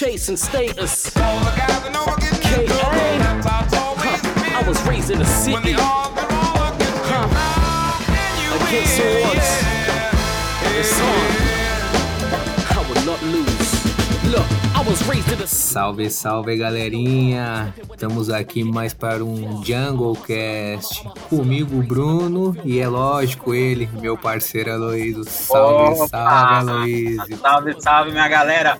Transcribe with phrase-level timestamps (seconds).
[0.00, 1.12] chasing status.
[1.14, 1.20] I
[4.66, 5.74] was raised in the city.
[5.76, 7.28] Huh.
[8.56, 8.98] Against
[9.28, 9.50] odds.
[10.78, 11.30] It's on.
[12.72, 13.70] I will not lose.
[14.32, 14.46] Look.
[15.46, 17.72] Salve, salve galerinha!
[17.92, 21.04] Estamos aqui mais para um Jungle Cast.
[21.28, 25.24] Comigo, Bruno, e é lógico, ele, meu parceiro Aloysio.
[25.24, 26.08] Salve, Opa!
[26.08, 27.36] salve, Aloysio!
[27.36, 28.78] Salve, salve, minha galera!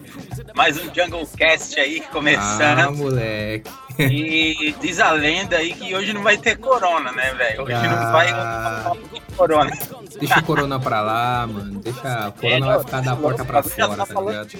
[0.60, 2.80] Mais um Jungle Cast aí começando.
[2.80, 3.70] Ah, moleque!
[3.98, 7.62] E diz a lenda aí que hoje não vai ter corona, né, velho?
[7.62, 7.82] Hoje ah.
[7.82, 9.70] não vai ter corona.
[10.18, 11.80] Deixa o corona pra lá, mano.
[11.80, 12.26] Deixa.
[12.26, 14.50] A corona é, vai ficar da porta pra fora, tá, tá ligado?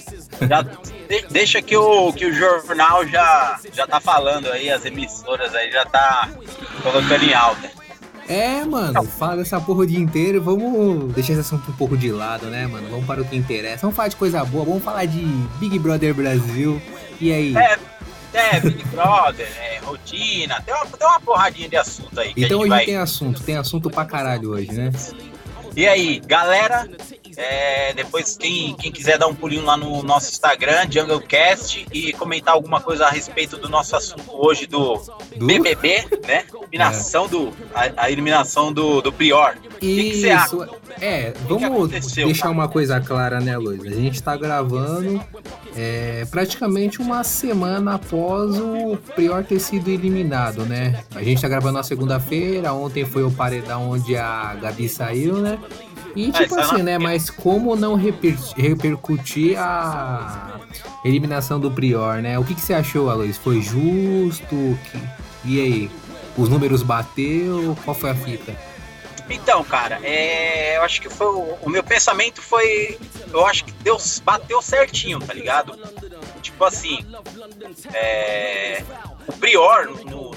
[0.48, 0.64] Já,
[1.30, 5.84] deixa que o, que o jornal já, já tá falando aí, as emissoras aí já
[5.84, 6.30] tá
[6.82, 7.79] colocando em alta.
[8.30, 10.40] É, mano, fala dessa porra o dia inteiro.
[10.40, 12.88] Vamos deixar esse assunto um pouco de lado, né, mano?
[12.88, 13.80] Vamos para o que interessa.
[13.82, 15.20] Vamos falar de coisa boa, vamos falar de
[15.58, 16.80] Big Brother Brasil.
[17.20, 17.56] E aí?
[17.56, 17.76] É,
[18.32, 20.62] é Big Brother, é, rotina.
[20.62, 22.32] Tem uma, tem uma porradinha de assunto aí.
[22.36, 22.84] então hoje vai...
[22.84, 24.92] tem assunto, tem assunto pra caralho hoje, né?
[25.76, 26.88] E aí, galera,
[27.40, 32.52] é, depois, quem, quem quiser dar um pulinho lá no nosso Instagram, JungleCast, e comentar
[32.52, 34.96] alguma coisa a respeito do nosso assunto hoje do,
[35.36, 35.46] do?
[35.46, 36.44] BBB, né?
[36.70, 37.28] Eliminação é.
[37.28, 39.56] do, a, a, eliminação do, do Prior.
[39.80, 40.58] Isso.
[40.58, 43.84] Que que é, vamos deixar uma coisa clara, né, Luiz?
[43.84, 45.24] A gente tá gravando
[45.74, 51.02] é, praticamente uma semana após o Prior ter sido eliminado, né?
[51.14, 55.58] A gente tá gravando na segunda-feira, ontem foi o paredão onde a Gabi saiu, né?
[56.14, 56.98] E é, tipo assim, né?
[56.98, 60.60] Mas como não reper repercutir a
[61.04, 62.38] eliminação do Prior, né?
[62.38, 63.36] O que, que você achou, Aloys?
[63.36, 64.78] Foi justo?
[65.44, 65.90] E aí?
[66.36, 67.76] Os números bateu?
[67.84, 68.54] Qual foi a fita?
[69.28, 72.98] Então, cara, é, eu acho que foi o, o, meu pensamento foi,
[73.32, 75.78] eu acho que Deus bateu certinho, tá ligado?
[76.42, 77.06] Tipo assim,
[77.94, 78.82] é,
[79.28, 80.34] o Prior no, no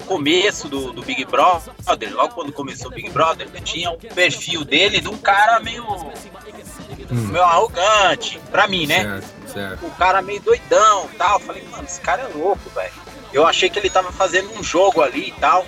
[0.00, 1.72] começo do, do, Big Brother,
[2.12, 7.28] logo quando começou o Big Brother, tinha o perfil dele de um cara meio, hum.
[7.30, 9.02] meio arrogante, pra mim, né?
[9.02, 9.86] Certo, certo.
[9.86, 11.38] O cara meio doidão tal.
[11.40, 12.92] Falei, mano, esse cara é louco, velho.
[13.32, 15.66] Eu achei que ele tava fazendo um jogo ali e tal.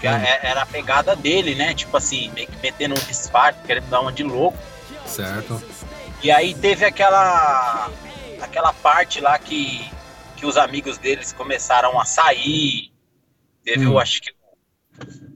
[0.00, 0.20] Que hum.
[0.42, 1.74] era a pegada dele, né?
[1.74, 4.58] Tipo assim, meio que metendo um disfarce, querendo dar uma de louco.
[5.06, 5.62] Certo.
[6.22, 7.90] E aí teve aquela
[8.40, 9.88] aquela parte lá que,
[10.36, 12.91] que os amigos deles começaram a sair,
[13.64, 13.92] Teve, hum.
[13.92, 14.32] eu acho que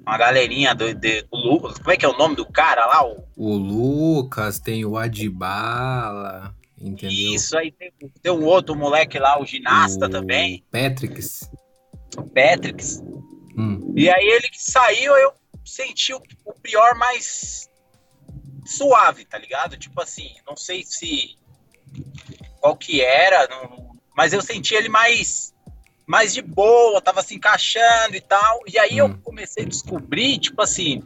[0.07, 1.79] uma galerinha do, de, do Lucas.
[1.79, 3.05] Como é que é o nome do cara lá?
[3.05, 7.35] O, o Lucas, tem o Adibala, entendeu?
[7.35, 7.93] Isso aí tem,
[8.23, 10.65] tem um outro moleque lá, o ginasta o também.
[10.71, 11.51] Patricks.
[12.17, 13.03] O Patricks.
[13.59, 13.93] Hum.
[13.97, 15.33] E aí ele que saiu, eu
[15.65, 17.69] senti o, o pior mais
[18.65, 19.77] suave, tá ligado?
[19.77, 21.37] Tipo assim, não sei se
[22.61, 25.55] qual que era, não, mas eu senti ele mais
[26.07, 28.61] mais de boa, tava se encaixando e tal.
[28.67, 29.09] E aí hum.
[29.09, 31.03] eu comecei a descobrir, tipo assim,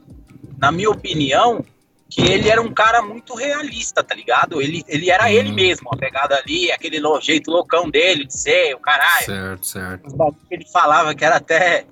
[0.59, 1.65] na minha opinião,
[2.09, 4.61] que ele era um cara muito realista, tá ligado?
[4.61, 5.29] Ele, ele era hum.
[5.29, 9.25] ele mesmo, a pegada ali, aquele jeito loucão dele de ser, o caralho.
[9.25, 10.37] Certo, certo.
[10.51, 11.87] Ele falava que era até.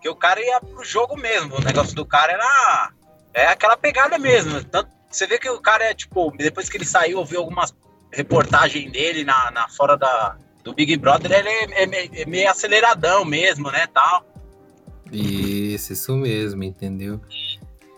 [0.00, 1.56] que o cara ia pro jogo mesmo.
[1.56, 2.92] O negócio do cara era.
[3.32, 4.62] É aquela pegada mesmo.
[4.64, 7.74] Tanto, você vê que o cara é, tipo, depois que ele saiu, eu vi algumas
[8.12, 13.24] reportagens dele na, na fora da, do Big Brother, ele é, é, é meio aceleradão
[13.24, 14.24] mesmo, né, tal.
[15.12, 17.20] Isso, isso mesmo, entendeu?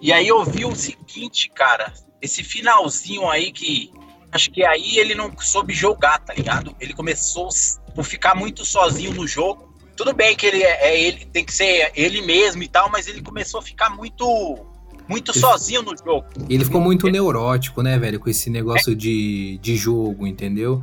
[0.01, 3.93] E aí eu vi o seguinte, cara, esse finalzinho aí que
[4.33, 6.75] acho que aí ele não soube jogar, tá ligado?
[6.81, 7.49] Ele começou
[7.97, 9.71] a ficar muito sozinho no jogo.
[9.95, 13.07] Tudo bem que ele é, é ele tem que ser ele mesmo e tal, mas
[13.07, 14.67] ele começou a ficar muito
[15.07, 16.25] muito ele, sozinho no jogo.
[16.49, 18.97] Ele ficou muito neurótico, né, velho, com esse negócio é.
[18.97, 20.83] de, de jogo, entendeu?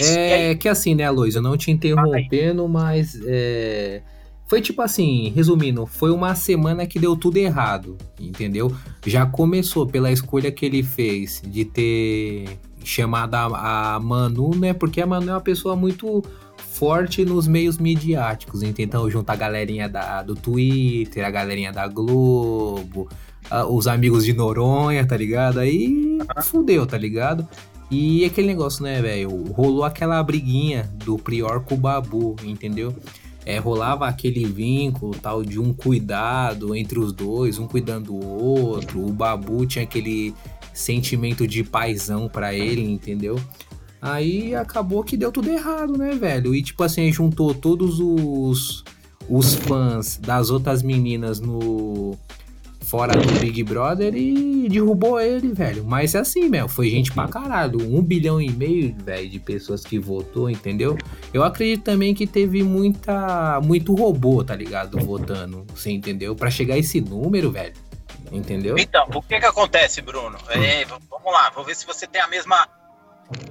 [0.00, 4.02] É que assim, né, Luiz, eu não te interrompendo, mas é,
[4.46, 8.74] foi tipo assim, resumindo, foi uma semana que deu tudo errado, entendeu?
[9.06, 14.72] Já começou pela escolha que ele fez de ter chamado a, a Manu, né?
[14.72, 16.24] Porque a Manu é uma pessoa muito
[16.56, 23.08] forte nos meios midiáticos, então junta a galerinha da, do Twitter, a galerinha da Globo,
[23.50, 25.60] a, os amigos de Noronha, tá ligado?
[25.60, 27.46] Aí fudeu, tá ligado?
[27.90, 29.30] E aquele negócio, né, velho?
[29.52, 32.94] Rolou aquela briguinha do Prior com o Babu, entendeu?
[33.46, 39.06] É, rolava aquele vínculo tal de um cuidado entre os dois, um cuidando do outro.
[39.06, 40.34] O Babu tinha aquele
[40.74, 43.40] sentimento de paisão para ele, entendeu?
[44.02, 46.54] Aí acabou que deu tudo errado, né, velho?
[46.54, 48.84] E tipo assim, juntou todos os,
[49.28, 52.16] os fãs das outras meninas no
[52.88, 55.84] fora do Big Brother e derrubou ele, velho.
[55.84, 57.78] Mas é assim, meu, foi gente pra caralho.
[57.80, 60.96] Um bilhão e meio, velho, de pessoas que votou, entendeu?
[61.32, 64.98] Eu acredito também que teve muita, muito robô, tá ligado?
[64.98, 66.34] Votando, você entendeu?
[66.34, 67.74] Pra chegar a esse número, velho.
[68.32, 68.76] Entendeu?
[68.78, 70.38] Então, o que que acontece, Bruno?
[70.48, 72.68] É, vamos lá, vou ver se você tem a mesma,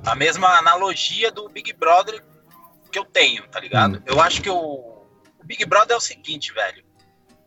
[0.03, 2.23] a mesma analogia do Big Brother
[2.91, 3.97] que eu tenho, tá ligado?
[3.97, 4.01] Hum.
[4.05, 6.86] Eu acho que o, o Big Brother é o seguinte, velho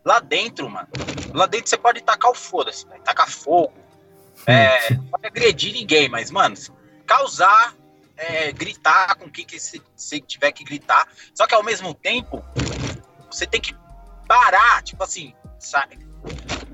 [0.04, 0.88] Lá dentro, mano,
[1.34, 3.72] lá dentro você pode tacar o foda-se, tacar fogo,
[4.46, 6.56] é, não pode agredir ninguém, mas, mano,
[7.06, 7.74] causar,
[8.16, 11.06] é, gritar com quem que você tiver que gritar.
[11.34, 12.44] Só que ao mesmo tempo,
[13.30, 13.74] você tem que
[14.26, 15.98] parar, tipo assim, sabe?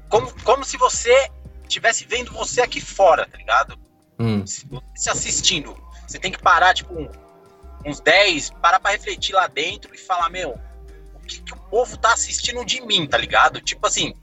[0.08, 1.30] Como, como se você
[1.62, 3.78] estivesse vendo você aqui fora, tá ligado?
[4.18, 4.44] Hum.
[4.46, 5.76] Se assistindo.
[6.06, 6.94] Você tem que parar, tipo,
[7.84, 10.58] uns 10, parar pra refletir lá dentro e falar, meu,
[11.26, 13.60] que, que o povo tá assistindo de mim, tá ligado?
[13.60, 14.14] Tipo assim,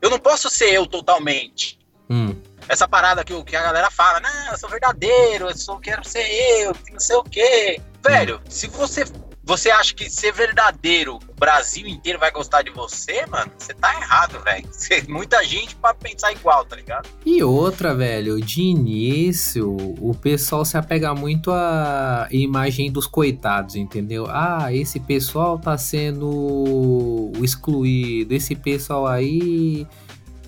[0.00, 1.78] eu não posso ser eu totalmente.
[2.10, 2.36] Hum.
[2.68, 6.24] Essa parada que, que a galera fala, não, eu sou verdadeiro, eu só quero ser
[6.60, 7.80] eu, não sei o quê.
[8.02, 9.04] Velho, se você
[9.44, 13.50] você acha que ser verdadeiro, o Brasil inteiro vai gostar de você, mano?
[13.58, 14.68] Você tá errado, velho.
[15.08, 17.08] Muita gente para pensar igual, tá ligado?
[17.26, 24.26] E outra, velho, de início, o pessoal se apega muito à imagem dos coitados, entendeu?
[24.28, 29.86] Ah, esse pessoal tá sendo excluído, esse pessoal aí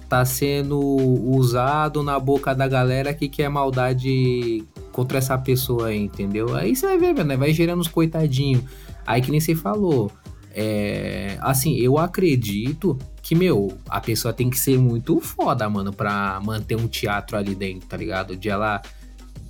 [0.08, 4.64] tá sendo usado na boca da galera que quer maldade
[4.94, 6.54] contra essa pessoa aí, entendeu?
[6.54, 7.36] Aí você vai ver, né?
[7.36, 8.62] Vai gerando os coitadinhos.
[9.04, 10.10] Aí que nem você falou.
[10.54, 16.40] É, assim, eu acredito que, meu, a pessoa tem que ser muito foda, mano, pra
[16.44, 18.36] manter um teatro ali dentro, tá ligado?
[18.36, 18.80] De ela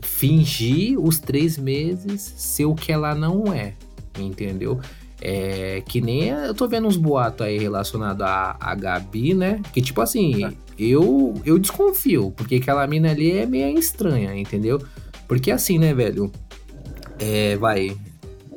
[0.01, 3.75] fingir os três meses ser o que ela não é,
[4.19, 4.81] entendeu?
[5.21, 9.61] É, que nem eu tô vendo uns boatos aí relacionados a, a Gabi, né?
[9.75, 14.81] Que tipo assim, eu, eu desconfio, porque aquela mina ali é meio estranha, entendeu?
[15.27, 16.31] Porque assim, né, velho?
[17.19, 17.97] É, vai.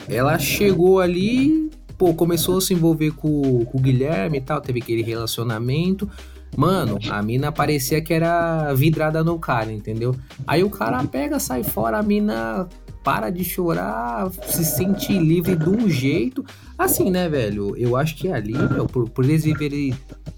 [0.09, 4.79] Ela chegou ali, pô, começou a se envolver com, com o Guilherme e tal, teve
[4.79, 6.09] aquele relacionamento.
[6.55, 10.15] Mano, a mina parecia que era vidrada no cara, entendeu?
[10.45, 12.67] Aí o cara pega, sai fora, a mina
[13.03, 16.43] para de chorar, se sente livre de um jeito.
[16.77, 17.75] Assim, né, velho?
[17.77, 19.93] Eu acho que ali, meu, por, por eles viverem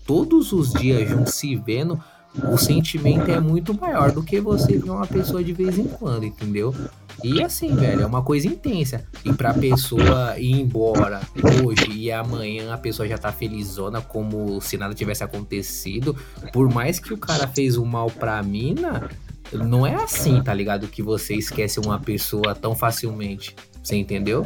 [0.06, 2.00] todos os dias juntos se vendo,
[2.36, 6.26] o sentimento é muito maior do que você ver uma pessoa de vez em quando,
[6.26, 6.74] entendeu?
[7.24, 9.04] E assim, velho, é uma coisa intensa.
[9.26, 11.22] E pra pessoa ir embora
[11.66, 16.16] hoje e amanhã a pessoa já tá felizona como se nada tivesse acontecido,
[16.54, 19.10] por mais que o cara fez o um mal pra mina,
[19.52, 20.88] não é assim, tá ligado?
[20.88, 23.56] Que você esquece uma pessoa tão facilmente.
[23.89, 24.45] Você entendeu?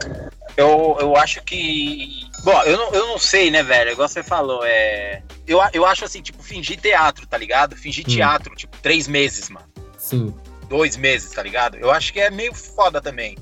[0.55, 2.29] Eu, eu acho que.
[2.45, 3.91] Bom, eu não, eu não sei, né, velho?
[3.91, 5.21] Igual você falou, é.
[5.45, 7.75] Eu, eu acho assim, tipo, fingir teatro, tá ligado?
[7.75, 8.09] Fingir hum.
[8.09, 9.67] teatro, tipo, três meses, mano.
[9.97, 10.33] Sim.
[10.69, 11.75] Dois meses, tá ligado?
[11.75, 13.35] Eu acho que é meio foda também.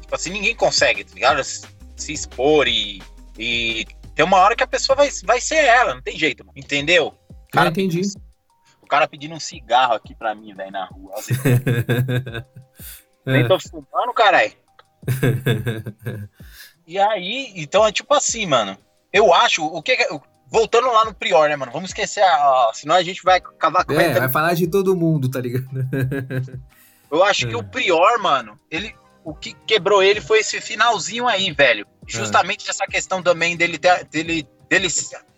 [0.00, 1.44] Tipo assim, ninguém consegue, tá ligado?
[1.44, 3.00] Se expor e.
[3.38, 6.58] E tem uma hora que a pessoa vai, vai ser ela, não tem jeito, mano.
[6.58, 7.14] Entendeu?
[7.52, 8.00] Cara, entendi.
[8.82, 11.14] O cara pedindo um cigarro aqui pra mim, velho, na rua.
[13.24, 14.52] Nem tô fumando, caralho.
[16.86, 18.76] e aí, então é tipo assim, mano.
[19.12, 19.96] Eu acho, o que
[20.48, 21.72] Voltando lá no Prior, né, mano?
[21.72, 25.28] Vamos esquecer, a, senão a gente vai acabar com É, vai falar de todo mundo,
[25.28, 25.66] tá ligado?
[27.10, 27.48] Eu acho é.
[27.48, 31.86] que o Prior, mano, ele, o que quebrou ele foi esse finalzinho aí, velho.
[32.06, 32.70] Justamente é.
[32.70, 33.78] essa questão também dele,
[34.10, 34.88] dele, dele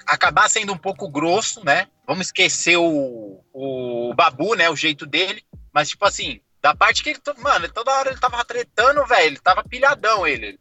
[0.06, 1.86] acabar sendo um pouco grosso, né?
[2.06, 4.68] Vamos esquecer o, o Babu, né?
[4.68, 5.42] O jeito dele.
[5.72, 7.20] Mas, tipo assim, da parte que ele.
[7.38, 9.26] Mano, toda hora ele tava tretando, velho.
[9.26, 10.58] Ele tava pilhadão, ele.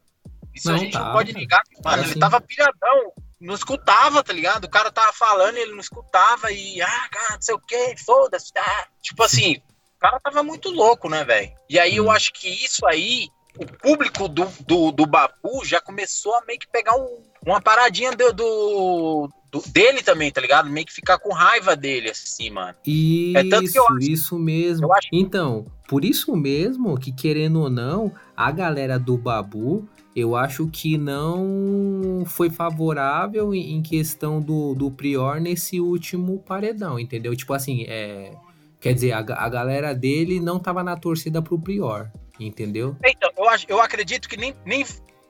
[0.54, 1.04] Isso não, a gente tá.
[1.04, 1.62] não pode negar.
[1.84, 2.20] Mano, ele assim.
[2.20, 3.12] tava pilhadão.
[3.40, 4.64] Não escutava, tá ligado?
[4.64, 6.50] O cara tava falando e ele não escutava.
[6.50, 8.50] E, ah, cara, não sei o que, foda-se.
[8.56, 8.88] Ah.
[9.00, 9.56] Tipo assim,
[9.96, 11.52] o cara tava muito louco, né, velho?
[11.68, 12.04] E aí hum.
[12.04, 16.58] eu acho que isso aí, o público do, do, do Babu já começou a meio
[16.58, 20.70] que pegar um, uma paradinha do, do, do, dele também, tá ligado?
[20.70, 22.74] Meio que ficar com raiva dele, assim, mano.
[22.86, 24.92] Isso, é tanto que eu acho, isso mesmo.
[24.92, 25.08] Acho...
[25.12, 30.98] Então, por isso mesmo que, querendo ou não, a galera do Babu, eu acho que
[30.98, 37.34] não foi favorável em questão do, do Prior nesse último paredão, entendeu?
[37.36, 38.32] Tipo assim, é.
[38.80, 42.96] Quer dizer, a, a galera dele não tava na torcida pro Prior, entendeu?
[43.04, 44.84] Então, eu, acho, eu acredito que nem, nem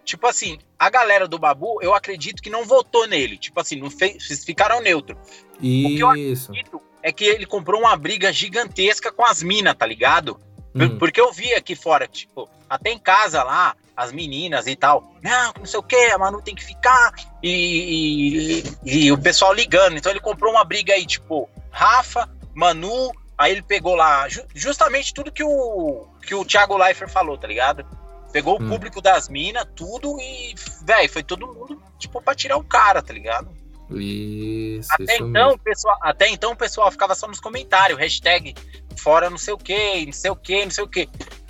[0.09, 3.37] tipo assim, a galera do Babu, eu acredito que não votou nele.
[3.37, 5.19] Tipo assim, não fez, ficaram neutro.
[5.61, 5.87] Isso.
[5.87, 9.85] O que eu acredito é que ele comprou uma briga gigantesca com as minas, tá
[9.85, 10.41] ligado?
[10.75, 10.99] Hum.
[10.99, 15.13] Porque eu vi aqui fora, tipo, até em casa lá, as meninas e tal.
[15.23, 17.13] Não, não sei o que, a Manu tem que ficar.
[17.43, 19.99] E, e, e, o pessoal ligando.
[19.99, 23.13] Então ele comprou uma briga aí, tipo, Rafa, Manu.
[23.37, 27.47] Aí ele pegou lá ju justamente tudo que o, que o Thiago Leifert falou, tá
[27.47, 27.87] ligado?
[28.33, 28.67] Pegou hum.
[28.67, 30.55] o público das minas, tudo e,
[30.85, 33.49] velho, foi todo mundo, tipo, pra tirar o cara, tá ligado?
[33.91, 35.59] Isso, até isso então, mesmo.
[35.61, 38.55] pessoal, até então o pessoal ficava só nos comentários, hashtag
[38.99, 41.09] fora não sei o que, não sei o que, não sei o que.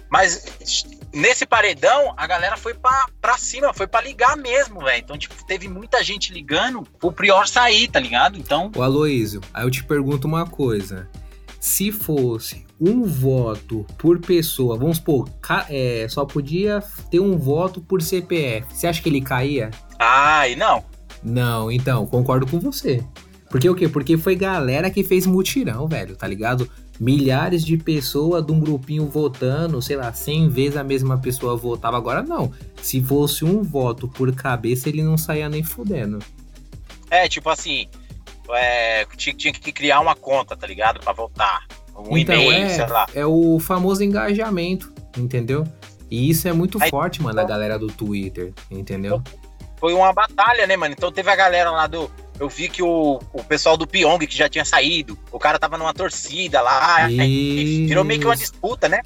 [0.09, 5.03] Mas nesse paredão, a galera foi pra, pra cima, foi pra ligar mesmo, velho.
[5.03, 8.39] Então, tipo, teve muita gente ligando pro Prior sair, tá ligado?
[8.39, 8.71] Então.
[8.75, 11.09] O Aloísio, aí eu te pergunto uma coisa.
[11.61, 15.29] Se fosse um voto por pessoa, vamos supor,
[15.69, 19.71] é, só podia ter um voto por CPF, você acha que ele caía?
[19.99, 20.85] Ai, não.
[21.23, 23.03] Não, então, concordo com você.
[23.51, 23.89] Porque o quê?
[23.89, 26.71] Porque foi galera que fez mutirão, velho, tá ligado?
[26.99, 31.97] milhares de pessoas de um grupinho votando, sei lá, 100 vezes a mesma pessoa votava.
[31.97, 32.53] Agora não.
[32.83, 36.19] Se fosse um voto por cabeça, ele não saía nem fudendo.
[37.11, 37.89] É, tipo assim,
[38.55, 41.01] é, tinha, tinha, que criar uma conta, tá ligado?
[41.01, 41.67] Pra votar.
[41.97, 43.07] Um então, e-mail, é, sei lá.
[43.15, 45.67] É o famoso engajamento, entendeu?
[46.11, 49.23] E isso é muito Aí, forte, mano, então, a galera do Twitter, entendeu?
[49.79, 50.95] Foi uma batalha, né, mano?
[50.97, 54.37] Então teve a galera lá do eu vi que o, o pessoal do Pyong, que
[54.37, 57.87] já tinha saído, o cara tava numa torcida lá, e...
[57.87, 59.01] virou meio que uma disputa, né?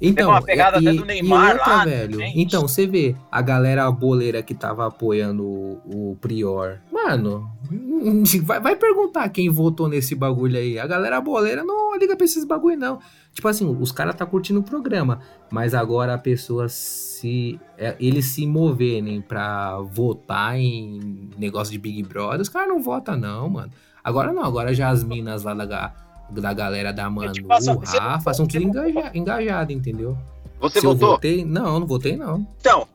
[0.00, 2.18] Então, uma pegada e, até do Neymar outra, lá, velho.
[2.18, 2.32] Né?
[2.36, 6.78] Então, você vê a galera boleira que tava apoiando o, o Prior.
[6.92, 7.50] Mano,
[8.44, 10.78] vai, vai, perguntar quem votou nesse bagulho aí.
[10.78, 13.00] A galera boleira não liga pra esses bagulho, não.
[13.32, 18.26] Tipo assim, os caras tá curtindo o programa, mas agora a pessoa se é, eles
[18.26, 23.72] se moverem para votar em negócio de Big Brother, os caras não votam não, mano.
[24.02, 25.92] Agora não, agora já as minas lá da,
[26.30, 30.16] da galera da Manu, o Rafa, são tudo engaja, engajado, entendeu?
[30.60, 31.12] Você Se votou?
[31.12, 32.46] Votei, não, não votei não.
[32.60, 32.86] Então,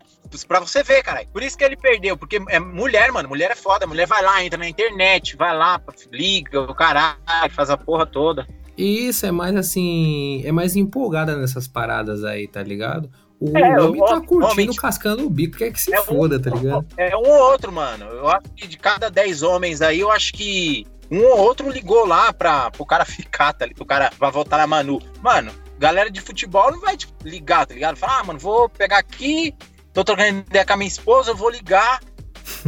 [0.47, 1.23] pra você ver, cara.
[1.31, 3.29] Por isso que ele perdeu, porque é mulher, mano.
[3.29, 3.87] Mulher é foda.
[3.87, 7.17] Mulher vai lá, entra na internet, vai lá, liga, o caralho,
[7.51, 8.47] faz a porra toda.
[8.77, 10.41] Isso, é mais assim.
[10.45, 13.09] É mais empolgada nessas paradas aí, tá ligado?
[13.39, 16.49] O é, homem tá curtindo, cascando o bico, quer que se é foda, um, tá
[16.49, 16.85] ligado?
[16.97, 18.05] É um ou outro, mano.
[18.05, 22.05] Eu acho que de cada 10 homens aí, eu acho que um ou outro ligou
[22.05, 23.81] lá pra, pro cara ficar, tá ligado?
[23.81, 24.99] O cara vai voltar na Manu.
[25.21, 27.95] Mano, galera de futebol não vai tipo, ligar, tá ligado?
[27.95, 29.55] Falar, ah, mano, vou pegar aqui,
[29.93, 31.99] tô trocando ideia com a minha esposa, eu vou ligar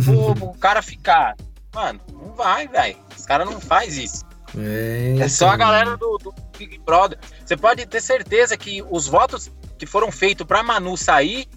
[0.04, 1.36] pro, pro cara ficar.
[1.74, 2.98] Mano, não vai, velho.
[3.18, 4.24] Os caras não faz isso.
[4.58, 7.18] É, é só a galera do, do Big Brother.
[7.44, 11.48] Você pode ter certeza que os votos que foram feitos pra Manu sair,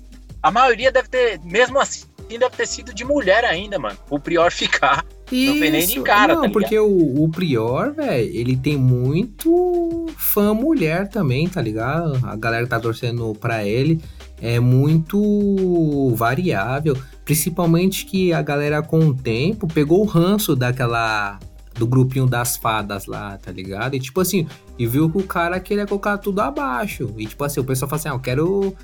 [0.42, 3.98] a maioria deve ter, mesmo assim, deve ter sido de mulher ainda, mano.
[4.10, 5.04] O Prior ficar.
[5.30, 5.52] Isso.
[5.52, 10.06] Não foi nem de cara, Não, tá porque o, o Prior, velho, ele tem muito
[10.16, 12.18] fã mulher também, tá ligado?
[12.24, 14.00] A galera que tá torcendo pra ele
[14.40, 16.96] é muito variável.
[17.24, 21.38] Principalmente que a galera com o tempo pegou o ranço daquela
[21.74, 23.94] do grupinho das fadas lá, tá ligado?
[23.94, 27.14] E tipo assim, e viu que o cara queria colocar tudo abaixo.
[27.16, 28.74] E tipo assim, o pessoal fala assim, ah, eu quero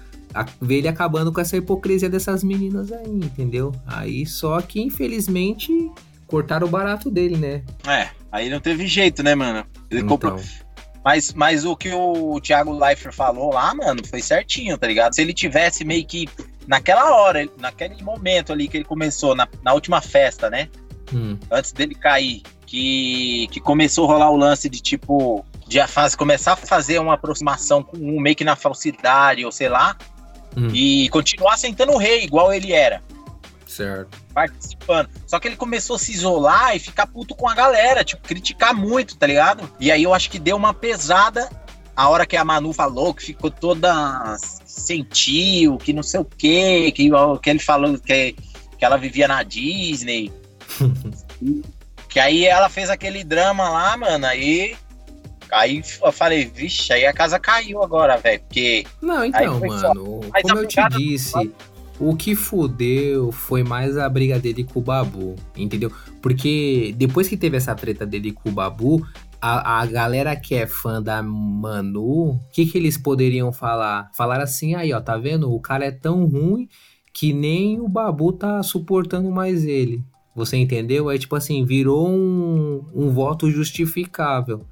[0.61, 3.73] ver ele acabando com essa hipocrisia dessas meninas aí, entendeu?
[3.87, 5.73] Aí só que, infelizmente,
[6.35, 7.63] cortaram o barato dele, né?
[7.87, 9.65] É, aí não teve jeito, né, mano?
[9.89, 10.09] Ele então.
[10.09, 10.41] comprou.
[11.05, 15.15] Mas, mas o que o Thiago Leifert falou lá, mano, foi certinho, tá ligado?
[15.15, 16.29] Se ele tivesse meio que
[16.67, 20.69] naquela hora, naquele momento ali que ele começou, na, na última festa, né?
[21.13, 21.39] Hum.
[21.51, 26.17] Antes dele cair, que, que começou a rolar o lance de tipo, de a fase
[26.17, 29.95] começar a fazer uma aproximação com um meio que na falsidade, ou sei lá,
[30.57, 30.69] hum.
[30.73, 33.03] e continuar sentando o rei, igual ele era.
[33.75, 34.19] Certo.
[34.33, 35.09] Participando.
[35.27, 38.73] Só que ele começou a se isolar e ficar puto com a galera, tipo, criticar
[38.73, 39.69] muito, tá ligado?
[39.81, 41.49] E aí eu acho que deu uma pesada
[41.97, 46.93] a hora que a Manu falou, que ficou toda sentiu, que não sei o quê,
[46.95, 47.11] que,
[47.43, 48.33] que ele falou que,
[48.79, 50.33] que ela vivia na Disney.
[52.15, 54.77] Que aí ela fez aquele drama lá, mano, aí.
[55.51, 58.39] Aí eu falei, vixe, aí a casa caiu agora, velho.
[58.39, 58.87] Porque.
[59.03, 59.93] Não, então, mano, só...
[60.43, 61.53] como eu te disse,
[61.99, 65.93] o que fudeu foi mais a briga dele com o Babu, entendeu?
[66.21, 69.07] Porque depois que teve essa treta dele com o Babu,
[69.41, 74.11] a, a galera que é fã da Manu, o que, que eles poderiam falar?
[74.15, 75.53] Falar assim, aí, ó, tá vendo?
[75.53, 76.69] O cara é tão ruim
[77.13, 80.03] que nem o Babu tá suportando mais ele.
[80.35, 81.09] Você entendeu?
[81.09, 84.65] Aí, tipo assim, virou um, um voto justificável.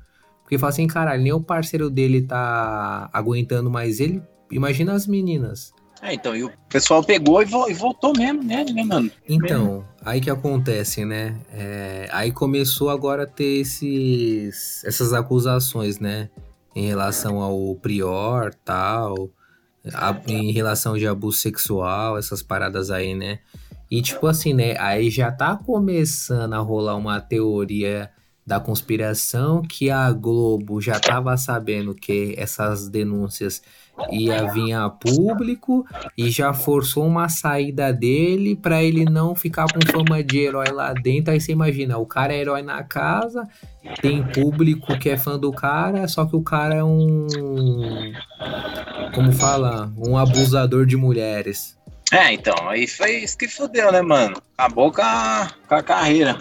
[0.43, 4.21] Porque fala assim, caralho, nem o parceiro dele tá aguentando mais ele.
[4.51, 5.73] Imagina as meninas.
[6.03, 9.11] É, então, e o pessoal pegou e, vo e voltou mesmo, né, né, mano?
[9.29, 9.89] Então, mesmo.
[10.05, 11.39] aí que acontece, né?
[11.53, 16.29] É, aí começou agora a ter esses, essas acusações, né?
[16.75, 19.31] em relação ao prior, tal,
[19.93, 23.41] a, em relação de abuso sexual, essas paradas aí, né?
[23.91, 24.75] E tipo assim, né?
[24.79, 28.11] Aí já tá começando a rolar uma teoria
[28.45, 33.63] da conspiração que a Globo já tava sabendo que essas denúncias
[34.11, 39.81] ia vir a público e já forçou uma saída dele para ele não ficar com
[39.91, 41.33] fama de herói lá dentro.
[41.33, 43.47] Aí você imagina, o cara é herói na casa,
[44.01, 47.27] tem público que é fã do cara, só que o cara é um.
[49.15, 49.93] Como fala?
[49.97, 51.79] Um abusador de mulheres.
[52.13, 54.37] É, então, aí foi isso que fodeu, né, mano?
[54.57, 56.39] Acabou com a, com a carreira.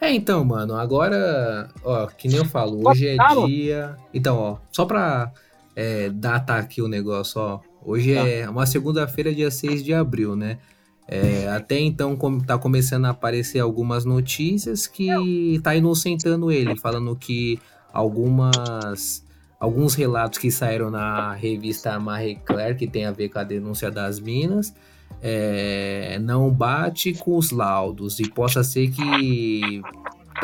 [0.00, 3.96] É, então, mano, agora, ó, que nem eu falo, hoje é dia.
[4.12, 5.32] Então, ó, só pra
[5.74, 7.60] é, datar aqui o negócio, ó.
[7.82, 8.28] Hoje tá.
[8.28, 10.58] é uma segunda-feira, dia 6 de abril, né?
[11.06, 12.16] É, até então
[12.46, 17.60] tá começando a aparecer algumas notícias que tá inocentando ele, falando que
[17.92, 19.22] algumas
[19.60, 23.90] alguns relatos que saíram na revista Marie Claire, que tem a ver com a denúncia
[23.90, 24.74] das minas,
[25.22, 29.82] é, não bate com os laudos e possa ser que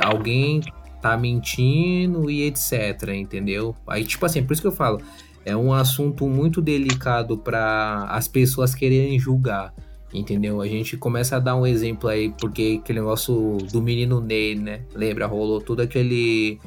[0.02, 0.60] alguém
[1.00, 3.75] tá mentindo e etc, entendeu?
[3.87, 5.00] Aí, tipo assim, por isso que eu falo,
[5.45, 9.75] é um assunto muito delicado para as pessoas quererem julgar,
[10.12, 10.61] entendeu?
[10.61, 14.83] A gente começa a dar um exemplo aí, porque aquele negócio do menino Ney, né?
[14.95, 15.26] Lembra?
[15.26, 16.59] Rolou todo aquele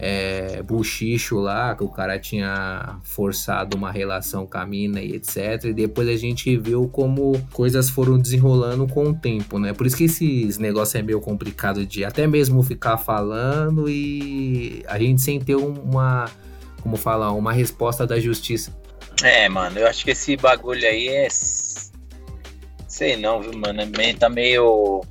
[0.00, 5.66] é, buchicho lá, que o cara tinha forçado uma relação com a mina e etc.
[5.66, 9.74] E depois a gente viu como coisas foram desenrolando com o tempo, né?
[9.74, 14.98] Por isso que esses negócios é meio complicado de até mesmo ficar falando e a
[14.98, 16.30] gente sem ter uma,
[16.80, 18.74] como falar, uma resposta da justiça.
[19.22, 21.28] É, mano, eu acho que esse bagulho aí é.
[22.88, 23.82] Sei não, viu, mano?
[24.18, 25.02] Tá meio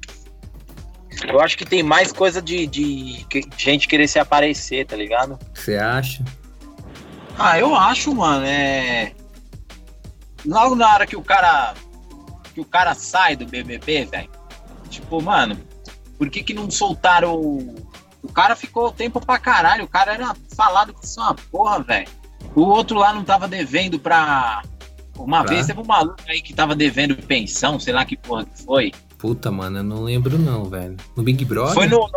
[1.28, 3.26] eu acho que tem mais coisa de, de,
[3.58, 5.38] gente querer se aparecer, tá ligado?
[5.54, 6.24] Você acha?
[7.38, 8.46] Ah, eu acho, mano.
[8.46, 9.14] É.
[10.46, 11.74] Logo na hora que o cara.
[12.54, 14.30] Que o cara sai do BBB, velho.
[14.90, 15.60] Tipo, mano,
[16.18, 17.36] por que que não soltaram.
[17.36, 17.76] O,
[18.22, 19.86] o cara ficou tempo pra caralho.
[19.86, 22.08] O cara era falado que isso é uma porra, velho.
[22.56, 24.62] O outro lá não tava devendo pra.
[25.18, 25.54] Uma pra?
[25.54, 28.94] vez teve um maluco aí que tava devendo pensão, sei lá que porra que foi.
[29.20, 30.96] Puta, mano, eu não lembro não, velho.
[31.16, 31.74] No Big Brother?
[31.74, 32.10] Foi no.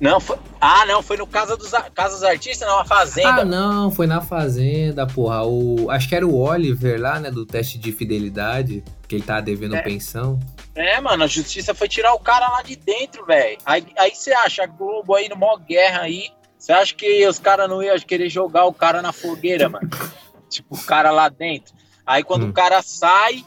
[0.00, 0.36] Não, foi.
[0.60, 3.42] Ah, não, foi no Casa dos, Casa dos Artistas, não, a Fazenda.
[3.42, 5.44] Ah, não, foi na Fazenda, porra.
[5.44, 9.40] O, acho que era o Oliver lá, né, do teste de fidelidade, que ele tá
[9.40, 9.82] devendo é.
[9.82, 10.40] pensão.
[10.74, 13.58] É, mano, a justiça foi tirar o cara lá de dentro, velho.
[13.64, 17.68] Aí você acha, a Globo aí no maior guerra aí, você acha que os caras
[17.68, 19.88] não iam querer jogar o cara na fogueira, mano?
[20.50, 21.72] tipo, o cara lá dentro.
[22.04, 22.50] Aí quando hum.
[22.50, 23.44] o cara sai,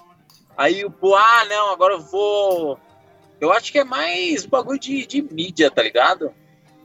[0.57, 2.79] aí o, ah, não, agora eu vou
[3.39, 6.31] eu acho que é mais bagulho de, de mídia, tá ligado?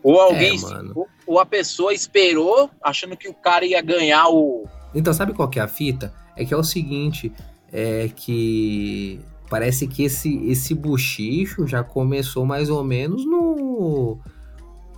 [0.03, 0.57] Ou alguém.
[0.57, 4.65] É, ou, ou, a pessoa esperou achando que o cara ia ganhar o.
[4.95, 6.13] Então, sabe qual que é a fita?
[6.37, 7.33] É que é o seguinte:
[7.73, 14.19] é que parece que esse, esse buchicho já começou mais ou menos no.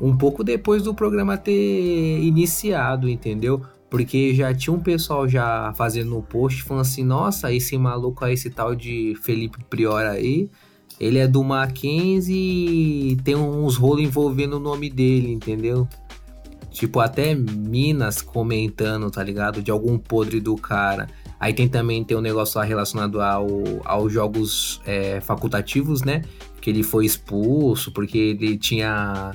[0.00, 3.62] Um pouco depois do programa ter iniciado, entendeu?
[3.92, 8.32] Porque já tinha um pessoal já fazendo o post falando assim: nossa, esse maluco aí,
[8.32, 10.48] esse tal de Felipe Prior aí,
[10.98, 15.86] ele é do Mackenzie e tem uns rolos envolvendo o nome dele, entendeu?
[16.70, 19.60] Tipo, até Minas comentando, tá ligado?
[19.60, 21.06] De algum podre do cara.
[21.38, 23.46] Aí tem também tem um negócio lá relacionado ao,
[23.84, 26.22] aos jogos é, facultativos, né?
[26.62, 29.34] Que ele foi expulso porque ele tinha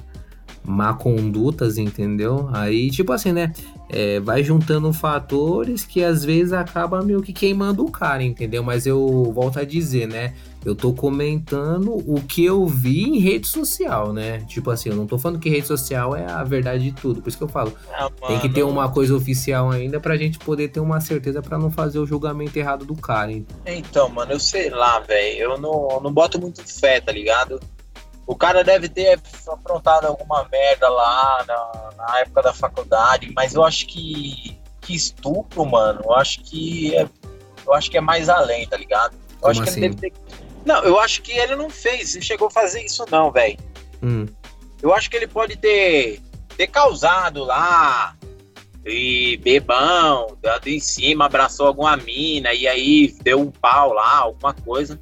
[0.65, 2.49] má condutas, entendeu?
[2.51, 3.53] Aí, tipo assim, né?
[3.89, 8.61] É, vai juntando fatores que às vezes acaba meio que queimando o cara, entendeu?
[8.61, 10.33] Mas eu volto a dizer, né?
[10.65, 14.39] Eu tô comentando o que eu vi em rede social, né?
[14.41, 17.21] Tipo assim, eu não tô falando que rede social é a verdade de tudo.
[17.21, 20.37] Por isso que eu falo, ah, tem que ter uma coisa oficial ainda pra gente
[20.37, 23.45] poder ter uma certeza para não fazer o julgamento errado do cara, hein?
[23.65, 25.39] Então, mano, eu sei lá, velho.
[25.39, 27.61] Eu não, não boto muito fé, tá ligado?
[28.27, 33.63] O cara deve ter aprontado alguma merda lá na, na época da faculdade, mas eu
[33.63, 37.07] acho que, que estupro, mano, eu acho que é,
[37.65, 39.13] eu acho que é mais além, tá ligado?
[39.13, 39.79] Eu Como acho assim?
[39.79, 40.21] que ele deve ter.
[40.65, 43.57] Não, eu acho que ele não fez, não chegou a fazer isso, não, velho.
[44.03, 44.25] Hum.
[44.81, 46.21] Eu acho que ele pode ter,
[46.57, 48.13] ter causado lá
[48.85, 54.53] e bebão, dado em cima, abraçou alguma mina e aí deu um pau lá, alguma
[54.53, 54.99] coisa.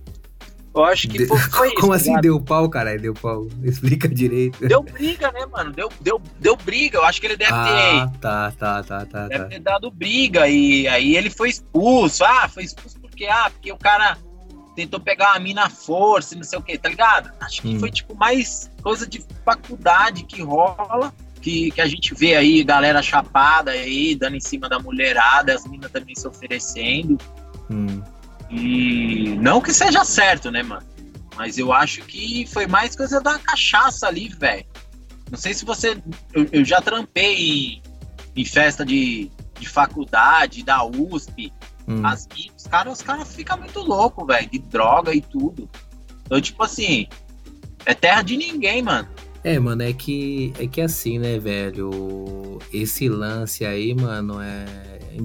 [0.76, 1.76] Eu acho que foi, foi isso.
[1.78, 3.02] Como assim deu pau, caralho?
[3.02, 3.48] Deu pau.
[3.64, 4.68] Explica direito.
[4.68, 5.72] Deu briga, né, mano?
[5.72, 6.98] Deu, deu, deu briga.
[6.98, 8.20] Eu acho que ele deve ah, ter.
[8.20, 9.28] Tá, tá, tá, tá.
[9.28, 9.50] Deve tá.
[9.50, 10.48] ter dado briga.
[10.48, 12.24] E aí ele foi expulso.
[12.26, 14.18] Ah, foi expulso porque, ah, porque o cara
[14.76, 17.32] tentou pegar a mina à força e não sei o que, tá ligado?
[17.40, 17.80] Acho que hum.
[17.80, 21.14] foi, tipo, mais coisa de faculdade que rola
[21.46, 25.64] que, que a gente vê aí, galera chapada aí, dando em cima da mulherada, as
[25.64, 27.20] meninas também se oferecendo.
[27.70, 28.02] Hum.
[28.50, 30.86] E não que seja certo, né, mano?
[31.36, 34.66] Mas eu acho que foi mais coisa da cachaça ali, velho.
[35.30, 35.98] Não sei se você.
[36.34, 37.82] Eu, eu já trampei
[38.36, 39.30] em, festa de,
[39.60, 41.52] de faculdade, da USP.
[41.88, 42.06] Hum.
[42.06, 45.70] As, os caras os cara ficam muito loucos, velho, de droga e tudo.
[46.26, 47.08] Então, tipo assim,
[47.86, 49.08] é terra de ninguém, mano.
[49.46, 52.58] É, mano, é que é que assim, né, velho?
[52.74, 54.66] Esse lance aí, mano, é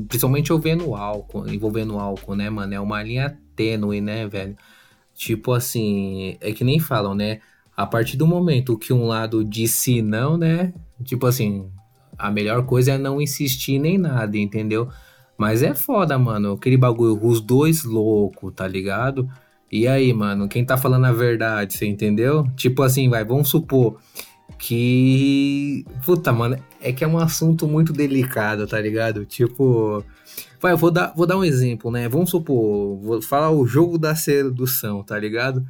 [0.06, 2.74] principalmente envolvendo álcool, envolvendo álcool, né, mano?
[2.74, 4.54] É uma linha tênue, né, velho?
[5.14, 7.40] Tipo assim, é que nem falam, né?
[7.74, 10.74] A partir do momento que um lado disse não, né?
[11.02, 11.70] Tipo assim,
[12.18, 14.90] a melhor coisa é não insistir nem nada, entendeu?
[15.38, 16.52] Mas é foda, mano.
[16.52, 19.30] Aquele bagulho, os dois loucos, tá ligado?
[19.70, 22.44] E aí, mano, quem tá falando a verdade, você entendeu?
[22.56, 24.00] Tipo assim, vai, vamos supor
[24.58, 25.84] que.
[26.04, 29.24] Puta, mano, é que é um assunto muito delicado, tá ligado?
[29.24, 30.04] Tipo.
[30.60, 32.08] Vai, eu vou dar, vou dar um exemplo, né?
[32.08, 35.64] Vamos supor, vou falar o jogo da sedução, tá ligado?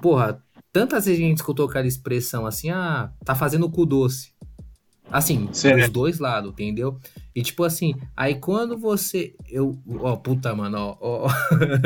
[0.00, 0.40] Porra,
[0.72, 4.32] tantas vezes a gente escutou aquela expressão assim, ah, tá fazendo cu doce.
[5.10, 5.70] Assim, Sim.
[5.90, 6.98] dois lados, entendeu?
[7.34, 9.34] E tipo assim, aí quando você.
[9.48, 9.76] Eu.
[9.98, 11.28] Ó, puta, mano, ó.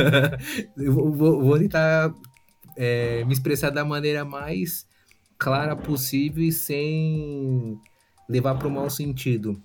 [0.76, 2.12] eu vou, vou tentar
[2.76, 4.86] é, me expressar da maneira mais
[5.38, 7.78] clara possível e sem
[8.28, 9.60] levar para o mau sentido.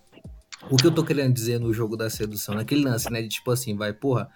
[0.69, 3.22] O que eu tô querendo dizer no jogo da sedução, naquele lance, né?
[3.22, 4.30] De tipo assim, vai, porra.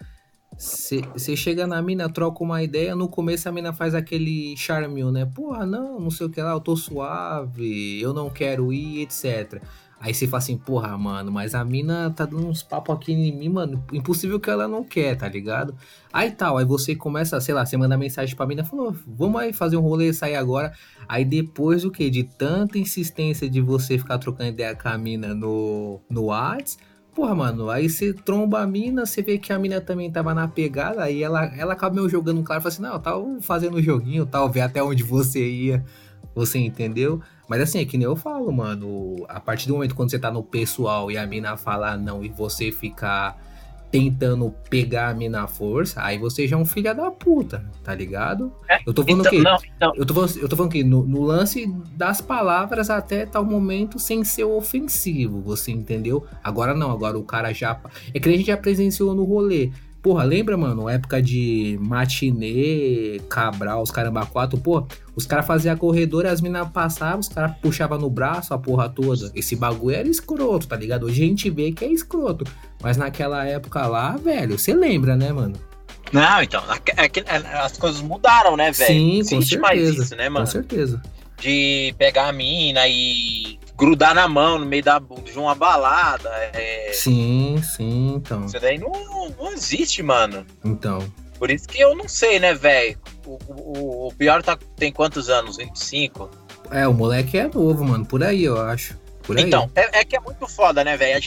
[0.58, 5.26] Você chega na mina, troca uma ideia, no começo a mina faz aquele charminho, né?
[5.26, 9.62] Porra, não, não sei o que lá, eu tô suave, eu não quero ir, etc.
[10.00, 13.36] Aí você fala assim, porra, mano, mas a mina tá dando uns papos aqui em
[13.36, 13.84] mim, mano.
[13.92, 15.76] Impossível que ela não quer, tá ligado?
[16.14, 19.52] Aí tal, aí você começa, sei lá, você manda mensagem pra mina, falou, vamos aí
[19.52, 20.72] fazer um rolê, sair agora.
[21.08, 22.10] Aí depois do que?
[22.12, 26.78] De tanta insistência de você ficar trocando ideia com a mina no, no Whats,
[27.16, 30.48] porra, mano, aí você tromba a mina, você vê que a mina também tava na
[30.48, 34.28] pegada, aí ela, ela acaba meio jogando claro, fala assim, não, tava fazendo um joguinho,
[34.28, 35.84] tal, ver até onde você ia,
[36.36, 37.20] você entendeu?
[37.48, 39.26] Mas assim, é que nem eu falo, mano.
[39.30, 42.30] A partir do momento quando você tá no pessoal e a mina falar não e
[42.30, 43.38] você ficar
[43.90, 47.96] tentando pegar a mina à força, aí você já é um filho da puta, tá
[47.96, 48.52] ligado?
[48.70, 49.42] É, eu tô falando então, que.
[49.42, 49.94] Não, então...
[49.96, 53.98] eu, tô falando, eu tô falando que no, no, lance das palavras até tal momento
[53.98, 56.26] sem ser ofensivo, você entendeu?
[56.44, 57.80] Agora não, agora o cara já.
[58.14, 59.72] É que a gente já presenciou no rolê.
[60.02, 64.86] Porra, lembra, mano, época de matinê, Cabral, os caramba quatro, pô,
[65.17, 68.88] os caras faziam a corredora, as minas passavam, os caras puxavam no braço a porra
[68.88, 69.32] toda.
[69.34, 71.08] Esse bagulho era escroto, tá ligado?
[71.08, 72.45] Hoje a gente vê que é escroto.
[72.84, 75.60] Mas naquela época lá, velho, você lembra, né, mano?
[76.13, 76.63] Não, então,
[76.95, 78.93] é é, as coisas mudaram, né, velho?
[78.93, 79.60] Sim, com certeza.
[79.60, 80.45] Mais isso, né, mano?
[80.45, 81.01] Com certeza.
[81.39, 86.30] De pegar a mina e grudar na mão no meio da, de uma balada.
[86.53, 86.91] É...
[86.93, 88.45] Sim, sim, então.
[88.45, 88.91] Isso daí não,
[89.36, 90.45] não existe, mano.
[90.63, 90.99] Então.
[91.39, 92.97] Por isso que eu não sei, né, velho?
[93.28, 95.58] O, o, o, pior tá, tem quantos anos?
[95.58, 96.30] 25?
[96.72, 98.06] É, o moleque é novo, mano.
[98.06, 98.98] Por aí, eu acho.
[99.22, 99.38] Por.
[99.38, 101.20] Então, é, é que é muito foda, né, velho?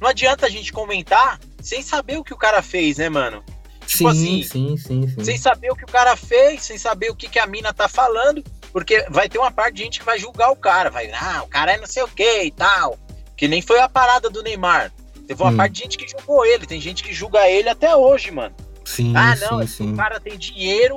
[0.00, 3.44] Não adianta a gente comentar sem saber o que o cara fez, né, mano?
[3.86, 5.24] Tipo sim, assim, sim, sim, sim.
[5.24, 7.88] Sem saber o que o cara fez, sem saber o que, que a mina tá
[7.88, 8.44] falando.
[8.72, 11.48] Porque vai ter uma parte de gente que vai julgar o cara, vai, ah, o
[11.48, 12.98] cara é não sei o que e tal.
[13.36, 14.92] Que nem foi a parada do Neymar.
[15.26, 15.56] Teve uma hum.
[15.56, 18.54] parte de gente que julgou ele, tem gente que julga ele até hoje, mano.
[18.88, 19.92] Sim, ah, não, sim, sim.
[19.92, 20.96] o cara tem dinheiro.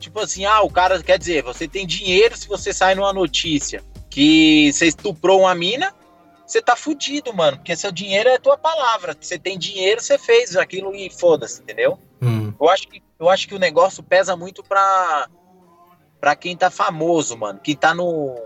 [0.00, 3.82] Tipo assim, ah, o cara, quer dizer, você tem dinheiro se você sai numa notícia
[4.10, 5.94] que você estuprou uma mina,
[6.44, 9.16] você tá fudido, mano, porque seu dinheiro é tua palavra.
[9.20, 11.98] Você tem dinheiro, você fez aquilo e foda-se, entendeu?
[12.20, 12.52] Hum.
[12.60, 15.28] Eu, acho que, eu acho que o negócio pesa muito pra,
[16.20, 17.60] pra quem tá famoso, mano.
[17.62, 18.36] Quem tá no.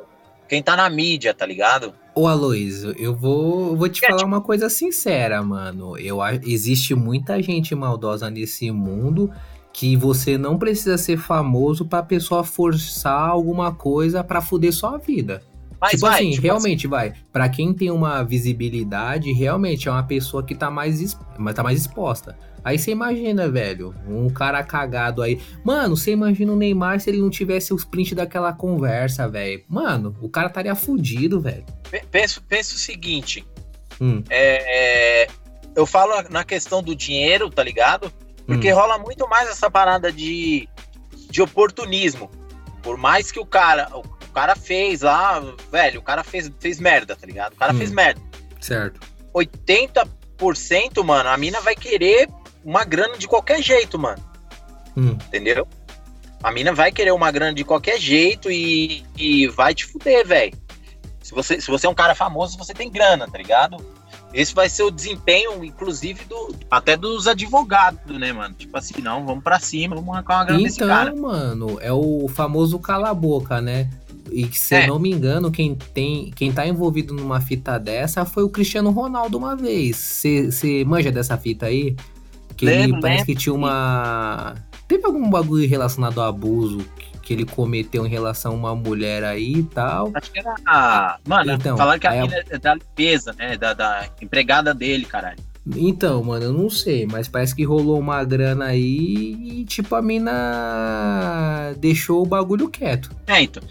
[0.48, 1.94] Quem tá na mídia, tá ligado?
[2.14, 5.96] Ô Aloysio, eu vou, vou te falar uma coisa sincera, mano.
[5.96, 9.30] Eu, existe muita gente maldosa nesse mundo
[9.72, 15.42] que você não precisa ser famoso pra pessoa forçar alguma coisa pra fuder sua vida.
[15.80, 16.88] Mas tipo vai, assim, tipo realmente assim.
[16.88, 17.12] vai.
[17.32, 21.16] Para quem tem uma visibilidade, realmente é uma pessoa que tá mais,
[21.54, 22.36] tá mais exposta.
[22.64, 25.40] Aí você imagina, velho, um cara cagado aí.
[25.64, 29.64] Mano, você imagina o Neymar se ele não tivesse os prints daquela conversa, velho.
[29.68, 31.64] Mano, o cara estaria fudido, velho.
[32.10, 33.44] Penso, penso o seguinte.
[34.00, 34.22] Hum.
[34.30, 35.28] É, é,
[35.74, 38.12] eu falo na questão do dinheiro, tá ligado?
[38.46, 38.76] Porque hum.
[38.76, 40.68] rola muito mais essa parada de,
[41.30, 42.30] de oportunismo.
[42.80, 46.78] Por mais que o cara, o, o cara fez lá, velho, o cara fez, fez
[46.78, 47.54] merda, tá ligado?
[47.54, 47.78] O cara hum.
[47.78, 48.20] fez merda.
[48.60, 49.00] Certo.
[49.34, 52.28] 80%, mano, a mina vai querer
[52.64, 54.22] uma grana de qualquer jeito, mano.
[54.96, 55.16] Hum.
[55.26, 55.66] Entendeu?
[56.42, 60.52] A mina vai querer uma grana de qualquer jeito e, e vai te fuder, velho.
[61.22, 63.76] Se você, se você é um cara famoso, você tem grana, tá ligado?
[64.34, 68.54] Esse vai ser o desempenho, inclusive, do, até dos advogados, né, mano?
[68.54, 71.10] Tipo assim, não, vamos pra cima, vamos arrancar uma grana então, desse cara.
[71.10, 73.90] Então, mano, é o famoso cala-boca, né?
[74.30, 74.84] E se é.
[74.84, 78.90] eu não me engano, quem, tem, quem tá envolvido numa fita dessa foi o Cristiano
[78.90, 79.96] Ronaldo uma vez.
[79.96, 81.94] Você manja dessa fita aí?
[82.62, 83.26] Que lembro, ele parece lembro.
[83.26, 84.54] que tinha uma.
[84.86, 86.86] Teve algum bagulho relacionado ao abuso
[87.20, 90.12] que ele cometeu em relação a uma mulher aí e tal.
[90.14, 90.54] Acho que era.
[90.64, 91.18] A...
[91.26, 93.56] Mano, então, falaram que a mina é da limpeza, né?
[93.56, 95.38] Da, da empregada dele, caralho.
[95.76, 100.02] Então, mano, eu não sei, mas parece que rolou uma grana aí e, tipo, a
[100.02, 103.10] mina deixou o bagulho quieto.
[103.26, 103.62] É, então.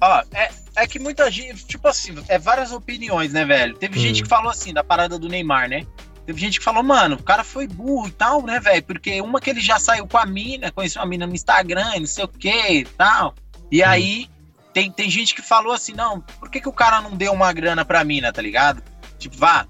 [0.00, 3.76] Ó, é, é que muita gente, tipo assim, é várias opiniões, né, velho?
[3.76, 4.02] Teve hum.
[4.02, 5.84] gente que falou assim, da parada do Neymar, né?
[6.26, 8.82] Teve gente que falou, mano, o cara foi burro e tal, né, velho?
[8.82, 12.06] Porque uma que ele já saiu com a mina, conheceu a mina no Instagram, não
[12.06, 13.32] sei o que e tal.
[13.70, 13.86] E hum.
[13.86, 14.28] aí,
[14.72, 17.52] tem, tem gente que falou assim, não, por que, que o cara não deu uma
[17.52, 18.82] grana pra mina, tá ligado?
[19.20, 19.68] Tipo, vá,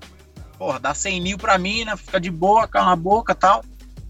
[0.57, 3.63] porra, dá 100 mil pra mina, fica de boa, cala a boca tal.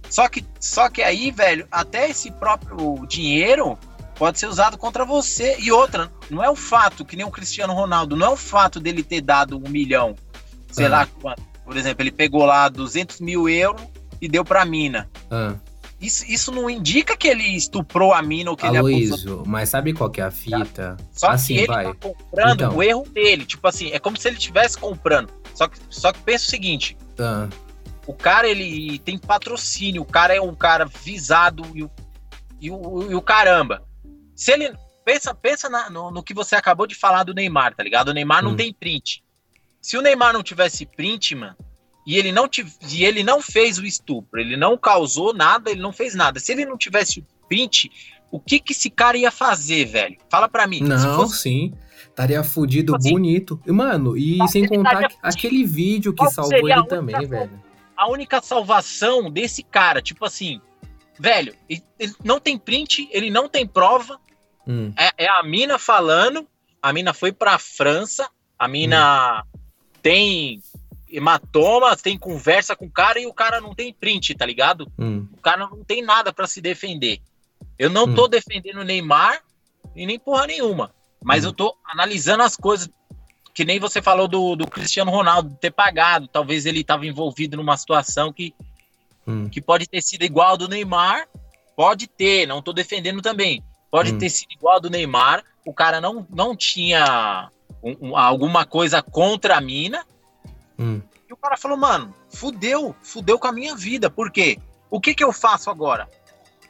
[0.09, 3.77] Só que, só que aí, velho, até esse próprio dinheiro
[4.15, 5.57] pode ser usado contra você.
[5.59, 8.79] E outra, não é o fato, que nem o Cristiano Ronaldo, não é o fato
[8.79, 10.15] dele ter dado um milhão,
[10.71, 13.83] sei lá quanto por exemplo, ele pegou lá 200 mil euros
[14.23, 15.11] e deu pra mina.
[15.29, 15.57] Ah.
[16.01, 19.45] Isso, isso não indica que ele estuprou a mina ou que Aloysio, ele abusou.
[19.47, 20.97] mas sabe qual que é a fita?
[21.11, 21.85] Só assim, que ele vai.
[21.87, 22.77] tá comprando então.
[22.77, 23.45] o erro dele.
[23.45, 25.33] Tipo assim, é como se ele estivesse comprando.
[25.55, 26.97] Só que, só que pensa o seguinte.
[27.19, 27.49] Ah.
[28.07, 30.03] O cara, ele tem patrocínio.
[30.03, 31.91] O cara é um cara visado e o,
[32.61, 33.83] e o, e o caramba.
[34.35, 34.73] Se ele...
[35.05, 38.09] Pensa, pensa na, no, no, que você acabou de falar do Neymar, tá ligado?
[38.09, 38.51] O Neymar hum.
[38.51, 39.23] não tem print.
[39.87, 41.55] Se o Neymar não tivesse print, mano,
[42.05, 45.81] e ele não tiv e ele não fez o estupro, ele não causou nada, ele
[45.81, 46.41] não fez nada.
[46.41, 47.89] Se ele não tivesse o print,
[48.29, 50.17] o que que esse cara ia fazer, velho?
[50.29, 50.81] Fala para mim.
[50.81, 51.39] Não, fosse...
[51.39, 51.73] sim.
[52.01, 53.61] Estaria fudido tipo assim, bonito.
[53.65, 57.63] Mano, e sem contar aquele vídeo que salvou ele também, única, velho.
[57.97, 60.61] A única salvação desse cara, tipo assim,
[61.17, 64.19] velho, ele não tem print, ele não tem prova.
[64.67, 64.93] Hum.
[64.99, 66.45] É, é, a mina falando.
[66.83, 68.29] A mina foi pra França.
[68.59, 69.56] A mina hum
[70.07, 70.63] tem
[71.11, 74.87] hematomas, tem conversa com o cara e o cara não tem print, tá ligado?
[74.97, 75.27] Hum.
[75.33, 77.21] O cara não tem nada para se defender.
[77.77, 78.15] Eu não hum.
[78.15, 79.43] tô defendendo o Neymar
[79.97, 81.49] e nem porra nenhuma, mas hum.
[81.49, 82.89] eu tô analisando as coisas
[83.53, 86.29] que nem você falou do, do Cristiano Ronaldo ter pagado.
[86.29, 88.55] Talvez ele estava envolvido numa situação que,
[89.27, 89.49] hum.
[89.49, 91.27] que pode ter sido igual ao do Neymar.
[91.75, 93.61] Pode ter, não tô defendendo também.
[93.91, 94.19] Pode hum.
[94.19, 95.43] ter sido igual ao do Neymar.
[95.65, 97.51] O cara não, não tinha
[97.87, 100.05] um, um, alguma coisa contra a mina.
[100.77, 101.01] Hum.
[101.29, 104.11] E o cara falou, mano, fudeu, fudeu com a minha vida.
[104.11, 104.59] Por quê?
[104.91, 106.09] O que que eu faço agora?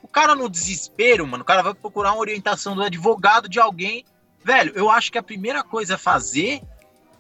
[0.03, 4.05] O cara no desespero, mano, o cara vai procurar uma orientação do advogado de alguém.
[4.45, 6.63] Velho, eu acho que a primeira coisa a fazer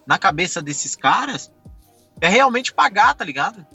[0.06, 1.50] na cabeça desses caras
[2.20, 3.66] é realmente pagar, tá ligado?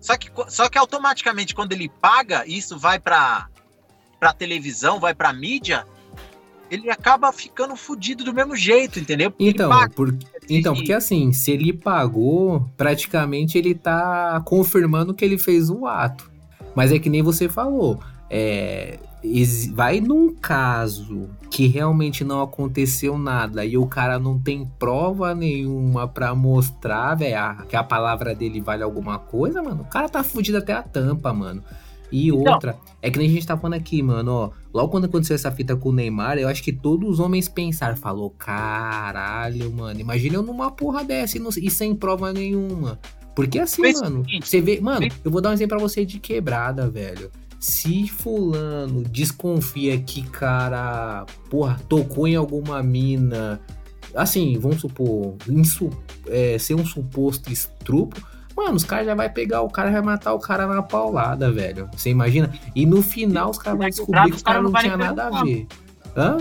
[0.00, 3.48] Só que, só que automaticamente quando ele paga, isso vai pra,
[4.18, 5.86] pra televisão, vai pra mídia,
[6.70, 9.30] ele acaba ficando fudido do mesmo jeito, entendeu?
[9.30, 10.16] Porque então, por,
[10.48, 16.30] então, porque assim, se ele pagou, praticamente ele tá confirmando que ele fez o ato.
[16.74, 17.98] Mas é que nem você falou,
[18.30, 18.98] é,
[19.72, 26.06] vai num caso que realmente não aconteceu nada e o cara não tem prova nenhuma
[26.06, 30.58] para mostrar, velho, que a palavra dele vale alguma coisa, mano, o cara tá fudido
[30.58, 31.62] até a tampa, mano.
[32.10, 34.50] E então, outra, é que nem a gente tá falando aqui, mano, ó.
[34.72, 37.96] Logo quando aconteceu essa fita com o Neymar, eu acho que todos os homens pensaram,
[37.96, 42.98] falou, caralho, mano, imagina eu numa porra dessa e, não, e sem prova nenhuma.
[43.34, 44.80] Porque assim, mano, você vê.
[44.80, 47.30] Mano, eu vou dar um exemplo pra você de quebrada, velho.
[47.60, 53.60] Se fulano desconfia que cara, porra, tocou em alguma mina,
[54.14, 55.90] assim, vamos supor, insu,
[56.26, 58.20] é, ser um suposto estrupo
[58.58, 61.48] Mano, os caras já vai pegar o cara e vai matar o cara na paulada,
[61.52, 61.88] velho.
[61.96, 62.52] Você imagina?
[62.74, 65.68] E no final os caras vão descobrir que os caras não tinha nada a ver.
[66.16, 66.38] Hã?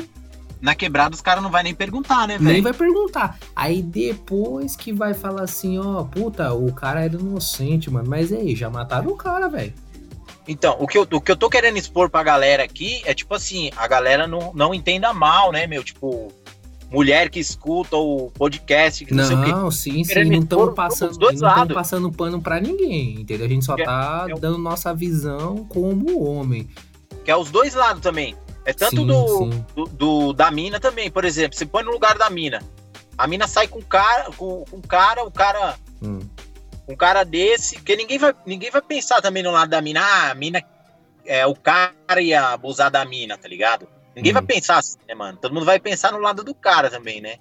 [0.59, 2.53] Na quebrada os caras não vai nem perguntar, né, velho?
[2.53, 3.37] Nem vai perguntar.
[3.55, 8.09] Aí depois que vai falar assim, ó, puta, o cara era inocente, mano.
[8.09, 9.75] Mas aí, já mataram o cara, velho.
[10.47, 13.35] Então, o que, eu, o que eu tô querendo expor pra galera aqui é tipo
[13.35, 15.83] assim, a galera não, não entenda mal, né, meu?
[15.83, 16.33] Tipo,
[16.91, 22.11] mulher que escuta o podcast, que não, não sim, sim, não estamos passando, não passando
[22.11, 23.45] pano para ninguém, entendeu?
[23.45, 26.69] A gente só que é, tá é, dando nossa visão como homem.
[27.25, 28.35] Que é os dois lados também.
[28.65, 29.65] É tanto sim, do, sim.
[29.75, 32.61] do, Do, da mina também, por exemplo, você põe no lugar da mina.
[33.17, 36.19] A mina sai com cara, com, com cara, o cara hum.
[36.87, 40.31] um cara desse, porque ninguém vai, ninguém vai pensar também no lado da mina, ah,
[40.31, 40.63] a mina
[41.25, 43.87] é o cara ia abusar da mina, tá ligado?
[44.17, 44.47] Ninguém vai uhum.
[44.47, 45.37] pensar assim, né, mano?
[45.41, 47.35] Todo mundo vai pensar no lado do cara também, né?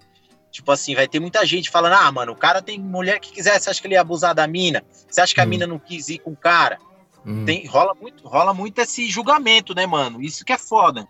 [0.52, 3.58] Tipo assim, vai ter muita gente falando: ah, mano, o cara tem mulher que quiser,
[3.60, 4.84] você acha que ele ia abusar da mina?
[5.08, 5.48] Você acha que a Hum.
[5.48, 6.78] mina não quis ir com o cara?
[7.26, 10.22] Hum, Tem, rola, muito, rola muito esse julgamento, né, mano?
[10.22, 11.06] Isso que é foda,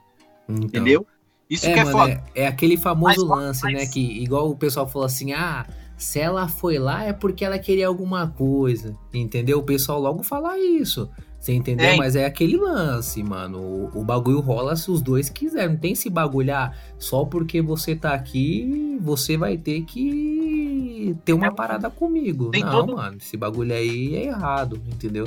[0.49, 0.65] então.
[0.67, 1.07] entendeu?
[1.51, 2.25] Isso É, que é mano, foda.
[2.35, 3.87] é, é aquele famoso Mas- lance, mas- né?
[3.87, 7.87] Que igual o pessoal falou assim, ah, se ela foi lá é porque ela queria
[7.87, 9.59] alguma coisa, entendeu?
[9.59, 11.09] O pessoal logo fala isso,
[11.47, 11.87] você entendeu?
[11.87, 11.97] É.
[11.97, 13.59] Mas é aquele lance, mano.
[13.61, 15.71] O, o bagulho rola se os dois quiserem.
[15.71, 21.47] Não tem se bagulhar só porque você tá aqui, você vai ter que ter uma
[21.47, 22.51] É, parada comigo.
[22.51, 25.27] tem Não, todo- mano, esse bagulho aí é errado, entendeu?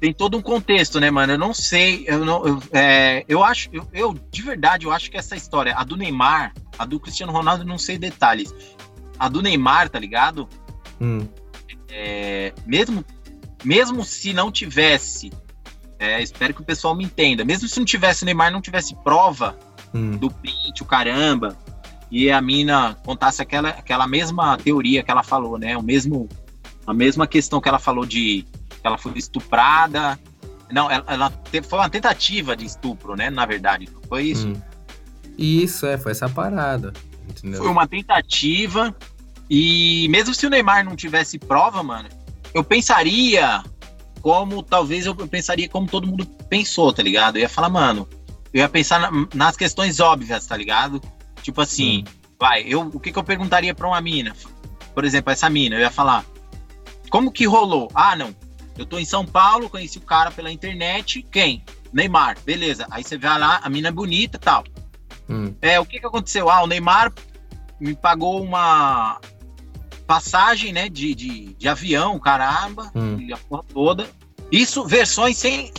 [0.00, 1.32] Tem todo um contexto, né, mano?
[1.32, 2.46] Eu não sei, eu não.
[2.46, 5.96] Eu, é, eu acho, eu, eu, de verdade, eu acho que essa história, a do
[5.96, 8.54] Neymar, a do Cristiano Ronaldo, eu não sei detalhes.
[9.18, 10.48] A do Neymar, tá ligado?
[11.00, 11.26] Hum,
[11.90, 13.04] É, mesmo,
[13.64, 15.32] mesmo se não tivesse,
[15.98, 18.94] é, espero que o pessoal me entenda, mesmo se não tivesse o Neymar, não tivesse
[19.02, 19.58] prova
[19.92, 21.56] hum, do print, o caramba,
[22.10, 25.76] e a mina contasse aquela, aquela mesma teoria que ela falou, né?
[25.76, 26.28] O mesmo,
[26.86, 30.18] a mesma questão que ela falou de que ela foi estuprada.
[30.70, 33.28] Não, ela, ela te- foi uma tentativa de estupro, né?
[33.28, 34.48] Na verdade, não foi isso.
[34.48, 34.54] hum.
[35.36, 36.92] Isso, é, foi essa parada,
[37.28, 37.58] entendeu?
[37.62, 38.94] Foi uma tentativa.
[39.50, 42.08] E mesmo se o Neymar não tivesse prova, mano,
[42.58, 43.62] eu pensaria
[44.20, 47.36] como talvez eu pensaria como todo mundo pensou, tá ligado?
[47.36, 48.08] Eu ia falar, mano,
[48.52, 51.00] eu ia pensar na- nas questões óbvias, tá ligado?
[51.42, 52.04] Tipo assim,
[52.38, 54.34] vai, eu, o que, que eu perguntaria pra uma mina?
[54.94, 56.24] Por exemplo, essa mina, eu ia falar,
[57.10, 57.88] como que rolou?
[57.94, 58.34] Ah, não,
[58.76, 61.62] eu tô em São Paulo, conheci o cara pela internet, quem?
[61.92, 62.86] Neymar, beleza.
[62.90, 64.64] Aí você vai lá, a mina é bonita e tal.
[65.30, 66.50] Hum, É, o que que aconteceu?
[66.50, 67.12] Ah, o Neymar
[67.80, 69.20] me pagou uma
[70.08, 73.18] passagem, né, de, de, de avião, caramba, Hum.
[73.20, 74.08] e a porra toda.
[74.50, 75.70] Isso, versões sem...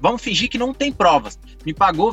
[0.00, 1.38] Vamos fingir que não tem provas.
[1.64, 2.12] Me pagou,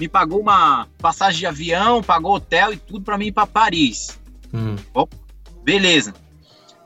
[0.00, 4.18] me pagou uma passagem de avião, pagou hotel e tudo pra mim ir pra Paris.
[4.52, 4.74] hum,
[5.62, 6.14] Beleza.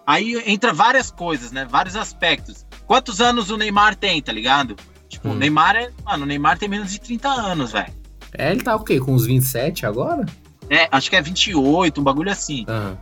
[0.06, 2.66] Aí entra várias coisas, né, vários aspectos.
[2.86, 4.76] Quantos anos o Neymar tem, tá ligado?
[5.08, 5.36] Tipo, o Hum.
[5.36, 5.90] Neymar é...
[6.04, 7.94] Mano, o Neymar tem menos de 30 anos, velho.
[8.36, 8.98] É, ele tá o quê?
[9.00, 10.26] Com uns 27 agora?
[10.68, 12.64] É, acho que é 28, um bagulho assim.
[12.68, 12.94] Ah,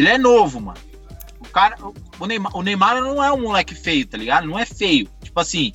[0.00, 0.78] Ele é novo, mano.
[1.38, 1.76] O cara,
[2.18, 4.46] o Neymar, o Neymar não é um moleque feio, tá ligado?
[4.46, 5.08] Não é feio.
[5.22, 5.72] Tipo assim,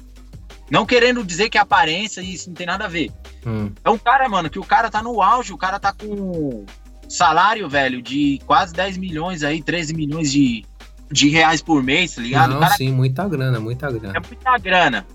[0.70, 3.12] não querendo dizer que a aparência isso não tem nada a ver.
[3.46, 6.66] hum, É um cara, mano, que o cara tá no auge, o cara tá com
[7.08, 10.66] salário, velho, de quase 10 milhões aí, 13 milhões de,
[11.12, 12.50] de reais por mês, tá ligado?
[12.52, 14.20] Não, o cara sim, muita grana, muita é grana.
[14.28, 15.08] muita grana.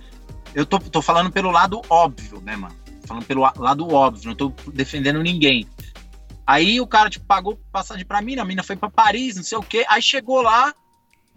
[0.55, 2.75] Eu tô, tô falando pelo lado óbvio, né, mano?
[3.03, 5.67] Tô falando pelo lado óbvio, não tô defendendo ninguém.
[6.47, 9.59] Aí o cara, tipo, pagou passagem pra mina, a mina foi pra Paris, não sei
[9.59, 9.85] o quê.
[9.89, 10.75] Aí chegou lá,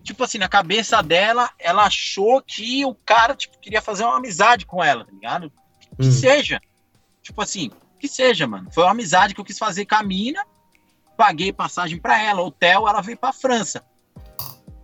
[0.04, 4.66] tipo assim, na cabeça dela, ela achou que o cara, tipo, queria fazer uma amizade
[4.66, 5.52] com ela, tá ligado?
[6.00, 6.62] Que Hum, seja.
[7.22, 8.70] Tipo assim, que seja, mano.
[8.72, 10.44] Foi uma amizade que eu quis fazer com a mina,
[11.16, 13.84] paguei passagem pra ela, hotel, ela veio pra França.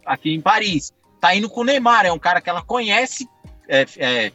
[0.05, 0.93] Aqui em Paris.
[1.19, 3.27] Tá indo com o Neymar, é um cara que ela conhece
[3.67, 4.31] é, é,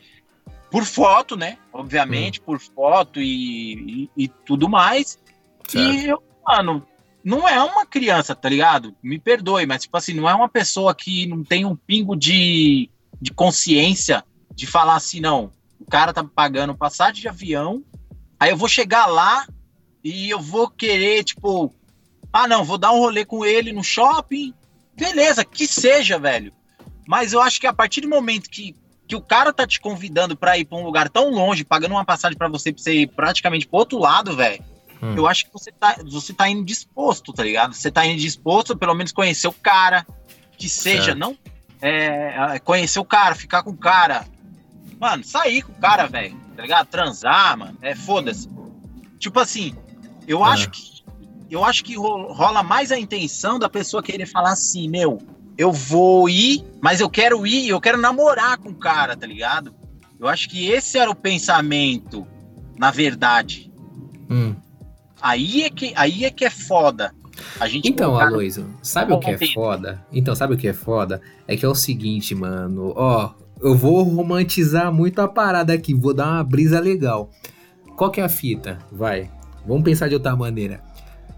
[0.71, 1.57] por foto, né?
[1.73, 5.19] Obviamente, por foto e, e, e tudo mais.
[5.69, 5.95] Certo.
[5.95, 6.87] E eu, mano,
[7.25, 8.95] não é uma criança, tá ligado?
[9.03, 12.91] Me perdoe, mas, tipo assim, não é uma pessoa que não tem um pingo de,
[13.21, 14.23] de consciência
[14.55, 15.51] de falar assim, não,
[15.81, 17.83] o cara tá pagando passagem de avião,
[18.39, 19.47] aí eu vou chegar lá
[20.03, 21.75] e eu vou querer, tipo,
[22.33, 24.53] ah, não, vou dar um rolê com ele no shopping,
[24.95, 26.53] beleza, que seja, velho.
[27.07, 28.77] Mas eu acho que a partir do momento que,
[29.09, 32.05] que o cara tá te convidando pra ir pra um lugar tão longe, pagando uma
[32.05, 34.63] passagem pra você, pra você ir praticamente pro outro lado, velho,
[35.05, 35.15] Hum.
[35.17, 37.75] eu acho que você tá, você tá indo disposto, tá ligado?
[37.75, 40.07] Você tá indo disposto a pelo menos conhecer o cara,
[40.57, 41.19] que seja, Certo.
[41.19, 41.37] não
[41.83, 44.25] é, conhecer o cara, ficar com o cara.
[44.99, 46.87] Mano, sair com o cara, velho, tá ligado?
[46.87, 48.49] Transar, mano, é foda-se.
[49.19, 49.75] Tipo assim,
[50.27, 50.53] eu Ah.
[50.53, 50.95] acho que
[51.51, 55.19] eu acho que ro- rola mais a intenção da pessoa querer falar assim, meu,
[55.59, 59.73] eu vou ir, mas eu quero ir, eu quero namorar com o cara, tá ligado?
[60.19, 62.27] Eu acho que esse era o pensamento,
[62.79, 63.71] na verdade.
[64.31, 64.57] Hum.
[65.25, 67.15] Aí é que, aí é, que é foda.
[67.59, 70.05] A gente Então, Aloysio, sabe o que é foda?
[70.13, 71.23] Então, sabe o que é foda?
[71.49, 72.93] É que é o seguinte, mano.
[72.95, 73.31] Ó,
[73.63, 77.31] eu vou romantizar muito a parada aqui, vou dar uma brisa legal.
[77.97, 78.79] Qual que é a fita?
[78.93, 79.31] Vai.
[79.67, 80.83] Vamos pensar de outra maneira.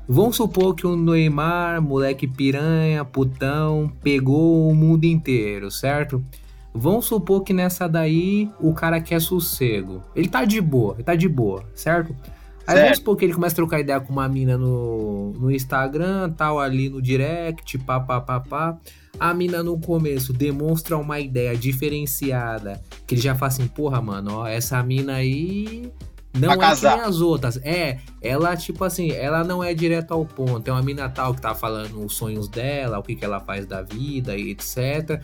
[0.09, 6.25] Vamos supor que o Neymar, moleque piranha, putão, pegou o mundo inteiro, certo?
[6.75, 10.03] Vamos supor que nessa daí o cara quer sossego.
[10.15, 12.15] Ele tá de boa, ele tá de boa, certo?
[12.67, 16.31] Aí vamos supor que ele começa a trocar ideia com uma mina no, no Instagram,
[16.33, 18.79] tal, ali no direct, pá, pá, pá, pá.
[19.19, 24.39] A mina no começo demonstra uma ideia diferenciada, que ele já fala assim, porra, mano,
[24.39, 25.91] ó, essa mina aí
[26.39, 27.01] Não é casar.
[27.01, 27.57] as outras.
[27.63, 30.61] É, ela, tipo assim, ela não é direto ao ponto.
[30.61, 33.65] Tem uma mina tal que tá falando os sonhos dela, o que, que ela faz
[33.65, 35.23] da vida e etc.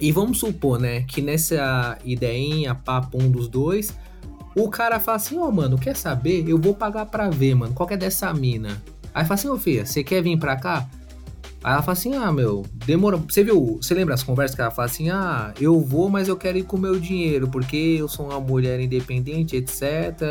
[0.00, 3.94] E vamos supor, né, que nessa ideinha, papo um dos dois,
[4.56, 6.48] o cara fala assim, ó, oh, mano, quer saber?
[6.48, 8.82] Eu vou pagar pra ver, mano, qual que é dessa mina?
[9.14, 10.88] Aí fala assim, ô filha, você quer vir pra cá?
[11.62, 13.16] Aí ela fala assim, ah, meu, demora.
[13.16, 13.78] Você viu?
[13.80, 16.62] Você lembra as conversas que ela fala assim, ah, eu vou, mas eu quero ir
[16.62, 19.82] com o meu dinheiro, porque eu sou uma mulher independente, etc.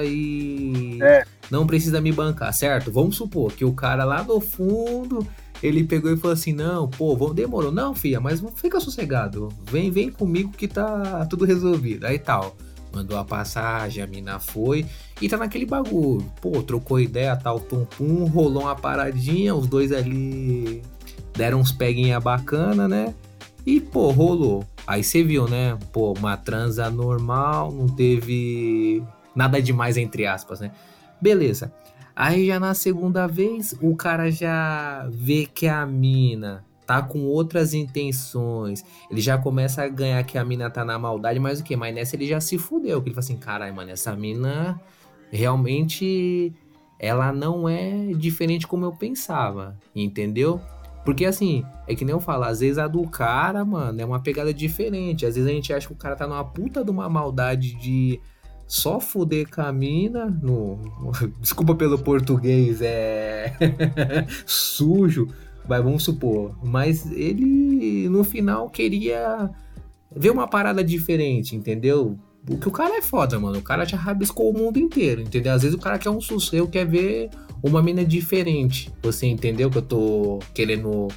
[0.05, 1.23] E é.
[1.51, 2.91] não precisa me bancar, certo?
[2.91, 5.27] Vamos supor que o cara lá no fundo
[5.61, 7.71] ele pegou e falou assim: Não, pô, vamos, demorou.
[7.71, 9.49] Não, filha, mas fica sossegado.
[9.69, 12.05] Vem, vem comigo que tá tudo resolvido.
[12.05, 12.55] Aí tal.
[12.95, 14.85] Mandou a passagem, a mina foi
[15.21, 16.25] e tá naquele bagulho.
[16.41, 20.81] Pô, trocou ideia, tal, tum pum, rolou uma paradinha, os dois ali
[21.33, 23.13] deram uns peguinha bacana, né?
[23.65, 24.65] E, pô, rolou.
[24.87, 25.77] Aí você viu, né?
[25.91, 29.03] Pô, uma transa normal, não teve
[29.35, 30.71] nada demais, entre aspas, né?
[31.19, 31.73] Beleza.
[32.15, 37.73] Aí já na segunda vez, o cara já vê que a mina tá com outras
[37.73, 38.83] intenções.
[39.09, 41.75] Ele já começa a ganhar que a mina tá na maldade, mas o que?
[41.75, 43.01] Mas nessa ele já se fudeu.
[43.01, 44.79] Que ele fala assim, caralho, mano, essa mina
[45.31, 46.53] realmente
[46.99, 50.61] ela não é diferente como eu pensava, entendeu?
[51.03, 54.19] Porque assim, é que nem eu falo, às vezes a do cara, mano, é uma
[54.19, 55.25] pegada diferente.
[55.25, 58.19] Às vezes a gente acha que o cara tá numa puta de uma maldade de
[58.65, 60.79] só fuder com a mina, no,
[61.39, 63.53] desculpa pelo português, é
[64.47, 65.27] sujo,
[65.67, 69.49] mas vamos supor, mas ele no final queria
[70.15, 72.17] ver uma parada diferente, entendeu?
[72.45, 73.57] Porque o cara é foda, mano.
[73.57, 75.53] O cara já rabiscou o mundo inteiro, entendeu?
[75.53, 77.29] Às vezes o cara quer um sossego, quer ver
[77.63, 78.93] uma mina diferente.
[79.01, 81.07] Você entendeu que eu tô querendo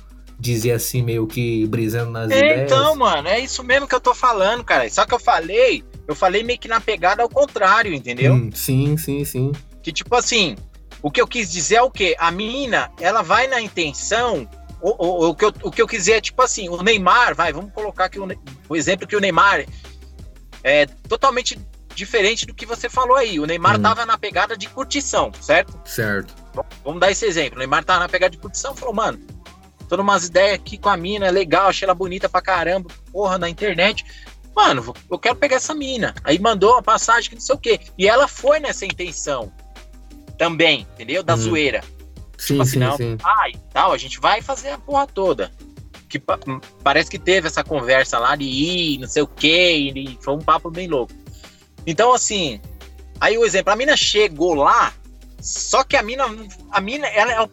[0.41, 2.73] dizer assim, meio que brisando nas é, ideias?
[2.73, 4.89] Então, mano, é isso mesmo que eu tô falando, cara.
[4.89, 8.33] Só que eu falei eu falei meio que na pegada ao contrário, entendeu?
[8.33, 9.53] Hum, sim, sim, sim.
[9.83, 10.57] Que tipo assim,
[11.03, 12.17] o que eu quis dizer é o quê?
[12.19, 14.49] A menina, ela vai na intenção.
[14.81, 17.35] O, o, o, que eu, o que eu quis dizer é tipo assim, o Neymar,
[17.35, 18.29] vai, vamos colocar aqui o,
[18.69, 19.65] o exemplo que o Neymar
[20.63, 21.59] é totalmente
[21.95, 23.41] diferente do que você falou aí.
[23.41, 23.83] O Neymar hum.
[23.83, 25.81] tava na pegada de curtição, certo?
[25.85, 26.35] Certo.
[26.85, 27.57] Vamos dar esse exemplo.
[27.57, 29.19] O Neymar tava na pegada de curtição falou, mano,
[29.89, 33.39] tô numas ideias aqui com a mina, é legal, achei ela bonita pra caramba, porra,
[33.39, 34.05] na internet
[34.59, 36.13] mano, eu quero pegar essa mina.
[36.25, 37.79] Aí mandou uma passagem que não sei o quê.
[37.97, 39.53] E ela foi nessa intenção
[40.39, 41.23] também, entendeu?
[41.23, 41.39] Da hum.
[41.39, 41.83] zoeira.
[42.39, 43.19] Sim, tipo assim, sim, não, sim.
[43.23, 45.51] Ah, e tal, a gente vai fazer a porra toda.
[46.09, 46.23] Que
[46.83, 50.39] parece que teve essa conversa lá de ir, não sei o quê, e foi um
[50.39, 51.13] papo bem louco.
[51.87, 52.61] Então, assim,
[53.21, 54.95] aí o exemplo, a mina chegou lá,
[55.41, 56.25] só que a mina,
[56.71, 57.47] a mina, ela é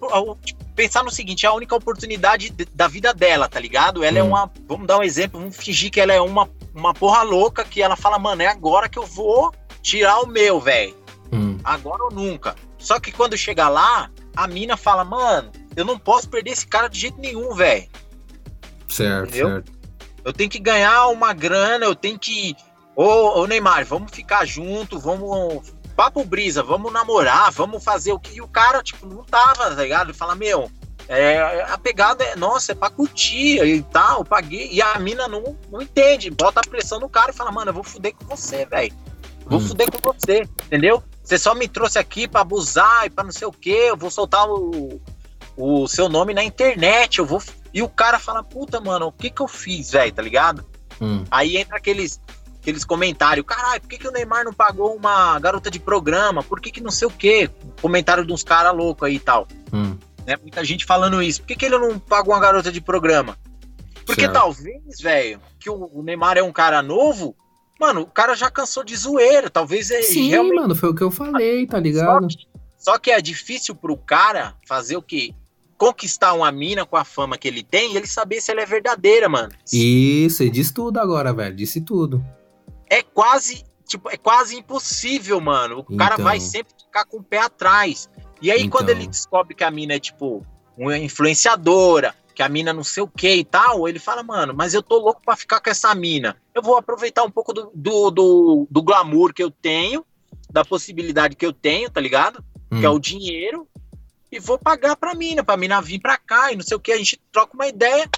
[0.45, 4.03] tipo, pensar no seguinte, é a única oportunidade da vida dela, tá ligado?
[4.03, 4.27] Ela é hum.
[4.27, 7.63] é uma, vamos dar um exemplo, vamos fingir que ela é uma uma porra louca
[7.63, 10.95] que ela fala, mano, é agora que eu vou tirar o meu, velho.
[11.31, 11.57] Hum.
[11.63, 12.55] Agora ou nunca.
[12.85, 16.87] Só que quando chega lá, a mina fala, mano, eu não posso perder esse cara
[16.87, 17.89] de jeito nenhum, velho.
[18.87, 19.49] Certo, Entendeu?
[19.49, 19.71] certo.
[20.23, 22.55] Eu tenho que ganhar uma grana, eu tenho que.
[22.95, 25.73] Ô, ô Neymar, vamos ficar junto, vamos.
[25.95, 28.37] Papo brisa, vamos namorar, vamos fazer o que.
[28.37, 30.09] E o cara, tipo, não tava, tá ligado?
[30.09, 30.69] Ele fala, meu,
[31.09, 34.69] é, a pegada é, nossa, é pra curtir e tal, paguei.
[34.71, 37.73] E a mina não, não entende, bota a pressão no cara e fala, mano, eu
[37.73, 38.93] vou fuder com você, velho.
[39.47, 39.67] Vou hum.
[39.67, 41.03] fuder com você, entendeu?
[41.25, 44.11] Você só me trouxe aqui pra abusar e pra não sei o que, eu vou
[44.11, 45.01] soltar o,
[45.57, 47.41] o seu nome na internet, eu vou.
[47.73, 50.63] E o cara fala, puta, mano, o que que eu fiz, velho, tá ligado?
[51.01, 51.25] Hum.
[51.31, 52.21] Aí entra aqueles,
[52.61, 56.43] aqueles comentários, caralho, por que, que o Neymar não pagou uma garota de programa?
[56.43, 57.49] Por que que não sei o que?
[57.81, 59.47] Comentário de uns caras loucos aí e tal.
[59.73, 59.97] Hum.
[60.27, 60.37] Né?
[60.39, 61.41] Muita gente falando isso.
[61.41, 63.35] Por que, que ele não paga uma garota de programa?
[64.05, 64.33] Porque certo.
[64.33, 67.35] talvez, velho, que o Neymar é um cara novo,
[67.79, 69.49] mano, o cara já cansou de zoeira.
[69.49, 70.55] Talvez é Sim, realmente...
[70.55, 72.31] mano, foi o que eu falei, tá ligado?
[72.31, 72.47] Só que,
[72.77, 75.33] só que é difícil pro cara fazer o quê?
[75.77, 78.65] Conquistar uma mina com a fama que ele tem e ele saber se ela é
[78.65, 79.51] verdadeira, mano.
[79.71, 81.55] Isso, ele disse tudo agora, velho.
[81.55, 82.23] Disse tudo.
[82.89, 85.79] É quase, tipo, é quase impossível, mano.
[85.79, 85.97] O então...
[85.97, 88.09] cara vai sempre ficar com o pé atrás.
[88.41, 88.79] E aí, então...
[88.79, 90.45] quando ele descobre que a mina é, tipo,
[90.77, 94.73] uma influenciadora, que a mina não sei o que e tal, ele fala, mano, mas
[94.73, 96.37] eu tô louco para ficar com essa mina.
[96.53, 100.05] Eu vou aproveitar um pouco do, do, do, do, glamour que eu tenho,
[100.49, 102.43] da possibilidade que eu tenho, tá ligado?
[102.71, 102.79] Hum.
[102.79, 103.67] Que é o dinheiro,
[104.31, 106.91] e vou pagar pra mina, pra mina vir pra cá e não sei o que.
[106.91, 108.09] A gente troca uma ideia,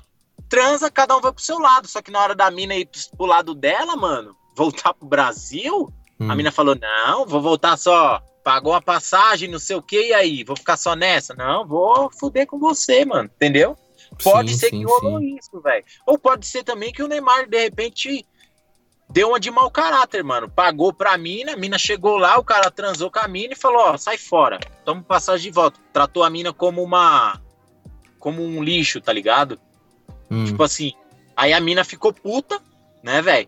[0.50, 1.88] transa, cada um vai pro seu lado.
[1.88, 6.32] Só que na hora da mina ir pro lado dela, mano, voltar pro Brasil, hum.
[6.32, 10.14] a mina falou: não, vou voltar só pagou a passagem, não sei o que, e
[10.14, 10.42] aí?
[10.42, 11.36] Vou ficar só nessa?
[11.36, 13.78] Não, vou fuder com você, mano, entendeu?
[14.24, 15.86] Pode sim, ser sim, que rolou isso, velho.
[16.06, 18.26] Ou pode ser também que o Neymar, de repente,
[19.10, 20.50] deu uma de mau caráter, mano.
[20.50, 23.82] Pagou pra mina, a mina chegou lá, o cara transou com a mina e falou:
[23.82, 25.80] Ó, sai fora, toma passagem de volta.
[25.94, 27.42] Tratou a mina como uma.
[28.20, 29.60] como um lixo, tá ligado?
[30.30, 30.46] Hum.
[30.46, 30.94] Tipo assim.
[31.36, 32.60] Aí a mina ficou puta,
[33.04, 33.48] né, velho?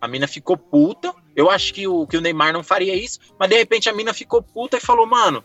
[0.00, 1.14] A mina ficou puta.
[1.34, 4.14] Eu acho que o, que o Neymar não faria isso, mas de repente a mina
[4.14, 5.44] ficou puta e falou: Mano,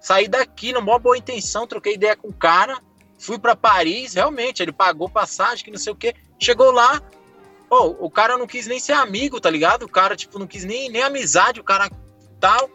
[0.00, 2.80] saí daqui, numa boa intenção, troquei ideia com o cara,
[3.22, 6.12] fui para Paris, realmente, ele pagou passagem, que não sei o que.
[6.40, 7.00] Chegou lá,
[7.70, 9.84] pô, o cara não quis nem ser amigo, tá ligado?
[9.84, 11.88] O cara, tipo, não quis nem, nem amizade, o cara
[12.40, 12.68] tal,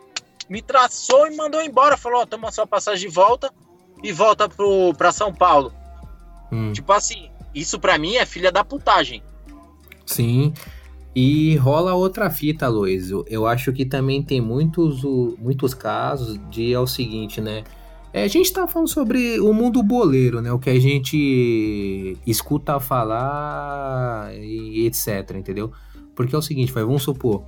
[0.49, 1.97] me traçou e mandou embora.
[1.97, 3.53] Falou, ó, oh, toma sua passagem de volta
[4.01, 5.73] e volta pro, pra São Paulo.
[6.49, 6.71] Hum.
[6.71, 9.21] Tipo assim, isso pra mim é filha da putagem.
[10.05, 10.53] Sim.
[11.13, 13.09] E rola outra fita, Luiz.
[13.27, 15.03] Eu acho que também tem muitos,
[15.37, 17.65] muitos casos de é o seguinte, né?
[18.17, 20.51] É, a gente tá falando sobre o mundo boleiro, né?
[20.51, 25.71] O que a gente escuta falar e etc, entendeu?
[26.15, 27.45] Porque é o seguinte, vai, vamos supor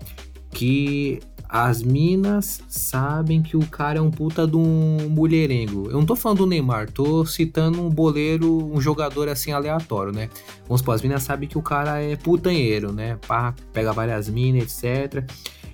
[0.51, 5.87] que as minas sabem que o cara é um puta de um mulherengo.
[5.87, 10.29] Eu não tô falando do Neymar, tô citando um boleiro, um jogador assim aleatório, né?
[10.67, 13.17] Vamos supor, as minas sabem que o cara é putanheiro, né?
[13.27, 15.27] Pá, pega várias minas, etc.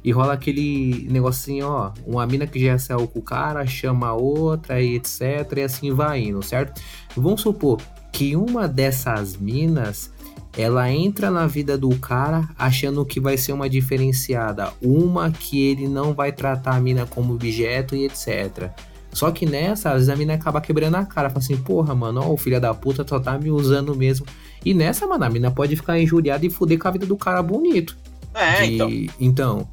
[0.06, 1.92] E rola aquele negocinho, ó.
[2.06, 5.52] Uma mina que já saiu com o cara, chama a outra e etc.
[5.58, 6.80] E assim vai indo, certo?
[7.18, 7.82] Vamos supor
[8.12, 10.12] que uma dessas minas
[10.56, 15.88] ela entra na vida do cara achando que vai ser uma diferenciada, uma que ele
[15.88, 18.70] não vai tratar a mina como objeto e etc.
[19.12, 22.22] Só que nessa, às vezes a mina acaba quebrando a cara, fala assim, porra, mano,
[22.22, 24.28] ó, o filho da puta só tá me usando mesmo.
[24.64, 27.42] E nessa, mano, a mina pode ficar injuriada e fuder com a vida do cara
[27.42, 27.98] bonito.
[28.36, 28.74] É, de...
[28.76, 28.90] então.
[29.20, 29.68] Então,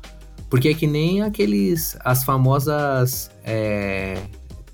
[0.52, 4.18] porque é que nem aqueles, as famosas, é...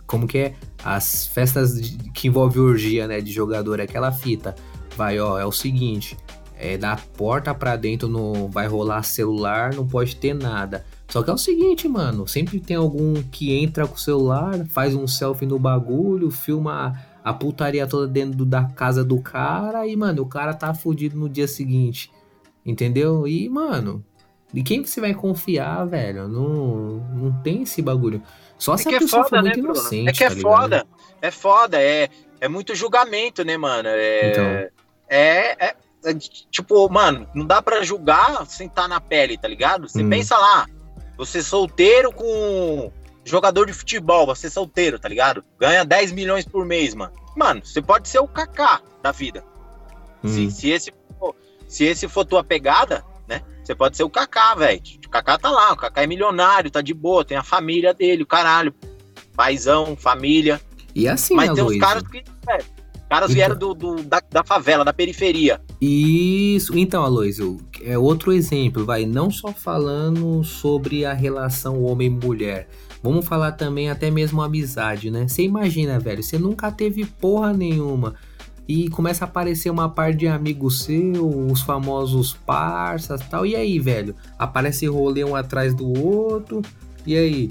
[0.09, 0.55] como que é?
[0.83, 1.79] As festas
[2.13, 4.57] que envolve orgia, né, de jogador, aquela fita
[4.97, 6.17] vai, ó, é o seguinte,
[6.59, 10.85] é da porta para dentro não vai rolar celular, não pode ter nada.
[11.07, 14.97] Só que é o seguinte, mano, sempre tem algum que entra com o celular, faz
[14.97, 20.23] um selfie no bagulho, filma a putaria toda dentro da casa do cara e, mano,
[20.23, 22.11] o cara tá fudido no dia seguinte.
[22.67, 23.29] Entendeu?
[23.29, 24.05] E, mano,
[24.53, 26.27] de quem você vai confiar, velho?
[26.27, 28.23] Não, não tem esse bagulho.
[28.59, 30.09] Só é se a é pessoa foda, for muito né, inocente.
[30.09, 30.87] É que é tá foda.
[31.21, 32.09] É foda, é,
[32.41, 33.89] é muito julgamento, né, mano?
[33.89, 34.45] É, então
[35.09, 36.15] é, é, é,
[36.51, 39.89] tipo, mano, não dá para julgar sem estar tá na pele, tá ligado?
[39.89, 40.09] Você hum.
[40.09, 40.67] pensa lá,
[41.17, 42.93] você solteiro com
[43.25, 45.45] jogador de futebol, você solteiro, tá ligado?
[45.59, 47.13] Ganha 10 milhões por mês, mano.
[47.37, 49.45] Mano, você pode ser o Kaká da vida.
[50.23, 50.29] Hum.
[50.29, 50.93] Se, se, esse,
[51.67, 53.43] se esse for tua pegada, né?
[53.63, 54.81] Você pode ser o Kaká, velho.
[55.07, 58.23] O Kaká tá lá, o Kaká é milionário, tá de boa, tem a família dele,
[58.23, 58.75] o caralho.
[59.37, 60.61] Paizão, família.
[60.95, 62.65] E assim, Mas tem uns caras que, velho,
[63.09, 65.61] caras então, vieram do, do da, da, favela, da periferia.
[65.81, 72.69] Isso, então, Aloysio, é outro exemplo, vai, não só falando sobre a relação homem-mulher,
[73.03, 75.29] vamos falar também até mesmo amizade, né?
[75.29, 78.15] Você imagina, velho, você nunca teve porra nenhuma
[78.69, 81.19] e começa a aparecer uma par de amigos seus,
[81.51, 84.15] os famosos parças tal, e aí, velho?
[84.39, 86.61] Aparece rolê um atrás do outro,
[87.07, 87.51] e aí?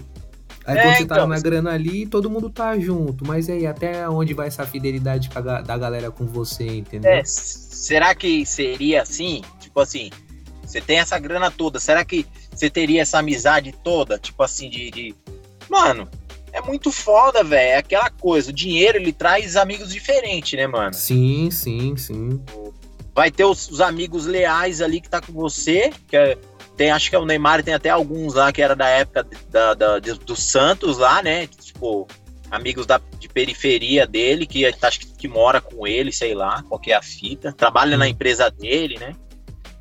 [0.63, 3.25] Aí é, quando você tá então, na grana ali, todo mundo tá junto.
[3.25, 5.29] Mas aí, até onde vai essa fidelidade
[5.65, 7.09] da galera com você, entendeu?
[7.09, 9.41] É, será que seria assim?
[9.61, 10.09] Tipo assim,
[10.61, 14.19] você tem essa grana toda, será que você teria essa amizade toda?
[14.19, 14.91] Tipo assim, de.
[14.91, 15.15] de...
[15.69, 16.07] Mano,
[16.57, 17.69] é muito foda, velho.
[17.69, 20.93] É aquela coisa, o dinheiro ele traz amigos diferentes, né, mano?
[20.93, 22.43] Sim, sim, sim.
[23.13, 26.37] Vai ter os, os amigos leais ali que tá com você, que é
[26.77, 29.73] tem, acho que é o Neymar tem até alguns lá que era da época da,
[29.73, 31.47] da, do Santos lá, né?
[31.47, 32.07] Tipo,
[32.51, 36.79] amigos da, de periferia dele, que acho que, que mora com ele, sei lá, qual
[36.79, 37.51] que é a fita.
[37.51, 38.11] Trabalha na uhum.
[38.11, 39.15] empresa dele, né?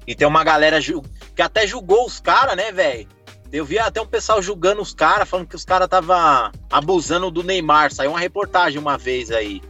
[0.07, 3.07] E tem uma galera que até julgou os caras, né, velho?
[3.57, 7.43] Eu vi até um pessoal julgando os caras, falando que os caras tava abusando do
[7.43, 7.91] Neymar.
[7.91, 9.63] Saiu uma reportagem uma vez aí.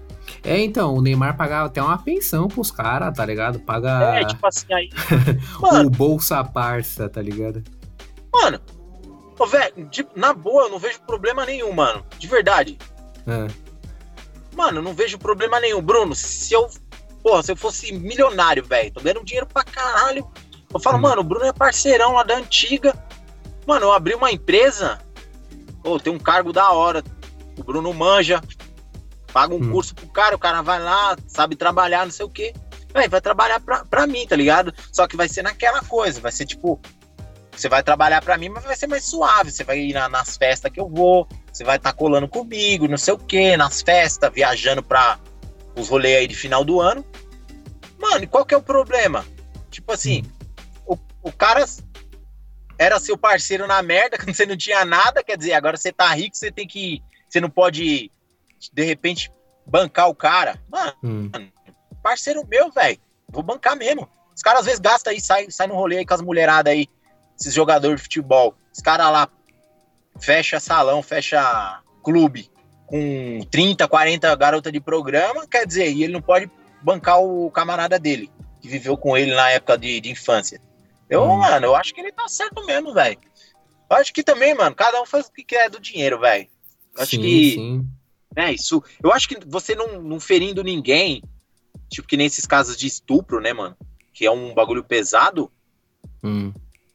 [0.42, 3.60] É, então, o Neymar pagava até uma pensão pros caras, tá ligado?
[3.60, 4.16] Paga.
[4.16, 4.90] É, tipo assim, aí.
[5.86, 7.62] o Bolsa Parça, tá ligado?
[8.32, 8.60] Mano,
[9.48, 12.04] velho, na boa, eu não vejo problema nenhum, mano.
[12.18, 12.76] De verdade.
[13.26, 13.46] É.
[14.56, 15.80] Mano, eu não vejo problema nenhum.
[15.80, 16.68] Bruno, se eu.
[17.22, 20.28] Porra, se eu fosse milionário, velho, tô ganhando dinheiro pra caralho.
[20.72, 21.02] Eu falo, hum.
[21.02, 23.05] mano, o Bruno é parceirão lá da antiga.
[23.66, 25.00] Mano, eu abri uma empresa.
[25.82, 27.02] Pô, tem um cargo da hora.
[27.58, 28.40] O Bruno manja.
[29.32, 29.72] Paga um hum.
[29.72, 32.54] curso pro cara, o cara vai lá, sabe trabalhar, não sei o quê.
[32.94, 34.72] Véi, vai trabalhar pra, pra mim, tá ligado?
[34.90, 36.80] Só que vai ser naquela coisa, vai ser tipo.
[37.54, 39.50] Você vai trabalhar para mim, mas vai ser mais suave.
[39.50, 42.88] Você vai ir na, nas festas que eu vou, você vai estar tá colando comigo,
[42.88, 45.18] não sei o quê, nas festas, viajando pra
[45.74, 47.04] os rolês aí de final do ano.
[47.98, 49.24] Mano, e qual que é o problema?
[49.70, 50.22] Tipo assim,
[50.86, 50.96] hum.
[51.22, 51.64] o, o cara
[52.78, 56.08] era seu parceiro na merda, quando você não tinha nada, quer dizer, agora você tá
[56.08, 57.02] rico, você tem que.
[57.28, 58.10] Você não pode,
[58.72, 59.30] de repente,
[59.66, 60.60] bancar o cara.
[60.68, 61.30] Mano, hum.
[62.02, 62.98] parceiro meu, velho.
[63.28, 64.08] Vou bancar mesmo.
[64.34, 66.86] Os caras às vezes gastam aí, sai, sai no rolê aí com as mulheradas aí,
[67.38, 68.54] esses jogadores de futebol.
[68.72, 69.28] Os caras lá
[70.20, 72.50] fecha salão, fecha clube
[72.86, 76.50] com 30, 40 garotas de programa, quer dizer, e ele não pode
[76.82, 80.60] bancar o camarada dele, que viveu com ele na época de, de infância.
[81.08, 81.38] Eu, hum.
[81.38, 83.18] mano, eu acho que ele tá certo mesmo, velho.
[83.88, 86.48] Eu acho que também, mano, cada um faz o que quer do dinheiro, velho.
[86.96, 87.52] Acho sim, que.
[87.52, 87.88] Sim.
[88.34, 88.82] É, isso.
[89.02, 91.22] Eu acho que você não, não ferindo ninguém,
[91.88, 93.76] tipo que nesses casos de estupro, né, mano?
[94.12, 95.50] Que é um bagulho pesado.
[96.22, 96.52] Hum.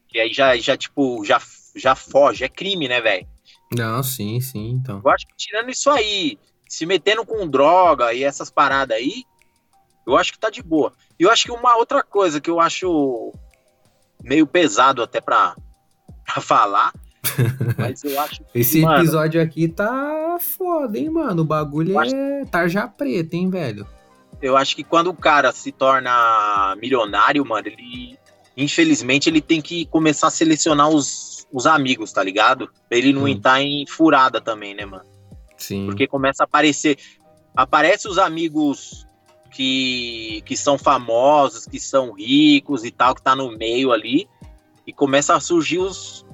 [0.08, 1.42] Que aí já, já tipo, já,
[1.76, 2.44] já foge.
[2.44, 3.28] É crime, né, velho?
[3.74, 5.02] Não, sim, sim, então.
[5.04, 6.38] Eu acho que tirando isso aí,
[6.68, 9.24] se metendo com droga e essas paradas aí,
[10.06, 10.94] eu acho que tá de boa.
[11.20, 13.34] E eu acho que uma outra coisa que eu acho
[14.24, 15.56] meio pesado até pra,
[16.40, 16.94] falar.
[17.78, 21.42] Mas eu acho que, Esse mano, episódio aqui tá foda, hein, mano?
[21.42, 23.86] O bagulho é tarja preta, hein, velho?
[24.42, 28.18] Eu acho que quando o cara se torna milionário, mano, ele.
[28.58, 32.70] Infelizmente, ele tem que começar a selecionar os, os amigos, tá ligado?
[32.90, 33.28] Pra ele não hum.
[33.28, 35.06] entrar em furada também, né, mano?
[35.58, 35.86] Sim.
[35.86, 36.98] Porque começa a aparecer.
[37.56, 39.06] Aparece os amigos
[39.52, 44.28] que, que são famosos, que são ricos e tal, que tá no meio ali,
[44.88, 46.26] e começa a surgir os,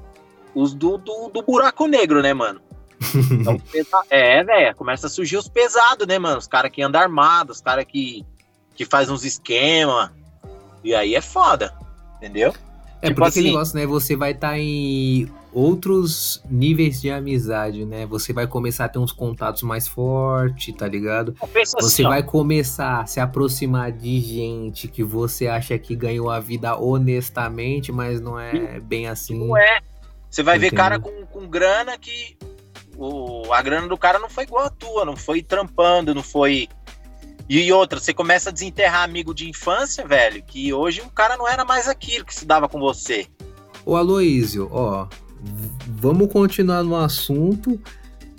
[0.53, 2.61] os do, do, do buraco negro, né, mano?
[3.74, 6.38] Então, é, velho, começa a surgir os pesados, né, mano?
[6.38, 8.26] Os caras que andam armados, os caras que,
[8.76, 10.09] que faz uns esquemas.
[10.84, 11.74] E aí é foda,
[12.18, 12.53] entendeu?
[13.01, 13.86] É, tipo porque assim, aquele negócio, né?
[13.86, 18.06] Você vai estar tá em outros níveis de amizade, né?
[18.06, 21.36] Você vai começar a ter uns contatos mais fortes, tá ligado?
[21.80, 26.78] Você vai começar a se aproximar de gente que você acha que ganhou a vida
[26.78, 29.48] honestamente, mas não é bem assim.
[29.48, 29.80] Não é.
[30.30, 32.38] Você vai ver cara com, com grana que
[32.98, 36.68] o, a grana do cara não foi igual a tua, não foi trampando, não foi.
[37.50, 41.48] E outra, você começa a desenterrar amigo de infância, velho, que hoje o cara não
[41.48, 43.26] era mais aquilo que se dava com você.
[43.86, 45.08] Ô Aloísio, ó,
[45.88, 47.79] vamos continuar no assunto.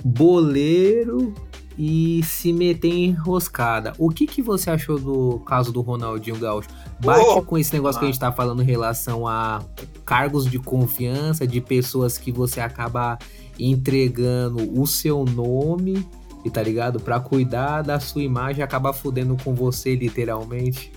[0.05, 1.35] Boleiro
[1.79, 3.93] e se meter em enroscada.
[3.99, 6.69] O que, que você achou do caso do Ronaldinho Gaúcho?
[6.99, 8.01] Bate oh, com esse negócio ah.
[8.01, 9.63] que a gente tá falando em relação a
[10.05, 13.17] cargos de confiança de pessoas que você acaba
[13.59, 16.05] entregando o seu nome
[16.45, 16.99] e tá ligado?
[16.99, 20.93] Para cuidar da sua imagem acaba fudendo com você literalmente.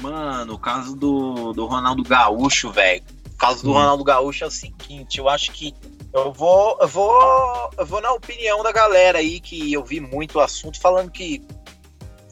[0.00, 3.02] Mano, o caso do, do Ronaldo Gaúcho, velho
[3.42, 3.74] caso do hum.
[3.74, 5.74] Ronaldo Gaúcho é o seguinte, eu acho que
[6.14, 10.36] eu vou, eu vou, eu vou na opinião da galera aí que eu vi muito
[10.36, 11.42] o assunto falando que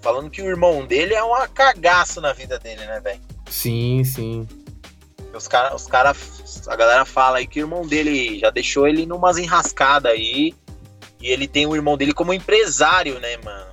[0.01, 3.21] falando que o irmão dele é uma cagaça na vida dele, né, velho?
[3.51, 4.49] Sim, sim.
[5.35, 6.15] Os caras, os cara,
[6.69, 10.55] a galera fala aí que o irmão dele já deixou ele numas enrascadas aí.
[11.21, 13.70] E ele tem o irmão dele como empresário, né, mano?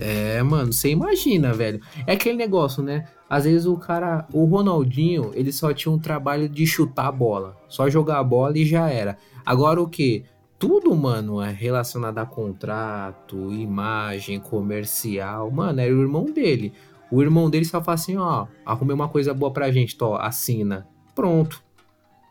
[0.00, 1.80] É, mano, você imagina, velho.
[2.06, 3.04] É aquele negócio, né?
[3.28, 7.56] Às vezes o cara, o Ronaldinho, ele só tinha um trabalho de chutar a bola,
[7.68, 9.18] só jogar a bola e já era.
[9.44, 10.24] Agora o que?
[10.58, 15.50] Tudo, mano, é relacionado a contrato, imagem, comercial.
[15.50, 16.72] Mano, era o irmão dele.
[17.10, 20.86] O irmão dele só fala assim, ó, arrumei uma coisa boa pra gente, tó, assina.
[21.14, 21.62] Pronto.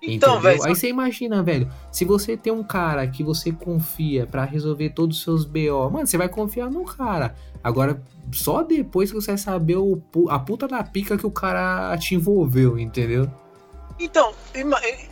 [0.01, 0.63] Então, velho.
[0.63, 5.17] Aí você imagina, velho, se você tem um cara que você confia para resolver todos
[5.17, 7.35] os seus BO, mano, você vai confiar no cara.
[7.63, 11.97] Agora, só depois que você vai saber o, a puta da pica que o cara
[11.97, 13.29] te envolveu, entendeu?
[13.99, 14.33] Então,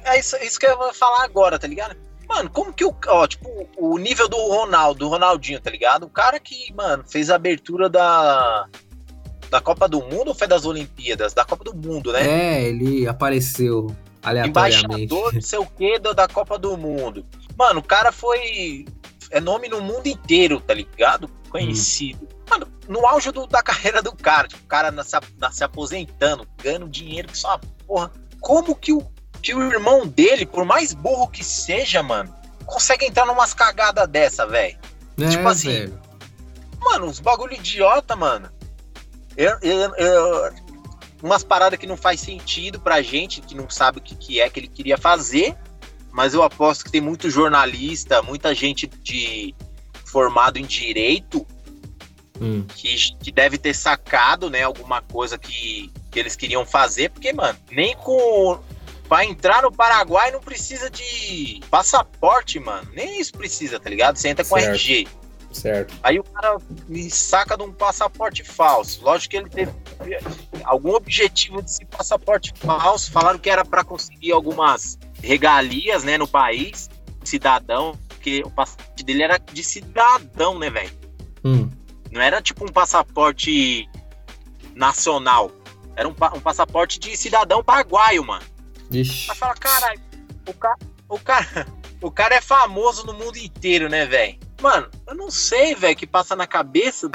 [0.05, 1.95] é isso, isso que eu vou falar agora, tá ligado?
[2.27, 2.93] Mano, como que o.
[3.07, 6.03] Ó, tipo, o nível do Ronaldo, do Ronaldinho, tá ligado?
[6.03, 8.67] O cara que, mano, fez a abertura da.
[9.49, 11.33] Da Copa do Mundo ou foi das Olimpíadas?
[11.33, 12.27] Da Copa do Mundo, né?
[12.27, 13.95] É, ele apareceu.
[14.35, 17.25] Embaixador, não sei o que, da Copa do Mundo.
[17.57, 18.85] Mano, o cara foi.
[19.29, 21.29] É nome no mundo inteiro, tá ligado?
[21.49, 22.23] Conhecido.
[22.23, 22.37] Hum.
[22.49, 25.03] Mano, no auge do, da carreira do cara, tipo, o cara na,
[25.37, 28.11] na, se aposentando, ganhando dinheiro que só porra.
[28.39, 29.05] Como que o,
[29.41, 32.33] que o irmão dele, por mais burro que seja, mano,
[32.65, 34.77] consegue entrar numas cagadas dessa, velho?
[35.19, 35.69] É, tipo assim.
[35.69, 36.01] Velho.
[36.79, 38.49] Mano, uns bagulho idiota, mano.
[39.35, 40.53] Eu, eu, eu,
[41.21, 44.49] umas paradas que não faz sentido pra gente, que não sabe o que, que é
[44.49, 45.55] que ele queria fazer,
[46.11, 49.53] mas eu aposto que tem muito jornalista, muita gente de
[50.05, 51.45] formado em direito
[52.39, 52.65] hum.
[52.75, 57.57] que, que deve ter sacado, né, alguma coisa que, que eles queriam fazer, porque, mano,
[57.71, 58.59] nem com
[59.07, 62.89] Pra entrar no Paraguai não precisa de passaporte, mano.
[62.93, 64.17] Nem isso precisa, tá ligado?
[64.17, 64.75] Você entra com certo.
[64.75, 65.07] RG.
[65.51, 65.95] Certo.
[66.03, 69.03] Aí o cara me saca de um passaporte falso.
[69.03, 69.71] Lógico que ele teve
[70.63, 73.11] algum objetivo desse passaporte falso.
[73.11, 76.89] Falaram que era para conseguir algumas regalias, né, no país,
[77.23, 80.91] cidadão, porque o passaporte dele era de cidadão, né, velho?
[81.43, 81.69] Hum.
[82.11, 83.87] Não era tipo um passaporte
[84.75, 85.51] nacional.
[85.95, 88.45] Era um, um passaporte de cidadão paraguaio, mano.
[88.91, 89.31] Ixi.
[89.31, 90.01] Aí fala, caralho,
[90.47, 90.77] o cara,
[91.09, 91.67] o cara,
[92.01, 94.37] o cara é famoso no mundo inteiro, né, velho?
[94.61, 97.09] Mano, eu não sei, velho, que passa na cabeça.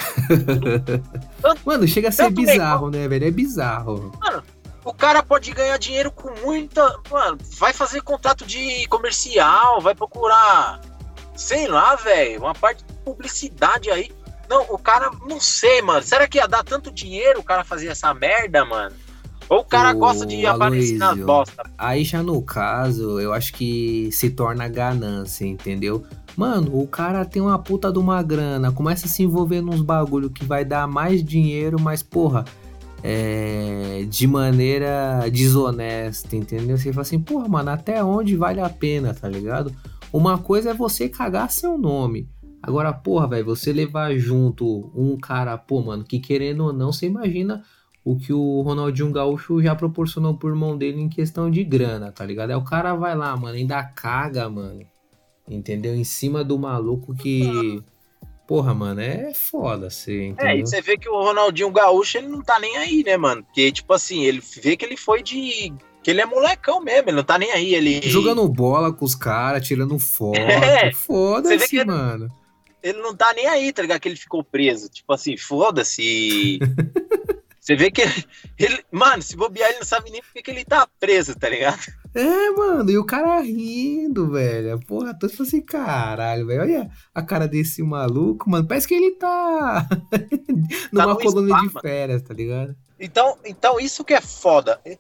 [1.65, 3.27] Mano, chega a ser bizarro, né, velho?
[3.27, 4.13] É bizarro.
[4.21, 4.43] Mano,
[4.85, 7.01] o cara pode ganhar dinheiro com muita.
[7.11, 10.81] Mano, vai fazer contato de comercial, vai procurar.
[11.37, 14.11] Sei lá, velho, uma parte de publicidade aí.
[14.49, 16.03] Não, o cara, não sei, mano.
[16.03, 18.95] Será que ia dar tanto dinheiro o cara fazer essa merda, mano?
[19.53, 21.63] Ou o cara Ô, gosta de aparecer nas Aloysio, bosta?
[21.77, 26.05] Aí já no caso, eu acho que se torna ganância, entendeu?
[26.35, 30.31] Mano, o cara tem uma puta de uma grana, começa a se envolver nos bagulho
[30.31, 32.47] que vai dar mais dinheiro, mas porra,
[33.03, 36.79] é, de maneira desonesta, entendeu?
[36.79, 39.71] Você fala assim, porra, mano, até onde vale a pena, tá ligado?
[40.11, 42.27] Uma coisa é você cagar seu nome.
[42.63, 47.05] Agora, porra, velho, você levar junto um cara, pô, mano, que querendo ou não, você
[47.05, 47.63] imagina
[48.05, 52.25] o que o Ronaldinho Gaúcho já proporcionou pro irmão dele em questão de grana, tá
[52.27, 52.51] ligado?
[52.51, 54.81] Aí o cara vai lá, mano, ainda caga, mano.
[55.49, 55.95] Entendeu?
[55.95, 57.83] Em cima do maluco que.
[58.47, 60.57] Porra, mano, é foda você, É, entendeu?
[60.57, 63.43] e você vê que o Ronaldinho Gaúcho, ele não tá nem aí, né, mano?
[63.45, 65.73] Porque, tipo assim, ele vê que ele foi de.
[66.03, 67.75] que ele é molecão mesmo, ele não tá nem aí.
[67.75, 68.03] Ele.
[68.03, 70.39] Jogando bola com os caras, tirando foto.
[70.41, 72.29] É, Foda-se, que ele- mano.
[72.83, 74.01] ele não tá nem aí, tá ligado?
[74.01, 74.89] Que ele ficou preso.
[74.91, 76.59] Tipo assim, foda-se.
[77.63, 78.25] Você vê que ele,
[78.59, 81.79] ele- Mano, se bobear, ele não sabe nem porque que ele tá preso, tá ligado?
[82.15, 84.79] É, mano, e o cara rindo, velho.
[84.87, 86.61] Porra, tô tipo assim, caralho, velho.
[86.63, 88.67] Olha a cara desse maluco, mano.
[88.67, 89.87] Parece que ele tá
[90.93, 92.77] numa colônia spa, de férias, tá ligado?
[92.99, 94.81] Então, então isso que é foda.
[94.85, 94.99] É,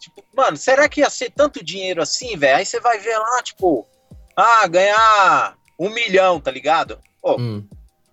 [0.00, 2.56] Tipo, mano, será que ia ser tanto dinheiro assim, velho?
[2.56, 3.86] Aí você vai ver lá, tipo,
[4.34, 6.98] ah, ganhar um milhão, tá ligado?
[7.20, 7.68] Pô, Hum.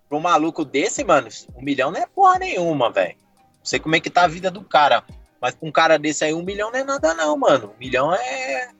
[0.06, 3.16] pra um maluco desse, mano, um milhão não é porra nenhuma, velho.
[3.68, 5.04] Não sei como é que tá a vida do cara.
[5.38, 7.74] Mas pra um cara desse aí, um milhão não é nada, não, mano.
[7.76, 8.70] Um milhão é.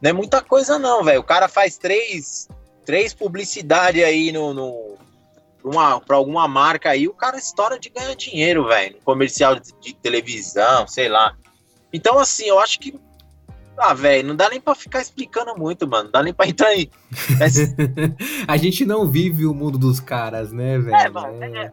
[0.00, 1.18] Não é muita coisa, não, velho.
[1.18, 2.48] O cara faz três,
[2.84, 4.54] três publicidades aí no.
[4.54, 4.96] no
[5.60, 8.96] pra, uma, pra alguma marca aí, o cara estoura de ganhar dinheiro, velho.
[9.04, 11.34] Comercial de, de televisão, sei lá.
[11.92, 12.96] Então, assim, eu acho que.
[13.76, 16.04] Ah, velho, não dá nem pra ficar explicando muito, mano.
[16.04, 16.88] Não dá nem pra entrar aí.
[17.40, 17.56] Mas,
[18.46, 20.94] A gente não vive o mundo dos caras, né, velho?
[20.94, 21.72] É, mano, é,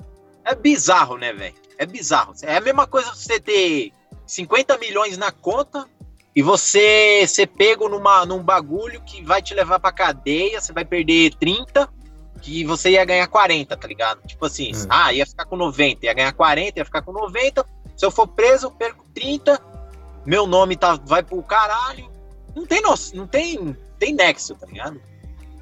[0.51, 1.55] é bizarro, né, velho?
[1.77, 2.33] É bizarro.
[2.43, 3.91] É a mesma coisa você ter
[4.25, 5.87] 50 milhões na conta
[6.35, 10.85] e você ser pego numa, num bagulho que vai te levar pra cadeia, você vai
[10.85, 11.89] perder 30,
[12.41, 14.21] que você ia ganhar 40, tá ligado?
[14.27, 14.85] Tipo assim, Hum.
[14.89, 17.65] ah, ia ficar com 90, ia ganhar 40, ia ficar com 90.
[17.97, 19.59] Se eu for preso, eu perco 30,
[20.25, 22.09] meu nome tá, vai pro caralho.
[22.55, 25.01] Não tem noção, não tem, tem nexo, tá ligado?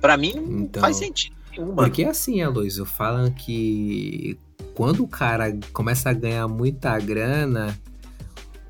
[0.01, 0.81] Pra mim não Então.
[0.81, 1.77] faz sentido nenhum, mano.
[1.77, 4.37] Porque assim, Aloysio, falam que
[4.77, 7.75] quando o cara começa a ganhar muita grana,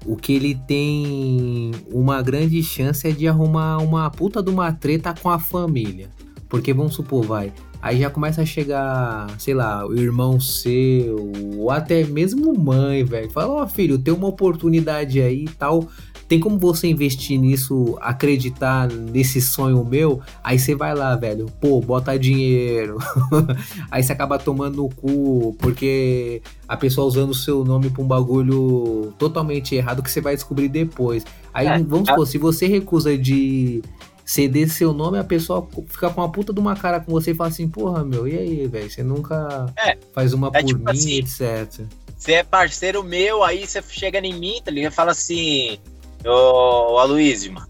[0.05, 5.13] o que ele tem uma grande chance é de arrumar uma puta de uma treta
[5.21, 6.09] com a família.
[6.47, 7.51] Porque vamos supor, vai,
[7.81, 13.29] aí já começa a chegar, sei lá, o irmão seu, ou até mesmo mãe, velho.
[13.29, 15.89] Fala, ó filho, tem uma oportunidade aí e tal.
[16.27, 20.21] Tem como você investir nisso, acreditar nesse sonho meu?
[20.43, 22.97] Aí você vai lá, velho, pô, bota dinheiro.
[23.89, 28.07] Aí você acaba tomando no cu, porque a pessoa usando o seu nome pra um
[28.07, 31.25] bagulho totalmente errado que você vai descobrir depois.
[31.53, 33.81] Aí É, vamos supor, se você recusa de
[34.25, 37.33] ceder seu nome, a pessoa fica com uma puta de uma cara com você e
[37.33, 38.91] fala assim, porra, meu, e aí, velho?
[38.91, 41.85] Você nunca É, faz uma é por tipo mim, assim, etc.
[42.17, 44.91] Você é parceiro meu, aí você chega em mim, tá ligado?
[44.91, 45.79] Fala assim,
[46.27, 47.69] ô Aloysio, mano,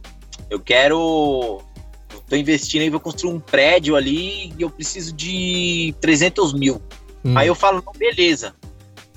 [0.50, 1.62] eu quero.
[2.14, 6.82] Eu tô investindo aí, vou construir um prédio ali e eu preciso de 300 mil.
[7.24, 7.38] Hum.
[7.38, 8.56] Aí eu falo, não, beleza.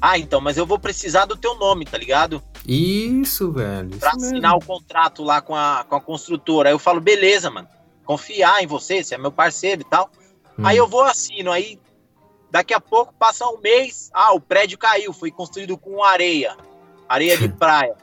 [0.01, 2.43] Ah, então, mas eu vou precisar do teu nome, tá ligado?
[2.67, 3.91] Isso, velho.
[3.91, 4.33] Pra isso mesmo.
[4.35, 6.71] assinar o contrato lá com a, com a construtora.
[6.71, 7.69] Aí eu falo, beleza, mano.
[8.05, 10.11] Confiar em você, você é meu parceiro e tal.
[10.59, 10.67] Hum.
[10.67, 11.79] Aí eu vou assino, aí
[12.51, 16.57] daqui a pouco passa um mês, ah, o prédio caiu, foi construído com areia,
[17.09, 17.95] areia de praia.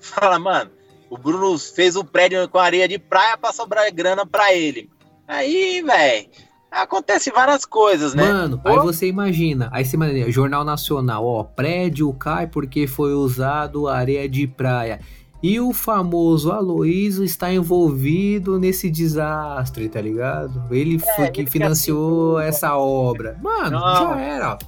[0.00, 0.70] Fala, mano,
[1.08, 4.88] o Bruno fez o prédio com areia de praia pra sobrar grana pra ele.
[5.26, 6.28] Aí, velho,
[6.70, 8.22] acontece várias coisas, né?
[8.22, 13.12] Mano, aí Ou- você imagina, aí você imagina, Jornal Nacional, ó, prédio cai porque foi
[13.12, 15.00] usado areia de praia.
[15.42, 20.62] E o famoso Aloysio está envolvido nesse desastre, tá ligado?
[20.70, 23.38] Ele é, foi que financiou assim, essa obra.
[23.42, 23.96] Mano, não.
[23.96, 24.58] já era.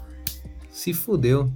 [0.70, 1.50] Se fudeu.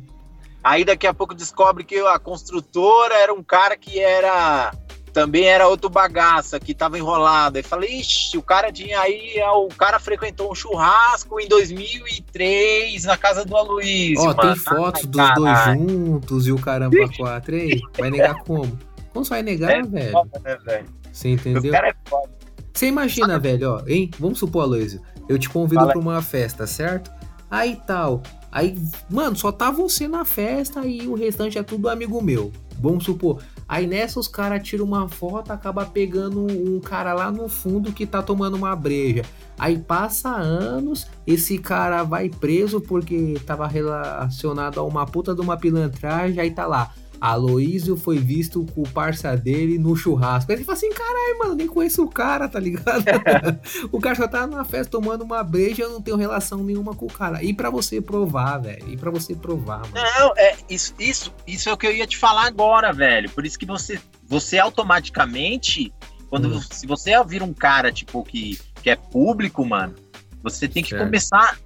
[0.67, 4.75] Aí daqui a pouco descobre que a construtora era um cara que era
[5.13, 7.57] também era outro bagaça que tava enrolado.
[7.57, 13.17] Aí falei, ixi, o cara tinha aí, o cara frequentou um churrasco em 2003 na
[13.17, 14.29] casa do Aloysio.
[14.29, 15.77] Ó, tem fotos Ai, dos caralho.
[15.77, 17.81] dois juntos e o caramba quatro aí.
[17.97, 18.77] Vai negar como?
[19.13, 20.11] Como você vai negar, é velho?
[20.11, 20.87] Foda, né, velho?
[21.13, 21.71] Você entendeu?
[21.71, 22.31] O cara é foda.
[22.75, 24.11] Você imagina, velho, ó, hein?
[24.19, 27.13] Vamos supor, Aloysio, eu te convido pra uma festa, certo?
[27.49, 28.21] Aí tal.
[28.51, 28.77] Aí,
[29.11, 32.53] mano, só tá você na festa e o restante é tudo amigo meu.
[32.79, 33.43] Vamos supor.
[33.69, 38.07] Aí nessa os caras tiram uma foto, acaba pegando um cara lá no fundo que
[38.07, 39.25] tá tomando uma breja.
[39.59, 45.57] Aí passa anos, esse cara vai preso porque tava relacionado a uma puta de uma
[45.57, 46.93] pilantragem, aí tá lá.
[47.21, 50.51] Aloísio foi visto com o parça dele no churrasco.
[50.51, 53.05] Aí ele fala assim: caralho, mano, nem conheço o cara, tá ligado?
[53.91, 57.07] o cara só tá numa festa tomando uma breja, eu não tenho relação nenhuma com
[57.07, 57.43] o cara.
[57.43, 58.89] E para você provar, velho.
[58.89, 59.95] E para você provar, mano.
[59.95, 63.31] Não, é, isso, isso, isso é o que eu ia te falar agora, velho.
[63.31, 65.93] Por isso que você, você automaticamente,
[66.29, 66.61] quando hum.
[66.61, 69.95] se você ouvir um cara, tipo, que, que é público, mano,
[70.43, 71.05] você tem que certo.
[71.05, 71.59] começar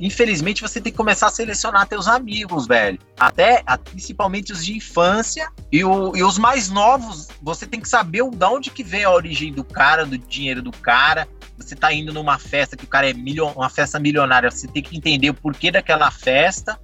[0.00, 2.98] infelizmente você tem que começar a selecionar teus amigos, velho.
[3.18, 8.22] Até, principalmente os de infância e, o, e os mais novos, você tem que saber
[8.30, 11.28] de onde que vem a origem do cara, do dinheiro do cara.
[11.58, 14.82] Você tá indo numa festa que o cara é milho, uma festa milionária, você tem
[14.82, 16.80] que entender o porquê daquela festa.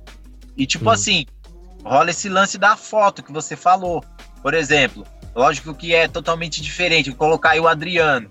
[0.54, 0.92] E tipo hum.
[0.92, 1.24] assim,
[1.82, 4.04] rola esse lance da foto que você falou.
[4.42, 7.08] Por exemplo, lógico que é totalmente diferente.
[7.10, 8.28] Vou colocar aí o Adriano.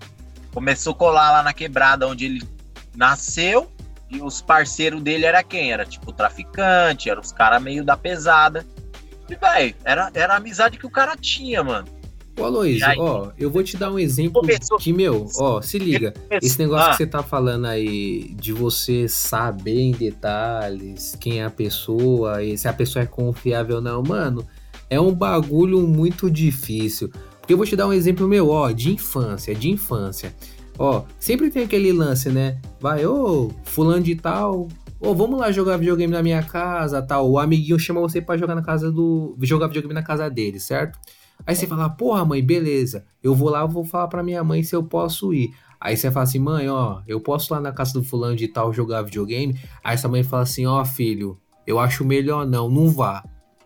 [0.54, 2.48] Começou a colar lá na quebrada onde ele
[2.94, 3.75] nasceu
[4.10, 5.72] e os parceiros dele era quem?
[5.72, 8.64] Era tipo traficante, era os caras meio da pesada.
[9.28, 11.88] E, velho, era, era a amizade que o cara tinha, mano.
[12.38, 16.12] Ô, Aloysio, ó, eu vou te dar um exemplo começou, que, meu, ó, se liga.
[16.30, 16.90] Esse negócio ah.
[16.90, 22.58] que você tá falando aí de você saber em detalhes quem é a pessoa e
[22.58, 24.46] se a pessoa é confiável ou não, mano,
[24.90, 27.10] é um bagulho muito difícil.
[27.40, 30.34] Porque eu vou te dar um exemplo meu, ó, de infância, de infância.
[30.78, 32.60] Ó, sempre tem aquele lance, né?
[32.80, 34.68] Vai, ô, fulano de tal,
[35.00, 37.30] ô, vamos lá jogar videogame na minha casa, tal.
[37.30, 40.98] O amiguinho chama você para jogar na casa do, jogar videogame na casa dele, certo?
[41.46, 43.04] Aí você fala, porra, mãe, beleza.
[43.22, 45.50] Eu vou lá, vou falar pra minha mãe se eu posso ir.
[45.80, 48.48] Aí você fala assim, mãe, ó, eu posso ir lá na casa do fulano de
[48.48, 49.58] tal jogar videogame?
[49.84, 53.22] Aí sua mãe fala assim, ó, filho, eu acho melhor não, não vá.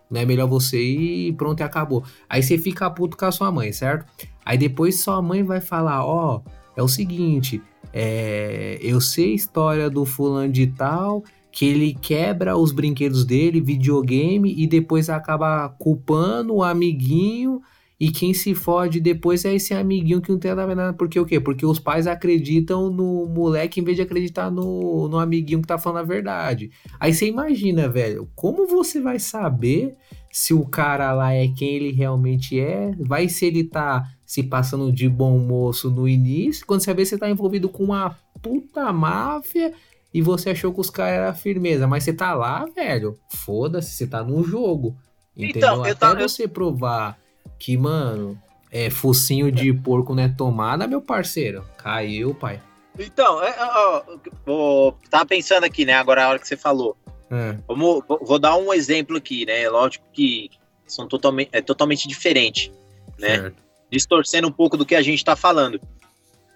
[0.09, 2.03] Não é melhor você ir pronto, e acabou.
[2.29, 4.05] Aí você fica puto com a sua mãe, certo?
[4.45, 6.41] Aí depois sua mãe vai falar, ó,
[6.81, 7.61] é o seguinte:
[7.93, 13.61] é, eu sei a história do fulano de tal, que ele quebra os brinquedos dele,
[13.61, 17.61] videogame, e depois acaba culpando o amiguinho.
[17.99, 20.97] E quem se fode depois é esse amiguinho que não tem nada a ver.
[20.97, 21.39] Porque o quê?
[21.39, 25.77] Porque os pais acreditam no moleque em vez de acreditar no, no amiguinho que tá
[25.77, 26.71] falando a verdade.
[26.99, 29.95] Aí você imagina, velho, como você vai saber
[30.31, 32.91] se o cara lá é quem ele realmente é?
[32.97, 37.17] Vai se ele tá se passando de bom moço no início, quando você vê você
[37.17, 39.73] tá envolvido com uma puta máfia
[40.13, 44.07] e você achou que os caras eram firmeza, mas você tá lá, velho, foda-se, você
[44.07, 44.95] tá num jogo.
[45.35, 45.57] Entendeu?
[45.57, 46.21] Então, Até tava...
[46.21, 47.19] você provar
[47.59, 51.65] que, mano, é focinho de porco não é tomada, meu parceiro.
[51.77, 52.61] Caiu, pai.
[52.97, 54.03] Então, é, ó,
[54.47, 55.95] ó, tava pensando aqui, né?
[55.95, 56.95] Agora a hora que você falou.
[57.29, 57.57] É.
[57.67, 59.67] Vamos, vou dar um exemplo aqui, né?
[59.67, 60.49] Lógico que
[60.87, 62.71] são totalmente, é totalmente diferente,
[63.19, 63.35] né?
[63.35, 65.79] Certo distorcendo um pouco do que a gente tá falando.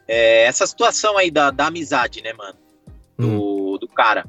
[0.07, 2.57] É, essa situação aí da, da amizade, né, mano?
[3.17, 3.77] Do, hum.
[3.77, 4.25] do cara.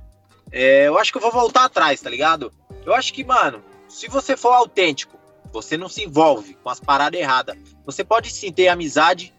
[0.50, 2.52] É, eu acho que eu vou voltar atrás, tá ligado?
[2.84, 5.18] Eu acho que, mano, se você for autêntico,
[5.52, 7.56] você não se envolve com as paradas erradas.
[7.84, 9.32] Você pode sim ter amizade,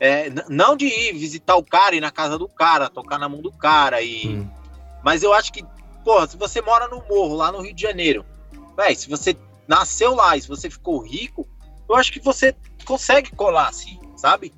[0.00, 3.40] é, não de ir visitar o cara, ir na casa do cara, tocar na mão
[3.40, 4.02] do cara.
[4.02, 4.48] e hum.
[5.02, 5.64] Mas eu acho que,
[6.04, 8.24] porra, se você mora no morro, lá no Rio de Janeiro,
[8.76, 9.36] véi, se você
[9.66, 11.46] nasceu lá e se você ficou rico,
[11.88, 12.54] eu acho que você
[12.88, 14.52] consegue colar, assim, sabe?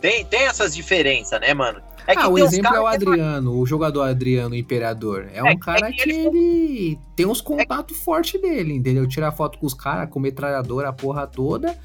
[0.00, 1.82] Tem, tem essas diferenças, né, mano?
[2.06, 3.58] É ah, o exemplo é o Adriano, que...
[3.58, 5.26] o jogador Adriano Imperador.
[5.32, 8.00] É, é um cara é que, que ele, tem uns contatos é...
[8.00, 9.06] fortes dele, entendeu?
[9.06, 11.78] Tirar foto com os caras, com metralhadora, a porra toda.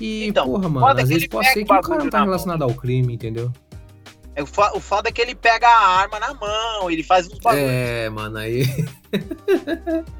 [0.00, 2.74] E, então, porra, mano, às vezes pode ser que o cara não tá relacionado ao
[2.74, 3.52] crime, entendeu?
[4.34, 4.46] É, o,
[4.80, 7.68] foda é que ele pega a arma na mão, ele faz uns bagulhos.
[7.68, 8.64] É, mano, aí.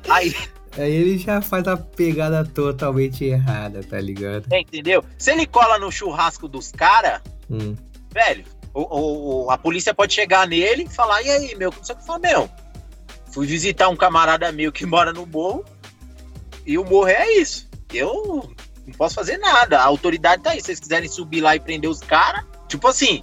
[0.09, 0.35] aí.
[0.77, 4.47] Aí ele já faz a pegada totalmente errada, tá ligado?
[4.51, 5.05] É, entendeu?
[5.19, 7.21] Se ele cola no churrasco dos caras,
[7.51, 7.77] hum.
[8.13, 11.95] velho, o, o, a polícia pode chegar nele e falar: e aí, meu, como você
[11.95, 12.51] que fala, meu?
[13.31, 15.65] Fui visitar um camarada meu que mora no morro
[16.67, 17.69] e o morro é isso.
[17.93, 18.51] Eu
[18.87, 19.79] não posso fazer nada.
[19.79, 20.61] A autoridade tá aí.
[20.61, 23.23] Se vocês quiserem subir lá e prender os caras, tipo assim,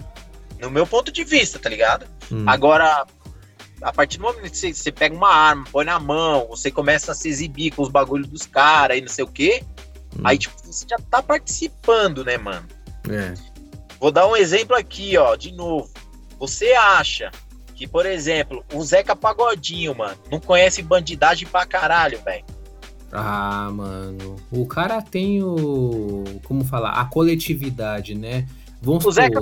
[0.60, 2.06] no meu ponto de vista, tá ligado?
[2.32, 2.43] Hum.
[2.47, 3.06] Agora,
[3.82, 7.12] a partir do momento que você, você, pega uma arma, põe na mão, você começa
[7.12, 9.64] a se exibir com os bagulhos dos caras e não sei o quê,
[10.18, 10.22] hum.
[10.24, 12.68] aí, tipo, você já tá participando, né, mano?
[13.10, 13.34] É.
[14.00, 15.90] Vou dar um exemplo aqui, ó, de novo.
[16.40, 17.32] Você acha
[17.76, 22.46] que, por exemplo, o Zeca Pagodinho, mano, não conhece bandidagem pra caralho, velho?
[23.12, 24.36] Ah, mano.
[24.52, 26.24] O cara tem o.
[26.44, 26.92] Como falar?
[26.92, 28.48] A coletividade, né?
[28.82, 29.40] Vamos o Zeca,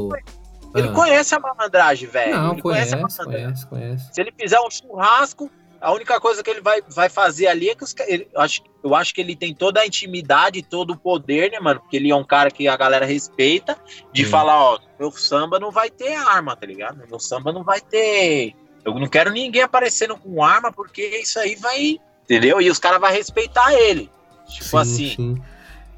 [0.76, 0.94] ele ah.
[0.94, 2.36] conhece a malandragem, velho.
[2.36, 6.50] Não, ele conhece, conhece, conhece, conhece, Se ele fizer um churrasco, a única coisa que
[6.50, 9.36] ele vai, vai fazer ali é que os, ele, eu, acho, eu acho que ele
[9.36, 11.80] tem toda a intimidade, todo o poder, né, mano?
[11.80, 13.78] Porque ele é um cara que a galera respeita,
[14.12, 14.30] de hum.
[14.30, 17.08] falar, ó, meu samba não vai ter arma, tá ligado?
[17.08, 18.56] Meu samba não vai ter.
[18.84, 22.00] Eu não quero ninguém aparecendo com arma, porque isso aí vai.
[22.24, 22.62] Entendeu?
[22.62, 24.10] E os caras vão respeitar ele.
[24.48, 25.16] Tipo sim, assim.
[25.16, 25.42] Sim.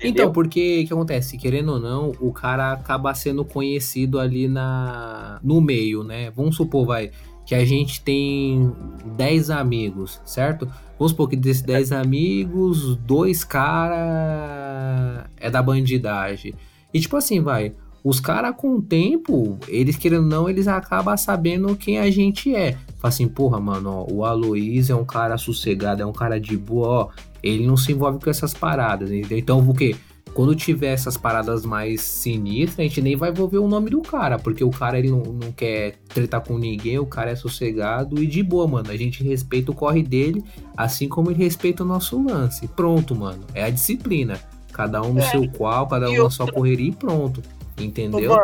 [0.01, 1.37] Então, porque o que acontece?
[1.37, 6.31] Querendo ou não, o cara acaba sendo conhecido ali na no meio, né?
[6.31, 7.11] Vamos supor, vai,
[7.45, 8.71] que a gente tem
[9.17, 10.67] 10 amigos, certo?
[10.97, 16.53] Vamos supor que desses 10 amigos, dois caras é da bandidagem.
[16.93, 17.73] E tipo assim, vai,
[18.03, 22.55] os caras com o tempo, eles querendo ou não, eles acabam sabendo quem a gente
[22.55, 22.73] é.
[22.97, 26.55] Fala assim, porra, mano, ó, o Aloysio é um cara sossegado, é um cara de
[26.55, 27.09] boa, ó,
[27.43, 29.37] ele não se envolve com essas paradas, entendeu?
[29.37, 29.95] Então, o quê?
[30.33, 34.37] Quando tiver essas paradas mais sinistras, a gente nem vai envolver o nome do cara,
[34.37, 38.27] porque o cara ele não, não quer tretar com ninguém, o cara é sossegado e
[38.27, 38.91] de boa, mano.
[38.91, 40.43] A gente respeita o corre dele,
[40.77, 42.67] assim como ele respeita o nosso lance.
[42.67, 43.43] Pronto, mano.
[43.53, 44.39] É a disciplina.
[44.71, 45.29] Cada um no é.
[45.29, 47.41] seu qual, cada um na sua correria e pronto.
[47.79, 48.35] Entendeu?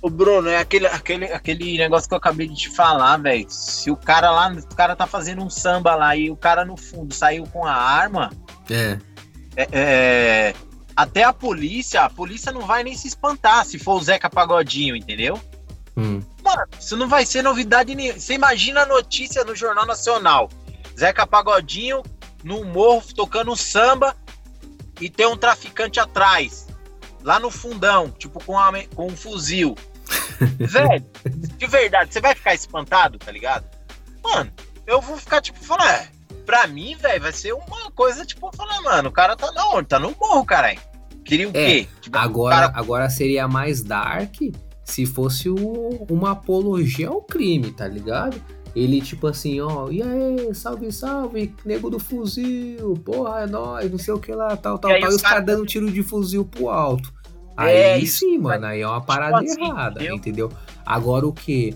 [0.00, 3.46] O Bruno, é aquele, aquele, aquele negócio que eu acabei de te falar, velho.
[3.48, 6.76] Se o cara lá, o cara tá fazendo um samba lá e o cara no
[6.76, 8.30] fundo saiu com a arma.
[8.70, 8.98] É.
[9.56, 10.54] é, é
[10.96, 14.96] até a polícia, a polícia não vai nem se espantar se for o Zeca Pagodinho,
[14.96, 15.40] entendeu?
[15.96, 16.20] Hum.
[16.44, 18.18] Mano, isso não vai ser novidade nenhuma.
[18.18, 20.48] Você imagina a notícia no Jornal Nacional:
[20.98, 22.02] Zeca Pagodinho
[22.44, 24.16] no morro tocando samba
[25.00, 26.67] e tem um traficante atrás
[27.22, 29.76] lá no fundão, tipo com, a, com um fuzil.
[30.58, 31.04] Velho,
[31.56, 33.64] de verdade, você vai ficar espantado, tá ligado?
[34.22, 34.50] Mano,
[34.86, 36.08] eu vou ficar tipo, falar, é,
[36.46, 39.88] pra mim, velho, vai ser uma coisa tipo, falar, mano, o cara tá na onde?
[39.88, 40.80] Tá no morro, caralho.
[41.24, 41.88] Queria o é, quê?
[42.00, 42.72] Tipo, agora, cara...
[42.74, 44.34] agora seria mais dark
[44.82, 48.42] se fosse o, uma apologia ao crime, tá ligado?
[48.78, 53.98] Ele, tipo assim, ó, e aí, salve, salve, nego do fuzil, porra, é nóis, não
[53.98, 55.10] sei o que lá, tal, tal, e tal.
[55.10, 57.12] E os caras dando tiro de fuzil pro alto.
[57.58, 60.16] É, aí sim, isso, mano, aí é uma tipo parada tipo assim, errada, entendeu?
[60.16, 60.52] entendeu?
[60.86, 61.74] Agora o que?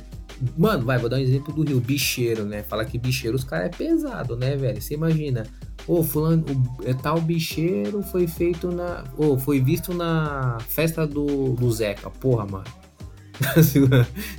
[0.57, 2.63] Mano, vai, vou dar um exemplo do Rio, bicheiro, né?
[2.63, 4.81] Fala que bicheiro, os caras é pesado, né, velho?
[4.81, 5.45] Você imagina,
[5.89, 9.03] ô, oh, fulano, o, é tal bicheiro foi feito na.
[9.19, 12.65] Ô, oh, foi visto na festa do, do Zeca, porra, mano.
[13.63, 13.81] se,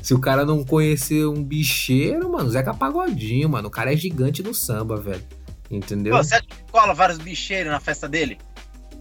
[0.01, 4.43] se, o cara não conhecer um bicheiro, mano, Zeca Pagodinho, mano, o cara é gigante
[4.43, 5.23] no samba, velho.
[5.69, 6.15] Entendeu?
[6.15, 8.37] Pô, você acha que cola vários bicheiros na festa dele?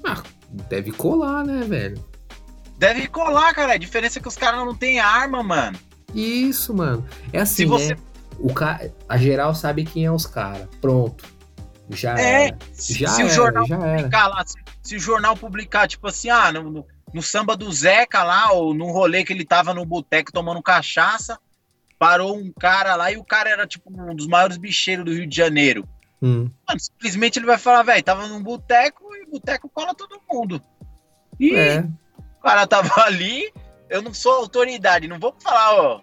[0.05, 0.23] Ah,
[0.69, 2.03] deve colar, né, velho?
[2.79, 3.75] Deve colar, cara.
[3.75, 5.79] A diferença é que os caras não têm arma, mano.
[6.15, 7.07] Isso, mano.
[7.33, 7.95] É assim, Se você...
[7.95, 8.01] né?
[8.39, 8.81] O ca...
[9.09, 10.67] A geral sabe quem é os caras.
[10.81, 11.25] Pronto.
[11.91, 12.47] Já é.
[12.47, 12.59] Era.
[12.77, 16.31] Já se, era, o jornal já publicar lá, se, se, o jornal publicar, tipo assim,
[16.31, 19.85] ah, no, no, no, samba do Zeca lá, ou num rolê que ele tava no
[19.85, 21.39] boteco tomando cachaça,
[21.99, 25.27] parou um cara lá e o cara era, tipo, um dos maiores bicheiros do Rio
[25.27, 25.89] de Janeiro.
[26.21, 26.51] Hum.
[26.69, 30.63] Mano, simplesmente ele vai falar, velho, tava num boteco e o boteco cola todo mundo.
[31.39, 31.85] E é
[32.39, 33.53] o cara tava ali,
[33.89, 36.01] eu não sou autoridade, não vou falar, ó,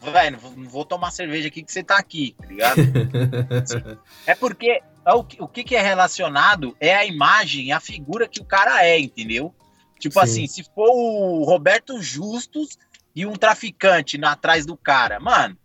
[0.00, 2.80] velho, não, vou tomar cerveja aqui que você tá aqui, tá ligado?
[4.26, 8.84] é porque é o, que é relacionado é a imagem, a figura que o cara
[8.84, 9.54] é, entendeu?
[9.98, 10.20] Tipo Sim.
[10.20, 12.78] assim, se for o Roberto Justus
[13.14, 15.56] e um traficante na, atrás do cara, mano,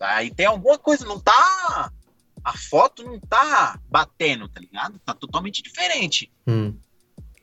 [0.00, 1.92] aí tem alguma coisa, não tá.
[2.42, 4.98] A foto não tá batendo, tá ligado?
[4.98, 6.30] Tá totalmente diferente.
[6.46, 6.76] Hum.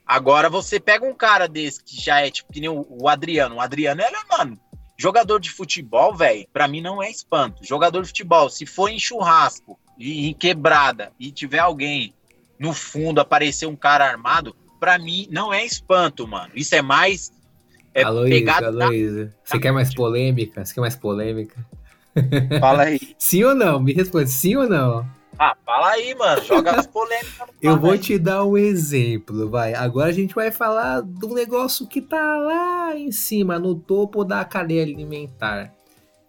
[0.05, 3.55] Agora você pega um cara desse que já é tipo que nem o, Adriano.
[3.55, 4.59] O Adriano, ele é, mano,
[4.97, 7.65] jogador de futebol, velho, pra mim não é espanto.
[7.65, 12.13] Jogador de futebol, se for em churrasco e em quebrada e tiver alguém
[12.59, 16.51] no fundo aparecer um cara armado, pra mim não é espanto, mano.
[16.55, 17.31] Isso é mais.
[17.93, 19.33] É Aloysio, Aloysio.
[19.43, 20.65] Você quer mais polêmica?
[20.65, 21.63] Você quer mais polêmica?
[22.59, 22.99] Fala aí.
[23.19, 23.79] sim ou não?
[23.79, 25.07] Me responde, sim ou não?
[25.37, 26.43] Ah, fala aí, mano.
[26.43, 27.47] Joga as polêmicas.
[27.61, 27.99] Eu vou aí.
[27.99, 29.73] te dar um exemplo, vai.
[29.73, 34.43] Agora a gente vai falar do negócio que tá lá em cima, no topo da
[34.43, 35.73] cadeia alimentar.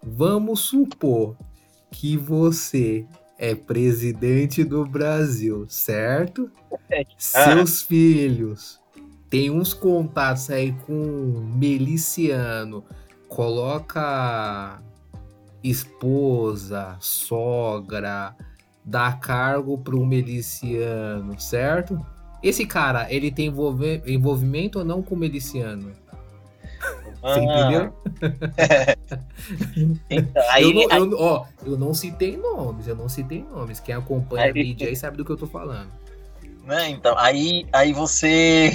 [0.02, 1.36] Vamos supor
[1.90, 3.06] que você
[3.38, 6.50] é presidente do Brasil, certo?
[7.16, 8.80] Seus filhos
[9.32, 12.84] tem uns contatos aí com miliciano,
[13.28, 14.82] coloca
[15.64, 18.36] esposa, sogra,
[18.84, 21.98] dá cargo para um miliciano, certo?
[22.42, 25.92] Esse cara, ele tem envolve envolvimento ou não com o miliciano?
[27.22, 27.38] Você ah.
[27.38, 27.94] entendeu?
[30.10, 30.98] então, aí, eu, não, aí...
[30.98, 33.78] Eu, ó, eu não citei nomes, eu não citei nomes.
[33.80, 34.50] Quem acompanha aí...
[34.50, 35.88] a mídia aí sabe do que eu tô falando.
[36.64, 38.72] Né, então, aí, aí você.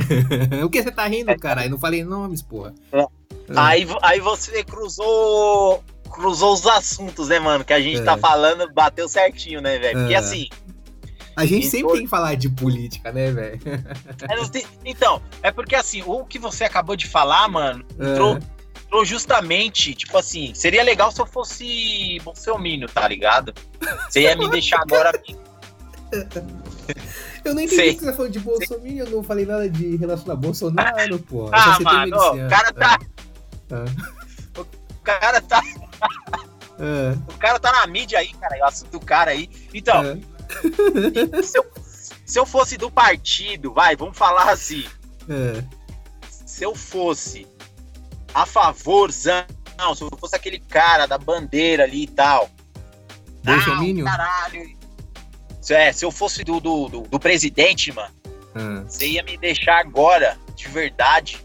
[0.62, 1.64] o que você tá rindo, cara?
[1.64, 2.74] Eu não falei nomes, porra.
[2.92, 3.06] É.
[3.56, 7.64] Aí, aí você cruzou cruzou os assuntos, né, mano?
[7.64, 8.16] Que a gente tá é.
[8.16, 9.98] tá falando, bateu certinho, né, velho?
[10.00, 10.18] Porque é.
[10.18, 10.48] assim.
[11.34, 11.94] A gente sempre todo...
[11.94, 13.58] tem que falar de política, né, velho?
[14.28, 18.40] É, então, é porque assim, o que você acabou de falar, mano, entrou, é.
[18.84, 23.54] entrou justamente, tipo assim, seria legal se eu fosse bolsominion, tá ligado?
[24.08, 25.12] Você ia me deixar agora.
[27.44, 27.94] Eu não entendi Sei.
[27.94, 31.50] que você falou de Bolsonaro, eu não falei nada de relacionar Bolsonaro, pô.
[31.52, 32.98] Ah, mano, o cara tá.
[33.70, 33.84] Ah.
[34.56, 35.60] O cara tá.
[36.78, 37.32] É.
[37.32, 38.56] O cara tá na mídia aí, cara.
[38.60, 39.50] O assunto do cara aí.
[39.74, 41.42] Então, é.
[41.42, 41.66] se, eu,
[42.24, 44.84] se, eu, fosse do partido, vai, vamos falar assim.
[45.28, 45.64] É.
[46.28, 47.46] Se eu fosse
[48.32, 49.44] a favorzão,
[49.96, 52.48] se eu fosse aquele cara da bandeira ali e tal.
[53.42, 54.04] Bolsonaro?
[54.04, 54.81] caralho.
[55.70, 58.14] É, se eu fosse do, do, do, do presidente, mano,
[58.54, 58.84] é.
[58.84, 61.44] você ia me deixar agora, de verdade,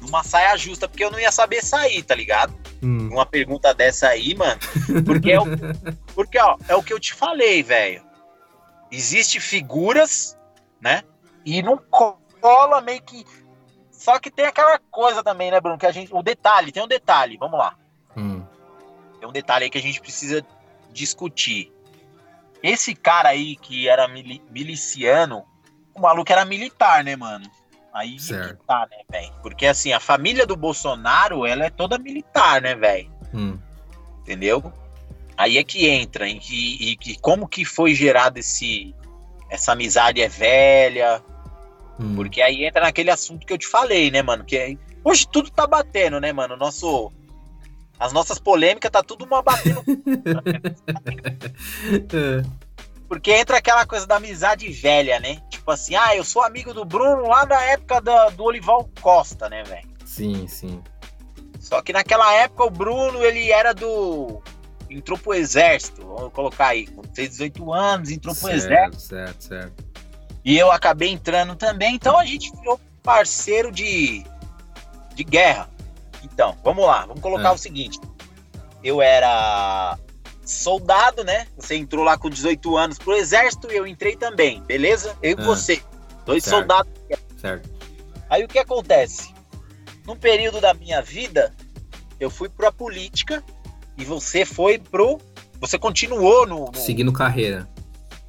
[0.00, 2.54] numa saia justa, porque eu não ia saber sair, tá ligado?
[2.82, 3.08] hum.
[3.10, 4.60] uma pergunta dessa aí, mano.
[5.04, 5.44] Porque, é o,
[6.14, 8.02] porque ó, é o que eu te falei, velho.
[8.90, 10.36] Existe figuras,
[10.80, 11.02] né?
[11.44, 11.78] E não
[12.40, 13.24] cola meio que.
[13.90, 15.78] Só que tem aquela coisa também, né, Bruno?
[15.78, 16.12] Que a gente.
[16.12, 17.76] O detalhe, tem um detalhe, vamos lá.
[18.16, 18.42] Hum.
[19.18, 20.44] Tem um detalhe aí que a gente precisa
[20.92, 21.72] discutir.
[22.62, 25.44] Esse cara aí que era miliciano,
[25.94, 27.50] o maluco era militar, né, mano?
[27.92, 28.62] Aí certo.
[28.66, 29.32] tá, né, velho?
[29.42, 33.10] Porque assim, a família do Bolsonaro, ela é toda militar, né, velho?
[33.34, 33.58] Hum.
[34.20, 34.72] Entendeu?
[35.36, 38.94] Aí é que entra, em que, e que como que foi gerado esse
[39.50, 41.22] essa amizade é velha.
[41.98, 42.14] Hum.
[42.14, 44.44] Porque aí entra naquele assunto que eu te falei, né, mano?
[44.44, 46.56] Que hoje tudo tá batendo, né, mano?
[46.56, 47.12] Nosso
[48.00, 49.84] as nossas polêmicas tá tudo uma batendo.
[52.14, 52.42] é.
[53.06, 55.42] Porque entra aquela coisa da amizade velha, né?
[55.50, 59.50] Tipo assim, ah, eu sou amigo do Bruno lá da época da, do Olival Costa,
[59.50, 59.86] né, velho?
[60.06, 60.82] Sim, sim.
[61.58, 64.40] Só que naquela época o Bruno, ele era do.
[64.88, 69.02] Entrou pro exército, vamos colocar aí, fez 18 anos, entrou certo, pro exército.
[69.02, 69.84] Certo, certo.
[70.44, 74.24] E eu acabei entrando também, então a gente virou parceiro de,
[75.14, 75.68] de guerra.
[76.40, 77.52] Então, vamos lá, vamos colocar é.
[77.52, 78.00] o seguinte.
[78.82, 79.98] Eu era
[80.42, 81.46] soldado, né?
[81.58, 85.14] Você entrou lá com 18 anos pro exército e eu entrei também, beleza?
[85.22, 85.82] Eu e ah, você,
[86.24, 86.90] dois certo, soldados.
[87.36, 87.68] Certo.
[88.30, 89.34] Aí o que acontece?
[90.06, 91.54] Num período da minha vida,
[92.18, 93.44] eu fui pra política
[93.98, 95.20] e você foi pro.
[95.60, 96.70] Você continuou no.
[96.72, 96.74] no...
[96.74, 97.68] Seguindo carreira.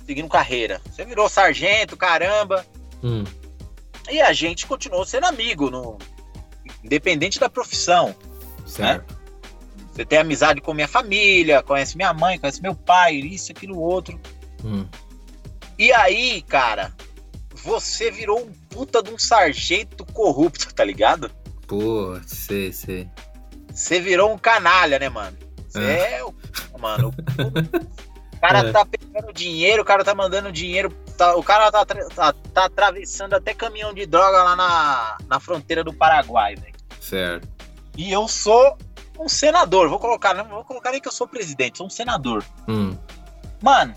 [0.06, 0.82] Seguindo carreira.
[0.92, 2.66] Você virou sargento, caramba.
[3.02, 3.24] Hum.
[4.10, 5.98] E a gente continuou sendo amigo, no...
[6.84, 8.08] independente da profissão.
[8.08, 8.16] Né?
[8.66, 9.12] Certo.
[9.12, 9.22] Né?
[9.92, 14.20] Você tem amizade com minha família, conhece minha mãe, conhece meu pai, isso, aquilo, outro.
[14.64, 14.86] Hum.
[15.78, 16.94] E aí, cara,
[17.54, 21.30] você virou um puta de um sargento corrupto, tá ligado?
[21.68, 23.10] Pô, sei, sei.
[23.74, 25.38] Você virou um canalha, né, mano?
[25.68, 26.34] Você é, é o.
[26.80, 28.72] Mano, o cara é.
[28.72, 30.92] tá pegando dinheiro, o cara tá mandando dinheiro.
[31.22, 35.84] Tá, o cara tá, tá, tá, atravessando até caminhão de droga lá na, na fronteira
[35.84, 36.74] do Paraguai, velho.
[37.00, 37.48] Certo.
[37.96, 38.76] E eu sou
[39.20, 42.44] um senador, vou colocar, não vou colocar nem que eu sou presidente, sou um senador.
[42.68, 42.98] Hum.
[43.62, 43.94] Mano,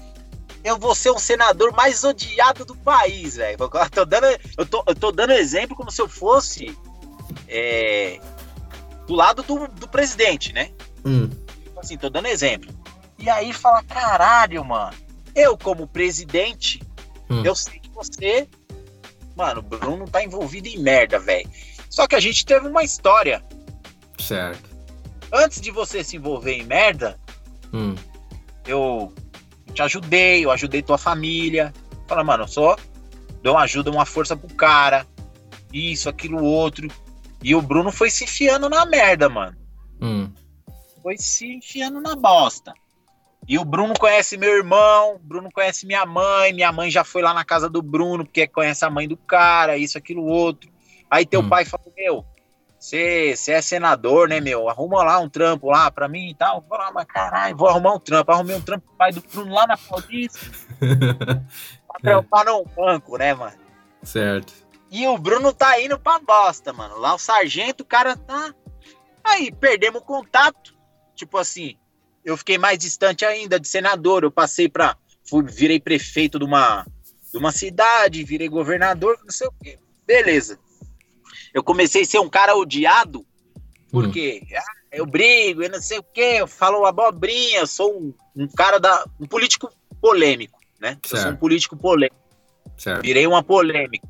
[0.63, 3.57] eu vou ser um senador mais odiado do país, velho.
[3.91, 4.27] Tô dando,
[4.59, 6.77] eu, tô, eu tô dando exemplo como se eu fosse
[7.49, 8.21] é,
[9.07, 10.73] do lado do, do presidente, né?
[11.03, 11.31] Hum.
[11.79, 12.71] Assim, tô dando exemplo.
[13.19, 14.95] E aí fala, caralho, mano,
[15.35, 16.83] eu como presidente,
[17.31, 17.43] hum.
[17.45, 18.49] eu sei que você,
[19.37, 21.49] mano, o Bruno tá envolvido em merda, velho.
[21.91, 23.45] Só que a gente teve uma história.
[24.19, 24.75] Certo
[25.35, 27.19] antes de você se envolver em merda,
[27.73, 27.95] hum.
[28.67, 29.13] eu
[29.75, 31.75] te ajudei, eu ajudei tua família.
[32.07, 32.77] Fala, mano, eu só
[33.43, 35.05] dou uma ajuda, uma força pro cara.
[35.73, 36.89] Isso, aquilo, outro.
[37.43, 39.57] E o Bruno foi se enfiando na merda, mano.
[40.01, 40.31] Hum.
[41.03, 42.73] Foi se enfiando na bosta.
[43.47, 47.35] E o Bruno conhece meu irmão, Bruno conhece minha mãe, minha mãe já foi lá
[47.35, 50.71] na casa do Bruno, porque conhece a mãe do cara, isso, aquilo, outro.
[51.11, 51.49] Aí teu hum.
[51.49, 52.25] pai falou, meu,
[52.85, 54.69] você é senador, né, meu?
[54.69, 56.63] Arruma lá um trampo lá pra mim e tal.
[56.69, 58.31] Vou lá, mas caralho, vou arrumar um trampo.
[58.31, 60.39] Arrumei um trampo pro pai do Bruno lá na Paulista.
[61.89, 63.57] pra trampar num banco, né, mano?
[64.03, 64.53] Certo.
[64.91, 66.99] E o Bruno tá indo pra bosta, mano.
[66.99, 68.55] Lá o sargento, o cara tá.
[69.25, 70.75] Aí perdemos o contato.
[71.15, 71.79] Tipo assim,
[72.25, 74.23] eu fiquei mais distante ainda de senador.
[74.25, 74.97] Eu passei pra.
[75.29, 76.87] Fui, virei prefeito de uma,
[77.31, 79.79] de uma cidade, virei governador, não sei o quê.
[80.07, 80.59] Beleza.
[81.53, 83.25] Eu comecei a ser um cara odiado,
[83.91, 84.57] porque hum.
[84.57, 88.49] ah, eu brigo, eu não sei o quê, eu falo abobrinha, eu sou um, um
[88.49, 89.07] cara da.
[89.21, 89.71] um político
[90.01, 90.99] polêmico, né?
[91.11, 92.17] Eu sou um político polêmico.
[92.77, 93.03] Certo.
[93.03, 94.07] Virei uma polêmica.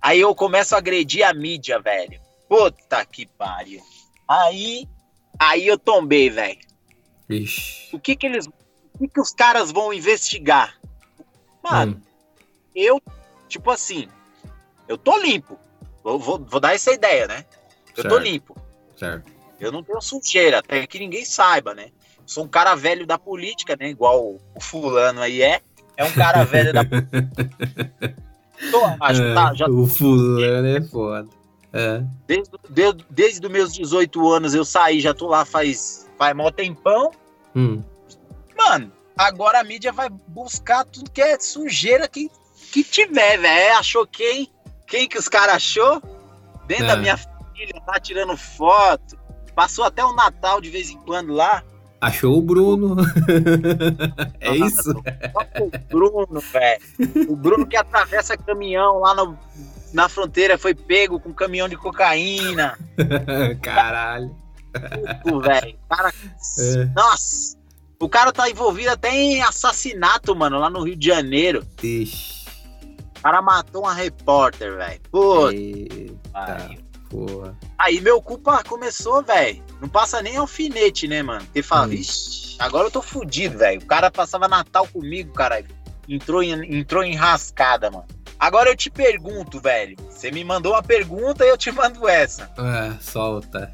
[0.00, 2.20] Aí eu começo a agredir a mídia, velho.
[2.48, 3.80] Puta que pariu.
[4.28, 4.86] Aí,
[5.38, 6.58] aí eu tombei, velho.
[7.92, 10.78] O que que eles, o que que os caras vão investigar?
[11.62, 12.02] Mano, hum.
[12.74, 13.02] eu,
[13.48, 14.08] tipo assim,
[14.86, 15.58] eu tô limpo.
[16.02, 17.46] Vou, vou, vou, dar essa ideia, né?
[17.96, 18.08] Eu certo.
[18.08, 18.56] tô limpo.
[18.96, 19.32] Certo.
[19.58, 21.88] Eu não tenho sujeira, até que ninguém saiba, né?
[22.26, 23.88] Sou um cara velho da política, né?
[23.88, 25.60] Igual o fulano aí é.
[25.96, 28.16] É um cara velho da política.
[28.70, 29.66] Tô, acho, é, tá, já...
[29.66, 31.28] O fulano é foda.
[31.72, 32.02] É.
[32.26, 36.50] Desde, desde, desde os meus 18 anos eu saí, já tô lá faz, faz mó
[36.50, 37.10] tempão.
[37.54, 37.82] Hum.
[38.56, 42.30] Mano, agora a mídia vai buscar tudo que é sujeira que,
[42.72, 43.78] que tiver, velho.
[43.78, 44.50] Achou quem?
[44.86, 46.02] Quem que os caras achou?
[46.66, 46.88] Dentro é.
[46.88, 49.18] da minha família, tá tirando foto.
[49.54, 51.62] Passou até o Natal de vez em quando lá.
[52.00, 52.96] Achou o Bruno.
[54.40, 54.90] é isso?
[55.60, 56.82] O Bruno, velho.
[57.30, 59.38] O Bruno que atravessa caminhão lá no,
[59.92, 62.76] na fronteira foi pego com caminhão de cocaína.
[63.62, 64.36] Caralho.
[65.40, 65.78] Velho.
[65.88, 66.12] Cara...
[66.58, 66.84] É.
[66.94, 67.56] Nossa.
[68.00, 71.66] O cara tá envolvido até em assassinato, mano, lá no Rio de Janeiro.
[71.82, 72.44] Ixi.
[73.18, 75.00] O cara matou uma repórter, velho.
[75.10, 76.74] Puta.
[77.08, 77.56] Porra.
[77.78, 79.62] Aí meu culpa começou, velho.
[79.80, 81.44] Não passa nem alfinete, né, mano?
[81.44, 81.90] Porque fala, hum.
[81.90, 83.80] vixe, agora eu tô fudido, velho.
[83.80, 85.68] O cara passava Natal comigo, caralho.
[86.08, 88.06] Entrou em, entrou em rascada, mano.
[88.38, 89.96] Agora eu te pergunto, velho.
[90.10, 92.50] Você me mandou uma pergunta e eu te mando essa.
[92.58, 93.72] É, solta.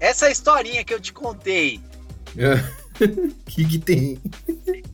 [0.00, 1.80] Essa historinha que eu te contei.
[2.34, 4.18] O que, que tem?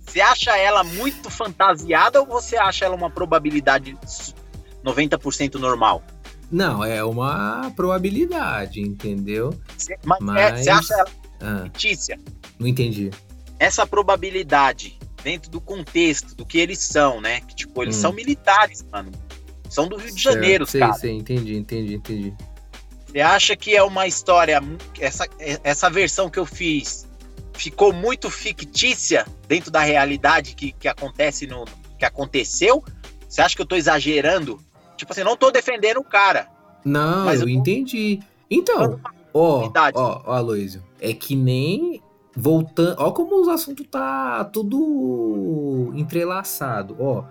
[0.04, 3.96] Você acha ela muito fantasiada ou você acha ela uma probabilidade
[4.84, 6.02] 90% normal?
[6.50, 9.58] Não, é uma probabilidade, entendeu?
[9.76, 10.36] Cê, mas, mas...
[10.36, 11.10] É, você acha ela
[11.40, 12.18] ah, fictícia?
[12.58, 13.10] Não entendi.
[13.58, 17.40] Essa probabilidade, dentro do contexto do que eles são, né?
[17.40, 18.00] Que, tipo, eles hum.
[18.00, 19.10] são militares, mano.
[19.68, 20.92] São do Rio de Janeiro, sei, cara.
[20.94, 22.34] Sei, entendi, entendi, entendi.
[23.06, 24.60] Você acha que é uma história,
[25.00, 25.26] essa,
[25.62, 27.06] essa versão que eu fiz
[27.54, 31.64] ficou muito fictícia dentro da realidade que, que acontece no
[31.98, 32.84] que aconteceu?
[33.26, 34.60] Você acha que eu tô exagerando
[34.96, 36.48] Tipo assim, não tô defendendo o cara.
[36.84, 38.20] Não, mas eu, eu entendi.
[38.50, 38.98] Então,
[39.32, 42.00] ó, ó, ó, Aloysio, é que nem
[42.34, 47.24] voltando, ó como os assuntos tá tudo entrelaçado, ó.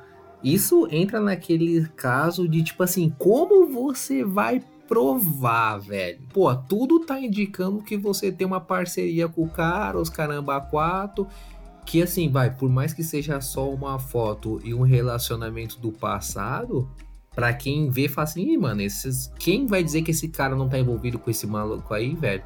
[0.44, 6.20] Isso entra naquele caso de tipo assim, como você vai provar, velho?
[6.34, 11.28] Pô, tudo tá indicando que você tem uma parceria com o cara, os caramba quatro,
[11.86, 16.90] que assim, vai, por mais que seja só uma foto e um relacionamento do passado,
[17.36, 20.80] Pra quem vê, fala assim, mano, esses, quem vai dizer que esse cara não tá
[20.80, 22.42] envolvido com esse maluco aí, velho?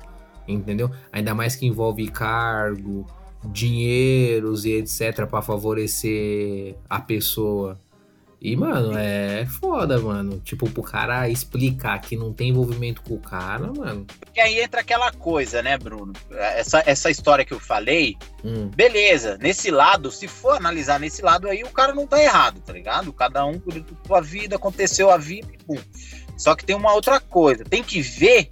[0.48, 0.90] Entendeu?
[1.12, 3.06] Ainda mais que envolve cargo,
[3.46, 5.28] dinheiros e etc.
[5.28, 7.80] para favorecer a pessoa.
[8.42, 10.40] E, mano, é foda, mano.
[10.40, 14.06] Tipo, pro cara explicar que não tem envolvimento com o cara, mano.
[14.20, 16.14] Porque aí entra aquela coisa, né, Bruno?
[16.32, 18.70] Essa, essa história que eu falei, hum.
[18.70, 19.38] beleza.
[19.42, 23.12] Nesse lado, se for analisar nesse lado aí, o cara não tá errado, tá ligado?
[23.12, 23.74] Cada um por
[24.08, 25.82] sua vida, aconteceu a vida e pum.
[26.38, 27.66] Só que tem uma outra coisa.
[27.66, 28.48] Tem que ver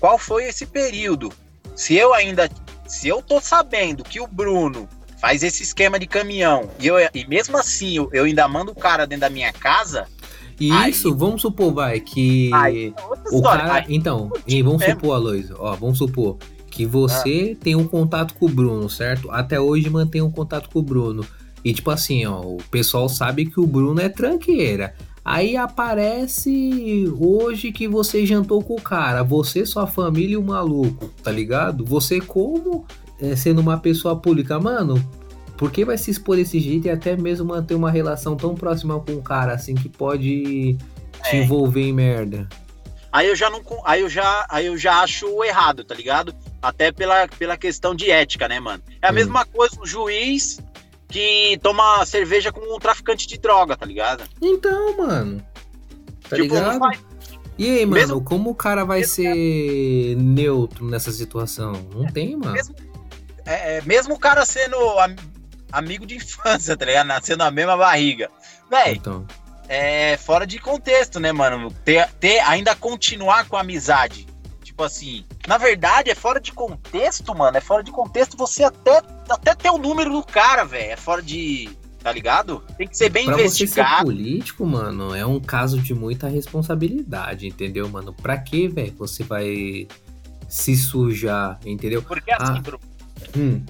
[0.00, 1.30] qual foi esse período.
[1.76, 2.48] Se eu ainda.
[2.86, 4.88] Se eu tô sabendo que o Bruno
[5.22, 8.74] faz esse esquema de caminhão e, eu, e mesmo assim eu, eu ainda mando o
[8.74, 10.08] cara dentro da minha casa.
[10.60, 13.74] Isso, aí, vamos supor, vai, que aí, é o cara.
[13.74, 14.94] Aí, então, e vamos mesmo.
[14.96, 16.38] supor, Aloysio, ó, vamos supor
[16.68, 17.62] que você ah.
[17.62, 19.30] tem um contato com o Bruno, certo?
[19.30, 21.24] Até hoje mantém um contato com o Bruno.
[21.64, 24.92] E tipo assim, ó, o pessoal sabe que o Bruno é tranqueira.
[25.24, 31.08] Aí aparece hoje que você jantou com o cara, você, sua família e o maluco,
[31.22, 31.84] tá ligado?
[31.84, 33.01] Você como é,
[33.36, 35.02] sendo uma pessoa pública, mano,
[35.56, 38.98] por que vai se expor desse jeito e até mesmo manter uma relação tão próxima
[39.00, 40.76] com um cara assim que pode
[41.24, 41.30] é.
[41.30, 42.48] te envolver em merda?
[43.12, 46.34] Aí eu já não, aí eu já, aí eu já acho errado, tá ligado?
[46.60, 48.82] Até pela, pela questão de ética, né, mano?
[49.02, 49.14] É a hum.
[49.14, 50.58] mesma coisa um juiz
[51.08, 54.24] que toma cerveja com um traficante de droga, tá ligado?
[54.40, 55.44] Então, mano.
[56.28, 56.80] Tá tipo, ligado?
[57.58, 61.74] E aí, mano, mesmo, como o cara vai ser neutro nessa situação?
[61.94, 62.54] Não tem, mano.
[62.54, 62.74] Mesmo,
[63.46, 65.16] é, é, mesmo o cara sendo am,
[65.70, 67.06] amigo de infância, tá ligado?
[67.06, 68.30] Nascendo na mesma barriga.
[68.70, 69.26] Véi, então.
[69.68, 71.70] é fora de contexto, né, mano?
[71.84, 74.26] Ter, ter, ainda continuar com a amizade.
[74.62, 77.56] Tipo assim, na verdade é fora de contexto, mano.
[77.56, 80.92] É fora de contexto você até, até ter o número do cara, velho.
[80.92, 81.70] É fora de.
[82.02, 82.64] Tá ligado?
[82.76, 83.90] Tem que ser bem pra investigado.
[83.90, 88.12] Você ser político, mano, é um caso de muita responsabilidade, entendeu, mano?
[88.12, 89.86] Pra que, velho, você vai
[90.48, 92.02] se sujar, entendeu?
[92.02, 92.60] Porque assim, ah.
[92.60, 92.91] Bruno.
[93.36, 93.64] Hum.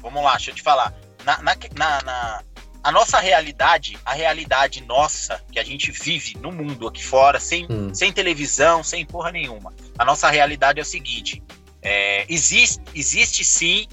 [0.00, 0.94] Vamos lá, deixa eu te falar.
[1.24, 2.42] Na, na, na, na,
[2.82, 7.66] a nossa realidade, a realidade nossa, que a gente vive no mundo aqui fora, sem,
[7.70, 7.94] hum.
[7.94, 9.72] sem televisão, sem porra nenhuma.
[9.98, 11.42] A nossa realidade é o seguinte:
[11.80, 13.86] é, existe, existe sim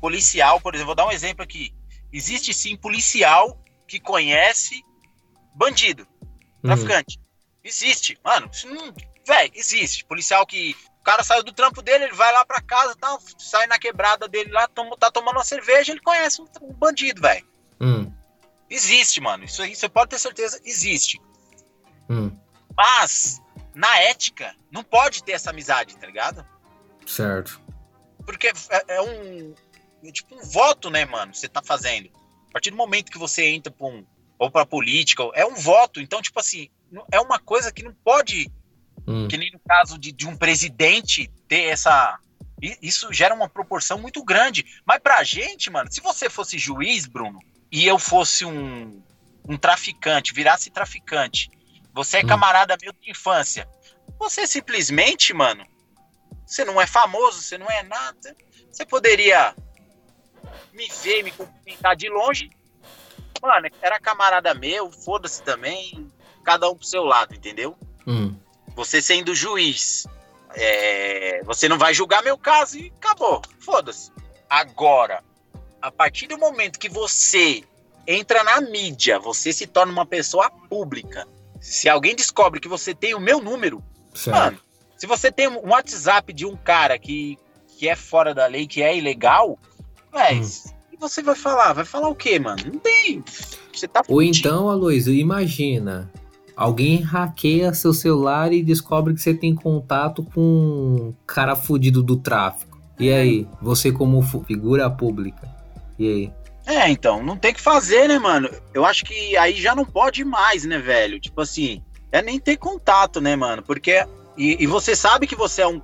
[0.00, 1.74] policial, por exemplo, vou dar um exemplo aqui.
[2.12, 3.58] Existe sim policial
[3.88, 4.82] que conhece
[5.54, 6.06] bandido,
[6.62, 6.68] hum.
[6.68, 7.18] traficante.
[7.62, 8.50] Existe, mano.
[8.66, 8.92] Hum,
[9.26, 10.04] Véi, existe.
[10.04, 10.76] Policial que.
[11.04, 14.26] O cara saiu do trampo dele, ele vai lá pra casa, tá, sai na quebrada
[14.26, 17.46] dele lá, toma, tá tomando uma cerveja, ele conhece um, um bandido, velho.
[17.78, 18.10] Hum.
[18.70, 19.44] Existe, mano.
[19.44, 21.20] Isso aí você pode ter certeza, existe.
[22.08, 22.34] Hum.
[22.74, 23.38] Mas,
[23.74, 26.42] na ética, não pode ter essa amizade, tá ligado?
[27.06, 27.60] Certo.
[28.24, 29.54] Porque é, é um.
[30.02, 31.34] É tipo um voto, né, mano?
[31.34, 32.08] Você tá fazendo.
[32.48, 34.06] A partir do momento que você entra pra um.
[34.38, 36.00] Ou pra política, é um voto.
[36.00, 36.70] Então, tipo assim,
[37.12, 38.50] é uma coisa que não pode.
[39.06, 39.28] Hum.
[39.28, 42.18] Que nem no caso de, de um presidente ter essa.
[42.80, 44.64] Isso gera uma proporção muito grande.
[44.86, 47.38] Mas pra gente, mano, se você fosse juiz, Bruno,
[47.70, 49.02] e eu fosse um,
[49.46, 51.50] um traficante, virasse traficante,
[51.92, 52.26] você é hum.
[52.26, 53.68] camarada meu de infância,
[54.18, 55.66] você simplesmente, mano,
[56.46, 58.34] você não é famoso, você não é nada,
[58.70, 59.54] você poderia
[60.72, 62.50] me ver, me cumprimentar de longe,
[63.42, 66.10] mano, era camarada meu, foda-se também,
[66.42, 67.76] cada um pro seu lado, entendeu?
[68.06, 68.33] Hum.
[68.74, 70.06] Você sendo juiz,
[70.54, 74.10] é, você não vai julgar meu caso e acabou, foda-se.
[74.48, 75.22] Agora,
[75.80, 77.62] a partir do momento que você
[78.06, 81.26] entra na mídia, você se torna uma pessoa pública.
[81.60, 83.82] Se alguém descobre que você tem o meu número,
[84.14, 84.36] certo.
[84.36, 84.58] mano,
[84.96, 87.38] se você tem um WhatsApp de um cara que,
[87.68, 89.58] que é fora da lei, que é ilegal,
[90.12, 90.96] mas hum.
[91.00, 91.72] você vai falar?
[91.72, 92.62] Vai falar o quê, mano?
[92.72, 93.24] Não tem.
[93.72, 96.10] Você tá Ou então, Aloysio, imagina.
[96.56, 102.16] Alguém hackeia seu celular e descobre que você tem contato com um cara fudido do
[102.16, 102.78] tráfico.
[102.98, 105.48] E aí, você como figura pública?
[105.98, 106.32] E aí?
[106.66, 108.48] É, então, não tem que fazer, né, mano?
[108.72, 111.20] Eu acho que aí já não pode mais, né, velho?
[111.20, 113.62] Tipo assim, é nem ter contato, né, mano?
[113.62, 114.06] Porque.
[114.36, 115.82] E, e você sabe que você é um.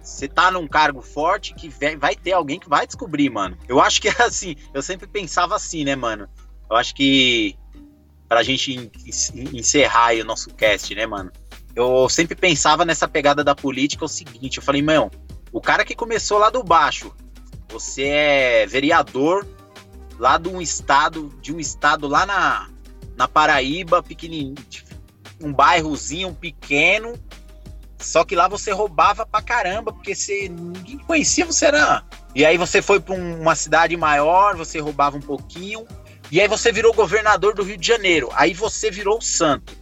[0.00, 3.58] Você tá num cargo forte que vai ter alguém que vai descobrir, mano.
[3.68, 6.28] Eu acho que é assim, eu sempre pensava assim, né, mano?
[6.70, 7.56] Eu acho que.
[8.28, 8.90] Pra gente
[9.52, 11.32] encerrar o nosso cast, né, mano?
[11.74, 15.10] Eu sempre pensava nessa pegada da política o seguinte: eu falei, meu,
[15.52, 17.14] o cara que começou lá do baixo,
[17.68, 19.46] você é vereador
[20.18, 22.68] lá de um estado, de um estado lá na,
[23.16, 24.56] na Paraíba, pequenininho,
[25.40, 27.14] um bairrozinho pequeno,
[27.98, 32.04] só que lá você roubava pra caramba, porque você ninguém conhecia, você era.
[32.34, 35.86] E aí você foi para uma cidade maior, você roubava um pouquinho,
[36.30, 38.30] e aí você virou governador do Rio de Janeiro.
[38.34, 39.76] Aí você virou o santo.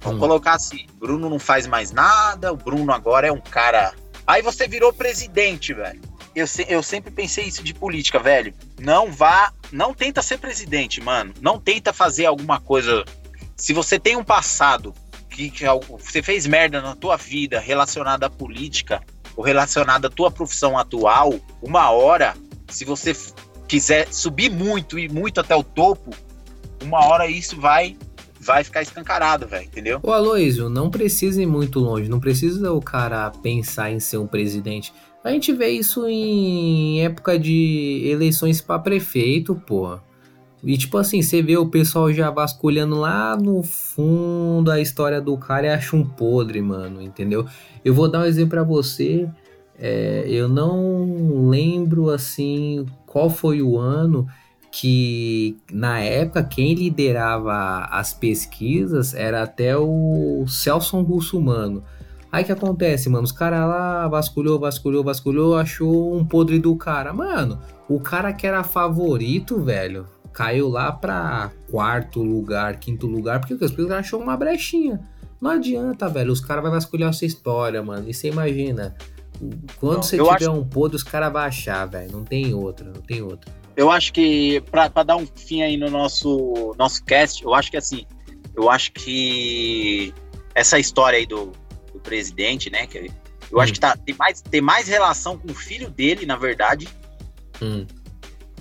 [0.00, 0.20] Vamos hum.
[0.20, 3.94] colocar assim, Bruno não faz mais nada, o Bruno agora é um cara.
[4.26, 6.00] Aí você virou presidente, velho
[6.34, 8.52] eu, se, eu sempre pensei isso de política, velho.
[8.78, 11.32] Não vá, não tenta ser presidente, mano.
[11.40, 13.04] Não tenta fazer alguma coisa.
[13.56, 14.92] Se você tem um passado
[15.30, 19.00] que, que você fez merda na tua vida relacionada à política
[19.36, 22.34] ou relacionada à tua profissão atual, uma hora,
[22.68, 23.14] se você
[23.68, 26.10] quiser subir muito e muito até o topo,
[26.82, 27.96] uma hora isso vai
[28.40, 30.00] vai ficar escancarado, velho, entendeu?
[30.02, 34.26] Ô Aloysio, não precisa ir muito longe, não precisa o cara pensar em ser um
[34.26, 34.92] presidente.
[35.24, 39.98] A gente vê isso em época de eleições para prefeito, pô.
[40.62, 45.36] E tipo assim, você vê o pessoal já vasculhando lá no fundo a história do
[45.38, 47.46] cara e acha um podre, mano, entendeu?
[47.82, 49.28] Eu vou dar um exemplo para você.
[49.86, 54.26] É, eu não lembro assim qual foi o ano
[54.72, 61.84] que na época quem liderava as pesquisas era até o Celso Russomano.
[62.32, 63.24] Aí que acontece, mano?
[63.24, 67.12] Os caras lá vasculhou, vasculhou, vasculhou, achou um podre do cara.
[67.12, 73.52] Mano, o cara que era favorito, velho, caiu lá pra quarto lugar, quinto lugar, porque
[73.52, 74.98] os caras achou uma brechinha.
[75.38, 76.32] Não adianta, velho.
[76.32, 78.08] Os caras vão vasculhar essa história, mano.
[78.08, 78.94] E você imagina.
[79.76, 80.50] Quando não, você tiver acho...
[80.52, 82.12] um podre, os caras vão achar, velho.
[82.12, 83.52] Não tem outra, não tem outra.
[83.76, 87.70] Eu acho que, pra, pra dar um fim aí no nosso, nosso cast, eu acho
[87.70, 88.06] que assim,
[88.54, 90.14] eu acho que
[90.54, 91.52] essa história aí do,
[92.04, 92.86] presidente, né?
[92.86, 93.10] Que
[93.50, 93.60] eu hum.
[93.60, 96.86] acho que tá, tem, mais, tem mais relação com o filho dele, na verdade,
[97.60, 97.86] hum.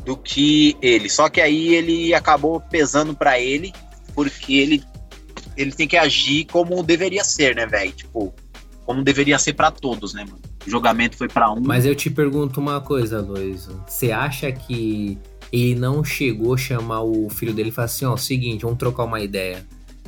[0.03, 1.09] do que ele.
[1.09, 3.71] Só que aí ele acabou pesando para ele,
[4.15, 4.83] porque ele
[5.55, 7.91] ele tem que agir como deveria ser, né, velho?
[7.91, 8.33] Tipo,
[8.85, 10.41] como deveria ser para todos, né, mano?
[10.65, 11.59] O julgamento foi para um.
[11.59, 13.69] Mas eu te pergunto uma coisa, Luiz.
[13.87, 15.17] Você acha que
[15.51, 19.03] ele não chegou a chamar o filho dele e falar assim, ó, seguinte, vamos trocar
[19.03, 19.65] uma ideia.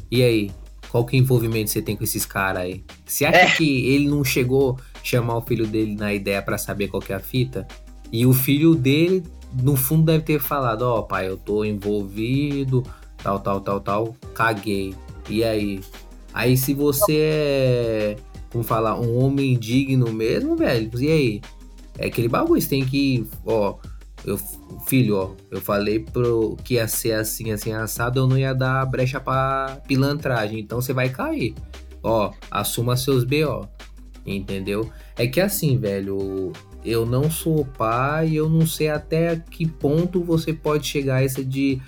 [0.09, 0.51] E aí,
[0.89, 2.83] qual que é o envolvimento você tem com esses caras aí?
[3.05, 3.51] Você acha é.
[3.51, 7.13] que ele não chegou a chamar o filho dele na ideia para saber qual que
[7.13, 7.67] é a fita?
[8.11, 9.23] E o filho dele,
[9.61, 12.83] no fundo, deve ter falado, ó, oh, pai, eu tô envolvido,
[13.21, 14.95] tal, tal, tal, tal, caguei.
[15.29, 15.81] E aí?
[16.33, 18.15] Aí se você é,
[18.55, 21.41] como falar, um homem digno mesmo, velho, e aí?
[21.97, 23.75] É aquele bagulho, você tem que, ó,
[24.23, 24.39] eu,
[24.87, 28.85] filho, ó, eu falei pro que ia ser assim, assim, assado, eu não ia dar
[28.85, 31.53] brecha pra pilantragem, então você vai cair.
[32.01, 33.67] Ó, assuma seus BO,
[34.25, 34.89] entendeu?
[35.17, 36.53] É que assim, velho,
[36.85, 41.43] eu não sou pai, eu não sei até que ponto você pode chegar a essa
[41.43, 41.81] de,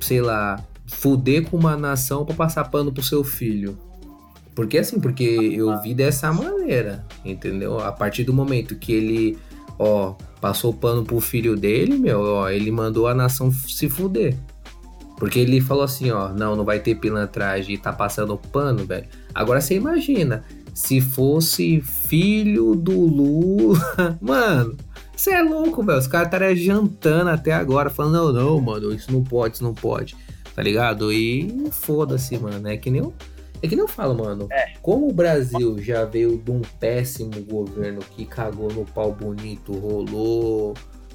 [0.00, 3.76] sei lá, fuder com uma nação para passar pano pro seu filho.
[4.56, 7.78] Porque assim, porque eu vi dessa maneira, entendeu?
[7.78, 9.38] A partir do momento que ele,
[9.78, 14.34] ó, passou pano pro filho dele, meu, ó, ele mandou a nação se fuder.
[15.18, 19.06] Porque ele falou assim, ó, não, não vai ter pilantragem e tá passando pano, velho.
[19.34, 20.42] Agora você imagina,
[20.72, 23.78] se fosse filho do Lula,
[24.22, 24.74] mano,
[25.14, 25.98] você é louco, velho.
[25.98, 29.74] Os caras estariam jantando até agora, falando, não, não, mano, isso não pode, isso não
[29.74, 30.16] pode,
[30.54, 31.12] tá ligado?
[31.12, 33.12] E foda-se, mano, é que nem eu
[33.62, 34.46] é que nem eu falo, mano.
[34.50, 34.74] É.
[34.82, 40.74] Como o Brasil já veio de um péssimo governo que cagou no pau bonito, rolou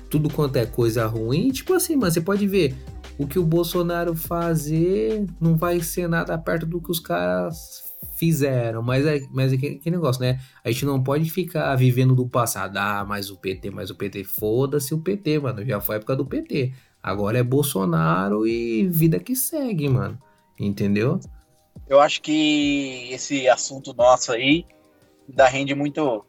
[0.09, 2.75] tudo quanto é coisa ruim, tipo assim, mano, você pode ver
[3.17, 8.83] o que o Bolsonaro fazer não vai ser nada perto do que os caras fizeram,
[8.83, 10.39] mas é, mas é que, que, negócio, né?
[10.63, 14.23] A gente não pode ficar vivendo do passado, ah, mas o PT, mas o PT,
[14.25, 16.73] foda-se o PT, mano, já foi a época do PT.
[17.01, 20.19] Agora é Bolsonaro e vida que segue, mano.
[20.59, 21.19] Entendeu?
[21.87, 24.65] Eu acho que esse assunto nosso aí
[25.29, 26.25] ainda rende muito.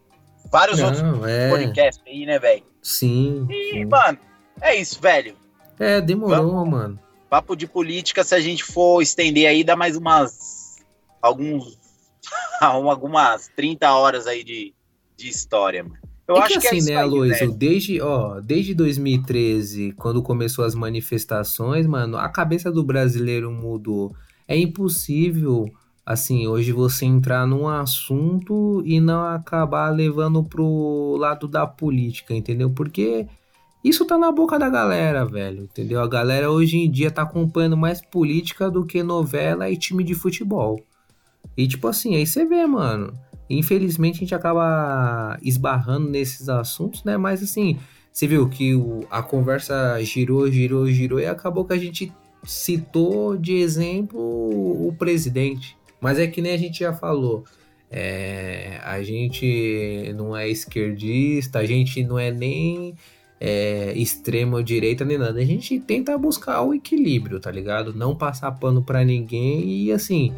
[0.50, 1.48] Vários Não, outros é...
[1.48, 2.64] podcasts aí, né, velho?
[2.82, 3.46] Sim.
[3.48, 3.84] E, sim.
[3.84, 4.18] mano,
[4.60, 5.36] é isso, velho.
[5.78, 6.98] É, demorou, Vamos, mano.
[7.30, 10.76] Papo de política, se a gente for estender aí, dá mais umas.
[11.20, 11.78] alguns.
[12.60, 14.74] algumas 30 horas aí de,
[15.16, 16.02] de história, mano.
[16.26, 17.56] Eu é acho que, é assim, que é né, Aloysio, né?
[17.56, 24.14] desde, ó, desde 2013, quando começou as manifestações, mano, a cabeça do brasileiro mudou.
[24.46, 25.70] É impossível,
[26.04, 32.70] assim, hoje você entrar num assunto e não acabar levando pro lado da política, entendeu?
[32.70, 33.26] Porque
[33.84, 36.00] isso tá na boca da galera, velho, entendeu?
[36.00, 40.14] A galera hoje em dia tá acompanhando mais política do que novela e time de
[40.14, 40.80] futebol.
[41.56, 43.12] E tipo assim, aí você vê, mano.
[43.50, 47.16] Infelizmente a gente acaba esbarrando nesses assuntos, né?
[47.16, 47.78] Mas assim,
[48.12, 52.12] você viu que o, a conversa girou, girou, girou e acabou que a gente
[52.44, 55.76] citou de exemplo o presidente.
[56.00, 57.44] Mas é que nem a gente já falou.
[57.90, 62.94] É, a gente não é esquerdista, a gente não é nem
[63.38, 65.38] é, extrema direita nem nada.
[65.38, 67.92] A gente tenta buscar o equilíbrio, tá ligado?
[67.92, 70.32] Não passar pano para ninguém e assim.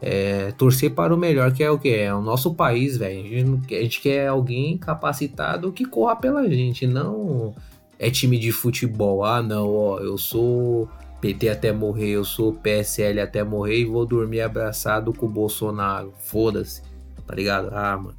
[0.00, 1.88] É, torcer para o melhor, que é o que?
[1.88, 3.58] É o nosso país, velho.
[3.70, 7.54] A, a, gente quer alguém capacitado que corra pela gente, não
[7.98, 9.24] é time de futebol.
[9.24, 10.88] Ah, não, ó, eu sou
[11.20, 16.12] PT até morrer, eu sou PSL até morrer e vou dormir abraçado com o Bolsonaro.
[16.18, 16.82] Foda-se,
[17.26, 17.70] tá ligado?
[17.72, 18.16] Ah, mano.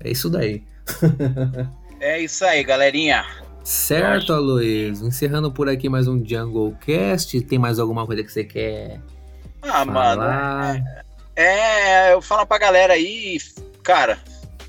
[0.00, 0.62] É isso daí.
[2.00, 3.24] é isso aí, galerinha.
[3.64, 5.06] Certo, Aloysio.
[5.06, 7.40] Encerrando por aqui mais um Jungle Cast.
[7.40, 9.00] Tem mais alguma coisa que você quer?
[9.62, 10.16] Ah, falar?
[10.16, 10.84] mano.
[11.34, 13.38] É, é, eu falo pra galera aí,
[13.82, 14.18] cara.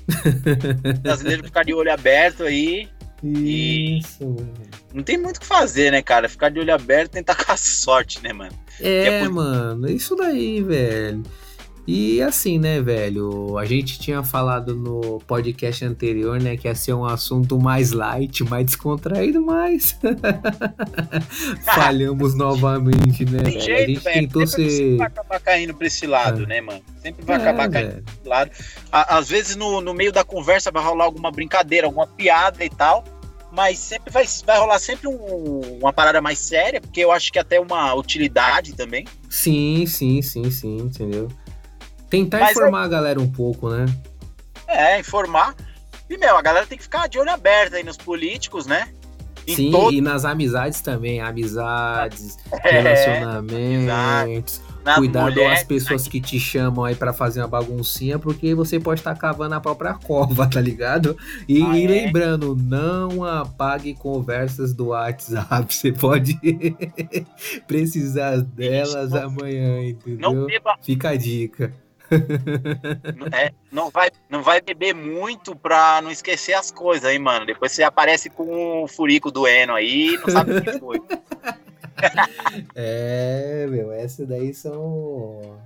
[1.02, 2.88] brasileiro ficar de olho aberto aí.
[3.22, 4.36] Isso.
[4.72, 6.26] E não tem muito o que fazer, né, cara?
[6.26, 8.52] Ficar de olho aberto e tentar com a sorte, né, mano?
[8.80, 11.22] É, é mano, isso daí, velho.
[11.86, 13.58] E assim, né, velho?
[13.58, 18.42] A gente tinha falado no podcast anterior, né, que ia ser um assunto mais light,
[18.42, 19.96] mais descontraído, mas
[21.62, 23.42] falhamos novamente, né?
[23.44, 24.20] Tem jeito, a gente velho.
[24.20, 24.96] tentou Sempre ser.
[24.96, 26.46] vai acabar caindo pra esse lado, é.
[26.46, 26.82] né, mano?
[27.00, 28.02] Sempre vai é, acabar caindo velho.
[28.02, 28.50] pra esse lado.
[28.90, 33.04] Às vezes no, no meio da conversa vai rolar alguma brincadeira, alguma piada e tal
[33.56, 37.38] mas sempre vai, vai rolar sempre um, uma parada mais séria, porque eu acho que
[37.38, 39.06] até uma utilidade também.
[39.30, 41.28] Sim, sim, sim, sim, entendeu?
[42.10, 42.84] Tentar mas informar é...
[42.84, 43.86] a galera um pouco, né?
[44.68, 45.56] É, informar.
[46.08, 48.92] E, meu, a galera tem que ficar de olho aberto aí nos políticos, né?
[49.46, 49.90] Em sim, todo...
[49.90, 54.60] e nas amizades também, amizades, é, relacionamentos.
[54.94, 56.10] Cuidado mulheres, as pessoas né?
[56.10, 59.94] que te chamam aí para fazer uma baguncinha, porque você pode estar cavando a própria
[60.06, 61.16] cova, tá ligado?
[61.48, 61.88] E, ah, e é?
[61.88, 65.66] lembrando, não apague conversas do WhatsApp.
[65.76, 66.38] Você pode
[67.66, 70.32] precisar delas Isso, amanhã, entendeu?
[70.32, 70.76] Não beba.
[70.82, 71.72] Fica a dica.
[73.32, 77.46] É, não, vai, não vai beber muito pra não esquecer as coisas aí, mano.
[77.46, 81.02] Depois você aparece com o furico do Eno aí não sabe o que foi.
[82.74, 85.58] é, meu, essa daí são.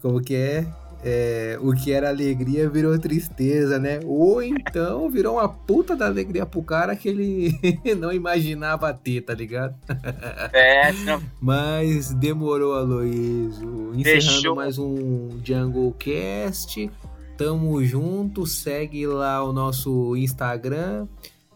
[0.00, 0.66] Como que é?
[1.04, 1.58] é?
[1.60, 4.00] O que era alegria virou tristeza, né?
[4.04, 7.58] Ou então virou uma puta da alegria pro cara que ele
[7.98, 9.74] não imaginava ter, tá ligado?
[10.52, 11.22] É, não...
[11.40, 13.92] Mas demorou, Aloysio.
[13.94, 14.54] Encerrando Deixou.
[14.54, 16.90] mais um Jungle Cast.
[17.36, 21.06] Tamo junto, segue lá o nosso Instagram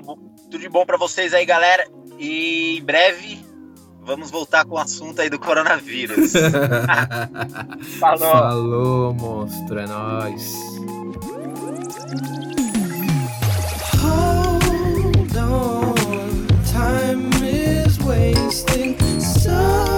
[0.50, 1.90] Tudo de bom para vocês aí, galera.
[2.20, 3.47] E em breve
[4.08, 6.32] Vamos voltar com o assunto aí do coronavírus.
[8.00, 8.20] Falou.
[8.20, 9.80] Falou, monstro.
[9.80, 10.54] É nóis.
[14.02, 15.94] Hold on,
[16.64, 18.96] time is wasting.
[19.20, 19.97] So